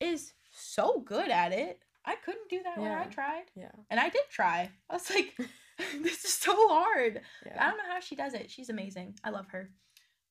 [0.00, 1.80] is so good at it.
[2.04, 3.44] I couldn't do that when I tried.
[3.54, 3.72] Yeah.
[3.90, 4.70] And I did try.
[4.90, 5.36] I was like,
[6.02, 7.20] this is so hard.
[7.58, 8.50] I don't know how she does it.
[8.50, 9.14] She's amazing.
[9.22, 9.70] I love her.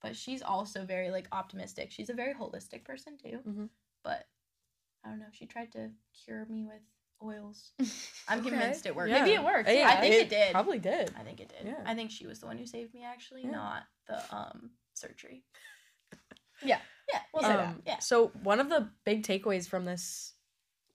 [0.02, 1.92] But she's also very like optimistic.
[1.92, 3.40] She's a very holistic person too.
[3.48, 3.70] Mhm.
[4.04, 4.28] But
[5.04, 5.26] I don't know.
[5.32, 6.82] She tried to cure me with
[7.24, 7.72] oils.
[8.28, 8.50] I'm Okay.
[8.50, 9.12] convinced it worked.
[9.12, 9.22] Yeah.
[9.22, 9.70] Maybe it worked.
[9.70, 10.52] Yeah, I think it did.
[10.52, 11.14] Probably did.
[11.18, 11.68] I think it did.
[11.68, 11.82] Yeah.
[11.86, 13.52] I think she was the one who saved me actually, Yeah.
[13.52, 15.44] not the um surgery.
[16.64, 16.80] Yeah.
[17.12, 17.20] Yeah.
[17.34, 17.50] We'll yeah.
[17.50, 17.68] say that.
[17.68, 18.00] Um, Yeah.
[18.00, 20.34] So one of the big takeaways from this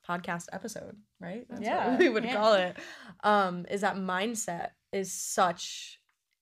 [0.08, 1.46] podcast episode, right?
[1.50, 1.90] That's Yeah.
[1.90, 2.34] what we would Yeah.
[2.34, 2.76] call it.
[3.22, 6.00] Um, is that mindset is such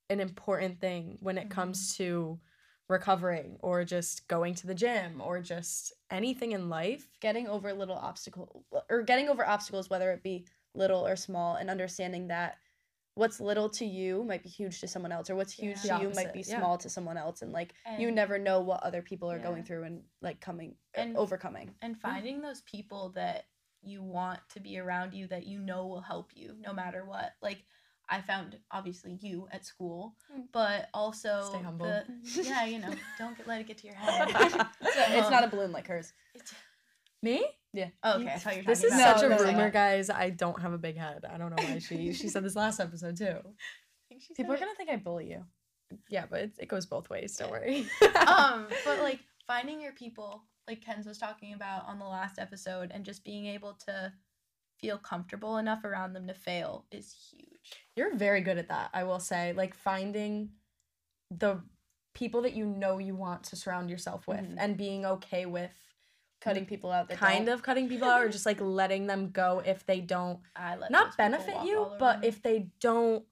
[0.08, 2.38] an important thing when it comes to
[2.88, 7.06] recovering or just going to the gym or just anything in life.
[7.20, 11.68] getting over little obstacle or getting over obstacles whether it be little or small and
[11.68, 12.56] understanding that
[13.14, 15.98] what's little to you might be huge to someone else or what's huge Yeah.
[15.98, 16.58] to you might be opposite, yeah.
[16.60, 19.42] small to someone else and like you never know what other people are Yeah.
[19.42, 23.44] going through and like coming uh, And- overcoming and finding those people that
[23.82, 27.32] you want to be around you that you know will help you no matter what
[27.42, 27.64] like
[28.08, 30.44] i found obviously you at school Mm.
[30.52, 31.86] but also Stay humble.
[31.86, 32.04] the-
[32.42, 35.42] yeah you know don't get, let it get to your head it's, a- it's not
[35.42, 36.54] a Um, balloon like hers it's-
[37.22, 37.44] Me?
[38.04, 39.48] oh, okay i thought you were This talking is about such a No, no, no.
[39.50, 40.08] rumor, guys.
[40.10, 41.24] I don't have a big head.
[41.28, 43.36] I don't know why she she said this last episode too.
[44.36, 45.44] people are gonna think i bully you
[46.08, 47.36] Yeah, but it, it goes both ways.
[47.36, 47.86] Don't worry.
[48.26, 52.90] um but like finding your people like Kenz was talking about on the last episode
[52.94, 54.12] and just being able to
[54.80, 59.04] feel comfortable enough around them to fail is huge You're very good at that, I
[59.04, 59.52] will say.
[59.52, 60.50] Like finding
[61.30, 61.60] the
[62.14, 64.56] people that you know you want to surround yourself with Mhm.
[64.58, 65.72] and being okay with
[66.40, 67.54] cutting people out that kind don't.
[67.54, 70.90] of cutting people out or just like letting them go if they don't i let
[70.90, 73.24] not benefit you, but if they don't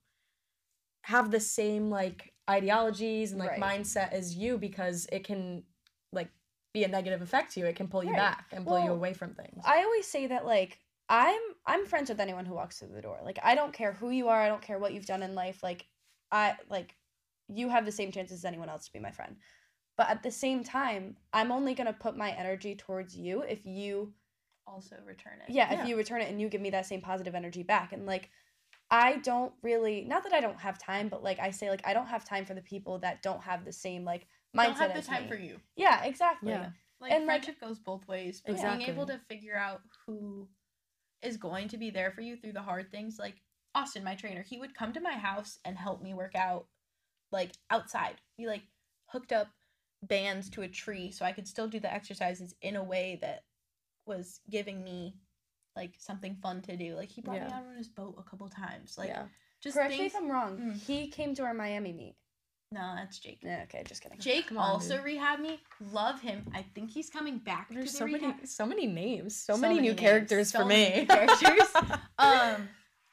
[1.03, 3.61] have the same like ideologies and like Right.
[3.61, 5.63] mindset as you because it can
[6.11, 6.29] like
[6.73, 7.65] be a negative effect to you.
[7.65, 8.17] It can pull you Right.
[8.17, 9.63] back and pull you away from things.
[9.65, 13.19] I always say that like I'm I'm friends with anyone who walks through the door.
[13.23, 15.63] Like I don't care who you are, I don't care what you've done in life.
[15.63, 15.85] Like
[16.31, 16.95] I like
[17.47, 19.37] you have the same chances as anyone else to be my friend.
[19.97, 23.65] But at the same time, I'm only going to put my energy towards you if
[23.65, 24.13] you
[24.67, 25.81] also return it yeah, Yeah.
[25.81, 28.29] if you return it and you give me that same positive energy back and like
[28.91, 31.93] I don't really not that I don't have time, but like I say like I
[31.93, 34.91] don't have time for the people that don't have the same like mindset don't have
[34.93, 35.29] the as time me.
[35.29, 36.51] for you Yeah, exactly.
[36.51, 36.69] Yeah.
[36.99, 40.47] like And, like- friendship goes both ways but being able to figure out who
[41.21, 43.41] is going to be there for you through the hard things like
[43.75, 46.65] austin my trainer he would come to my house and help me work out
[47.31, 48.63] like outside He like
[49.07, 49.47] hooked up
[50.03, 53.43] bands to a tree so i could still do the exercises in a way that
[54.05, 55.15] was giving me
[55.75, 57.57] like something fun to do like he brought me Yeah.
[57.57, 59.25] out on his boat a couple times like yeah.
[59.61, 60.57] just Correct me if I'm wrong.
[60.57, 60.81] Mm.
[60.81, 62.15] He came to our Miami meet.
[62.71, 64.19] No that's jake Yeah, okay, just kidding.
[64.19, 65.05] Jake Come on, also dude.
[65.05, 65.59] rehabbed me.
[65.91, 66.43] Love him.
[66.53, 69.35] I think he's coming back There's to so the many so many names.
[69.37, 71.05] So, So many, many new names, characters so for me.
[71.07, 71.67] characters.
[72.19, 72.67] um,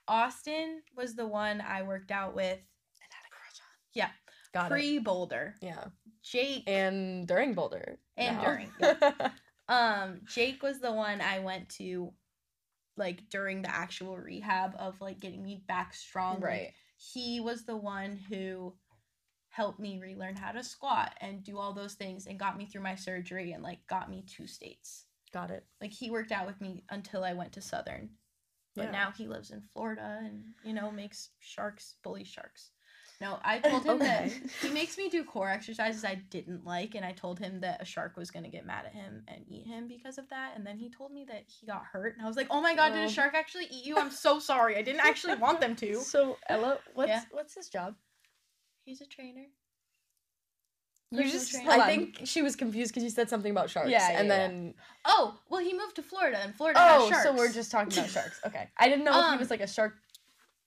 [0.09, 3.67] Austin was the one I worked out with And had a crush on.
[3.95, 4.11] Yeah.
[4.53, 5.55] Got pre Boulder.
[5.63, 5.85] Yeah.
[6.23, 7.99] Jake, And during Boulder.
[8.17, 8.45] And now.
[8.45, 8.71] during,
[9.69, 12.13] um, Jake was the one I went to,
[12.97, 16.35] like during the actual rehab of like getting me back strong.
[16.37, 16.73] like, Right.
[16.97, 18.75] he was the one who
[19.55, 22.83] helped me relearn how to squat and do all those things and got me through
[22.83, 25.07] my surgery and like got me two states.
[25.33, 25.65] Got it.
[25.81, 28.11] like he worked out with me until I went to Southern.
[28.75, 28.91] But Yeah.
[28.91, 32.71] now he lives in Florida and you know makes sharks bully sharks.
[33.21, 34.29] No, I told him that
[34.61, 37.85] he makes me do core exercises I didn't like and I told him that a
[37.85, 40.67] shark was going to get mad at him and eat him because of that and
[40.67, 42.93] then he told me that he got hurt and I was like, "Oh my god,
[42.93, 43.07] did Oh.
[43.07, 43.97] a shark actually eat you?
[43.99, 44.77] I'm so sorry.
[44.77, 47.23] I didn't actually want them to." So Ella, what's Yeah.
[47.31, 47.95] what's his job?
[48.85, 49.47] He's a trainer.
[51.11, 51.53] You Personal just.
[51.53, 51.71] Trainer.
[51.71, 53.91] I think she was confused because you said something about sharks.
[53.91, 54.37] Yeah, yeah, and yeah.
[54.37, 54.75] then
[55.05, 57.25] Oh, well he moved to Florida and Florida Oh, has sharks.
[57.25, 58.41] so we're just talking about sharks.
[58.47, 59.95] Okay, I didn't know if he Um, was like a shark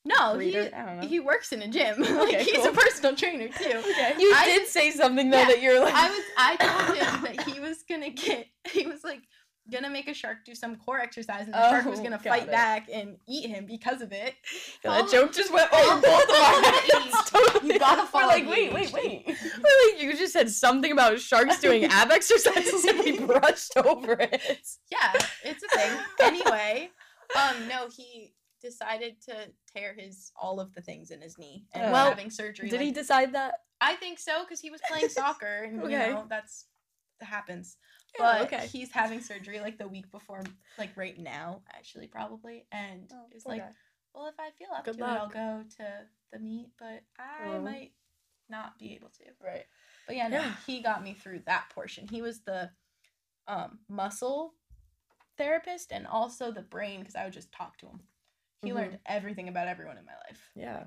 [0.05, 0.71] No, he breeder.
[0.75, 1.07] I don't know.
[1.07, 1.99] he works in a gym.
[2.01, 2.67] like Okay, he's cool.
[2.67, 3.77] a personal trainer too.
[3.91, 4.13] okay.
[4.17, 7.35] you I- did say something though Yeah, that you're like I was I told him
[7.35, 9.21] that he was gonna get he was like
[9.71, 12.43] gonna make a shark do some core exercise, and the shark was Oh, gonna fight
[12.43, 12.51] it.
[12.51, 14.35] back and eat him because of it.
[14.83, 17.29] Yeah, that joke just went over both of our heads.
[17.29, 17.73] Totally.
[17.73, 19.23] You gotta We're follow like, wait, wait, wait.
[19.27, 24.13] We're like, you just said something about sharks doing ab exercises and we brushed over
[24.19, 24.41] it.
[24.91, 25.13] Yeah,
[25.43, 25.97] it's a thing.
[26.21, 26.89] anyway,
[27.35, 29.35] um, no, he decided to
[29.75, 32.69] tear his all of the things in his knee and Well, having surgery.
[32.69, 33.53] Did he decide that?
[33.81, 36.07] I think so because he was playing soccer, and Okay.
[36.07, 36.65] you know that's
[37.19, 37.77] that happens.
[38.19, 38.67] But okay.
[38.67, 40.43] he's having surgery like the week before,
[40.77, 43.63] like right now, actually probably, and Oh, it's like,
[44.15, 45.85] well, if I feel up Good to it, I'll go to
[46.33, 47.61] the meet, but I Oh.
[47.61, 47.91] might
[48.49, 49.23] not be able to.
[49.45, 49.65] right.
[50.05, 50.53] But yeah, no, Yeah.
[50.65, 52.07] he got me through that portion.
[52.07, 52.71] He was the
[53.47, 54.53] um, muscle
[55.37, 58.01] therapist and also the brain because I would just talk to him.
[58.63, 58.75] He Mhm.
[58.75, 60.49] learned everything about everyone in my life.
[60.55, 60.85] Yeah.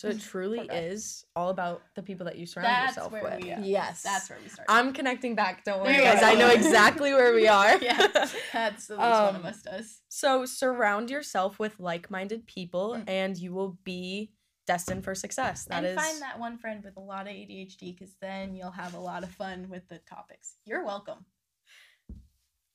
[0.00, 0.20] Felt bad.
[0.22, 3.22] So it truly Poor is all about the people that you surround That's yourself where
[3.24, 3.42] with.
[3.44, 3.54] we.
[3.70, 4.02] Yes.
[4.02, 4.66] That's where we start.
[4.68, 5.64] I'm connecting back.
[5.64, 6.22] Don't worry, There guys.
[6.22, 7.76] I know exactly where we are.
[7.78, 9.00] yeah, that's at least one
[9.36, 10.00] of Um, us does.
[10.08, 13.04] So surround yourself with like-minded people, Mm.
[13.08, 14.32] and you will be
[14.66, 15.64] destined for success.
[15.64, 15.94] That and is.
[15.96, 19.22] find that one friend with a lot of ADHD because then you'll have a lot
[19.24, 20.54] of fun with the topics.
[20.66, 21.24] You're welcome.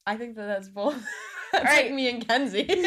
[0.06, 0.95] I think that that's both.
[1.54, 1.86] that's right.
[1.86, 2.68] like me and Kenzie.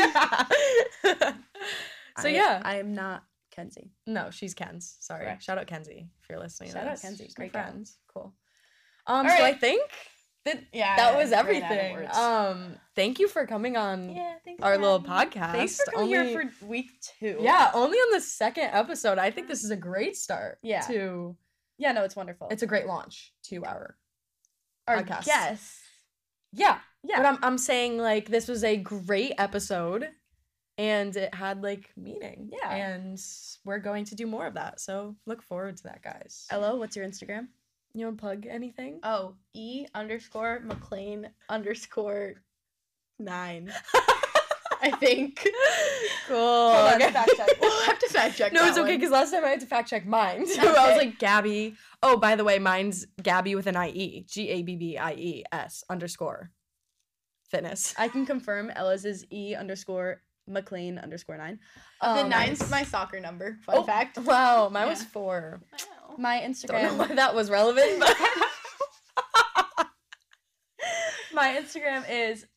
[2.21, 3.23] so I- yeah, I am not
[3.57, 3.91] Kenzie.
[4.07, 4.97] no, she's Kenz.
[5.01, 5.43] Sorry, Correct.
[5.43, 6.71] shout out Kenzie if you're listening.
[6.71, 7.01] to Shout out.
[7.01, 7.63] Kenzie, She's great gal.
[7.65, 7.89] friend.
[8.13, 8.35] Cool.
[9.07, 9.91] Um, All so I think
[10.45, 12.09] that Yeah, that was I ran out of everything.
[12.17, 15.53] Um, thank you for coming on Yeah, our little podcast.
[15.53, 17.39] Thanks for coming Only- here for week two.
[17.41, 19.19] Yeah, only on the second episode.
[19.19, 20.59] I think this is a great start.
[20.63, 20.81] Yeah.
[20.83, 21.37] To
[21.79, 22.49] Yeah, no, it's wonderful.
[22.51, 23.97] it's a great launch to our
[24.89, 25.27] our podcast.
[25.27, 25.81] Yes.
[26.53, 26.79] yeah.
[27.03, 27.17] Yeah.
[27.19, 30.09] But I'm I'm saying like this was a great episode,
[30.79, 32.51] and it had like meaning.
[32.53, 32.75] Yeah.
[32.75, 33.23] And
[33.65, 34.81] we're going to do more of that.
[34.81, 36.47] So look forward to that, guys.
[36.51, 37.49] Hello, what's your Instagram?
[37.95, 39.01] You want to plug anything?
[39.03, 42.35] Oh, E underscore Maclean underscore
[43.19, 43.73] nine.
[44.83, 45.49] I think.
[46.29, 46.37] cool.
[46.37, 47.11] Hold on, okay.
[47.11, 47.49] fact check.
[47.61, 48.53] we'll have to fact check.
[48.53, 50.47] No, it's okay because last time I had to fact check mine.
[50.57, 51.75] So I was like Gabby.
[52.03, 54.25] Oh, by the way, mine's Gabby with an I E.
[54.29, 56.51] G A B B I E S underscore
[57.49, 57.95] fitness.
[57.99, 61.59] I can confirm Ella's is E underscore Maclean underscore nine.
[62.01, 63.59] the Um, nine's my soccer number.
[63.67, 64.19] Fun Oh, fact.
[64.19, 65.61] Wow, mine was four.
[65.73, 66.15] Wow.
[66.19, 66.55] My Don't know
[66.89, 66.97] Instagram.
[66.99, 68.17] why that was relevant, but
[71.33, 72.47] my Instagram is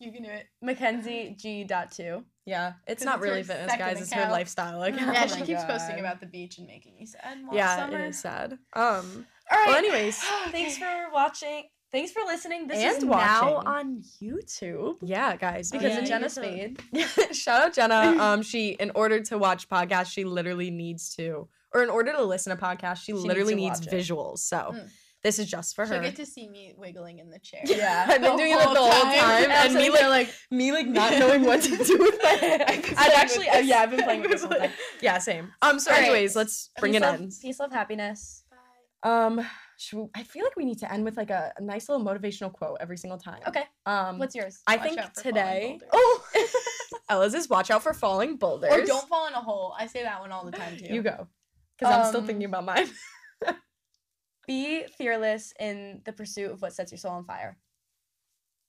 [0.00, 0.46] You can do it.
[0.62, 2.24] Mackenzie G dot two.
[2.46, 4.00] yeah, it's not it's really fitness, guys.
[4.00, 5.12] It's her lifestyle account.
[5.12, 5.70] yeah, Oh she my keeps God.
[5.70, 7.38] posting about the beach and making me sad.
[7.52, 7.98] Yeah, summer.
[7.98, 8.52] it is sad.
[8.74, 9.66] Um, All right.
[9.68, 10.18] Well, anyways,
[10.52, 11.64] thanks for watching.
[11.90, 12.66] Thanks for listening.
[12.66, 16.82] This is And now on YouTube yeah, guys, because yeah, of Jenna Spade.
[17.32, 18.14] Shout out Jenna.
[18.20, 22.22] Um, she in order to watch podcasts, she literally needs to, or in order to
[22.22, 24.40] listen to podcasts, she, needs literally to needs visuals.
[24.40, 24.90] So Mm.
[25.22, 25.94] this is just for her.
[25.94, 27.62] She'll get to see me wiggling in the chair.
[27.66, 28.04] Yeah.
[28.10, 29.02] I've been doing it the whole time.
[29.18, 32.28] time, And and me like, like- me like not knowing what to do with my
[32.30, 32.92] hands.
[32.98, 33.78] I've actually, yeah.
[33.80, 34.72] I've been playing with this whole time.
[35.00, 35.52] yeah, same.
[35.62, 36.04] Um, so All right.
[36.04, 37.30] anyways, let's bring peace it love, in.
[37.40, 38.42] Peace, love, happiness.
[39.02, 39.40] Um,
[39.80, 42.04] should we, I feel like we need to end with like a, a nice little
[42.04, 43.40] motivational quote every single time.
[43.46, 43.62] Okay.
[43.86, 44.60] Um, What's yours?
[44.66, 45.78] I Watch think today.
[45.92, 46.24] Oh,
[47.08, 48.72] Ella's is watch out for falling boulders.
[48.72, 49.74] Or don't fall in a hole.
[49.78, 50.92] I say that one all the time too.
[50.92, 51.28] You go,
[51.78, 52.88] because I'm still Um, thinking about mine.
[54.48, 57.58] Be fearless in the pursuit of what sets your soul on fire.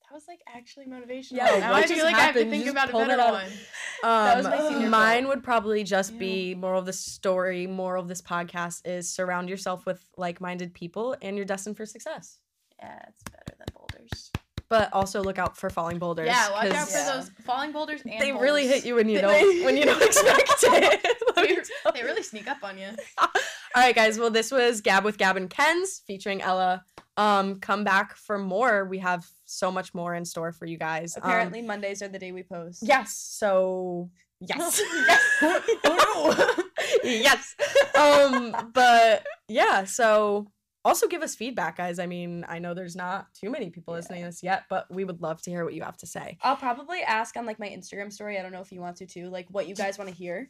[0.10, 1.34] That was like actually motivational.
[1.38, 3.45] Yeah, now I feel like I have to think about a better one.
[4.02, 5.36] Um, was my senior mine quote.
[5.36, 7.68] would probably just be moral of the story.
[7.68, 12.40] Moral of this podcast is surround yourself with like-minded people, and you're destined for success.
[12.80, 14.31] Yeah, it's better than boulders.
[14.69, 16.27] But also look out for falling boulders.
[16.27, 17.14] Yeah, watch out for Yeah.
[17.18, 20.49] those falling boulders and They really hit you when you don't when you don't expect
[20.64, 21.18] it.
[21.36, 21.57] They,
[21.99, 22.88] they really sneak up on you.
[23.18, 23.27] All
[23.76, 24.18] right, guys.
[24.18, 26.86] Well, this was Gab with Gab and Kenz featuring Ella.
[27.20, 28.86] Um, come back for more.
[28.86, 31.18] We have so much more in store for you guys.
[31.18, 32.82] Um, Apparently, Mondays are the day we post.
[32.82, 33.14] yes.
[33.14, 34.10] So
[34.40, 34.82] yes.
[35.44, 35.80] Yes.
[35.84, 36.64] oh
[37.04, 37.56] yes.
[37.94, 39.84] Um, but yeah.
[39.84, 40.48] So
[40.86, 42.00] also give us feedback, guys.
[42.00, 45.04] I mean, I know there's not too many people listening to this yet, but we
[45.04, 46.38] would love to hear what you have to say.
[46.41, 48.40] I'll probably ask on like my Instagram story.
[48.40, 50.50] I don't know if you want to too, like what you guys want to hear.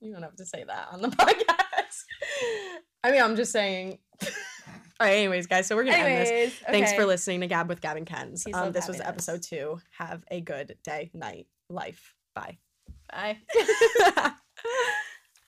[0.00, 2.04] You don't have to say that on the podcast.
[3.02, 3.98] I mean, I'm just saying.
[5.00, 6.30] All right, anyways, guys, so we're gonna end this.
[6.30, 8.46] Anyways, Thanks for listening to Gab with Gab and Kenz.
[8.54, 9.80] Um, this was episode two.
[9.98, 12.14] Have a good day, night, life.
[12.34, 12.58] Bye.
[13.10, 13.38] Bye.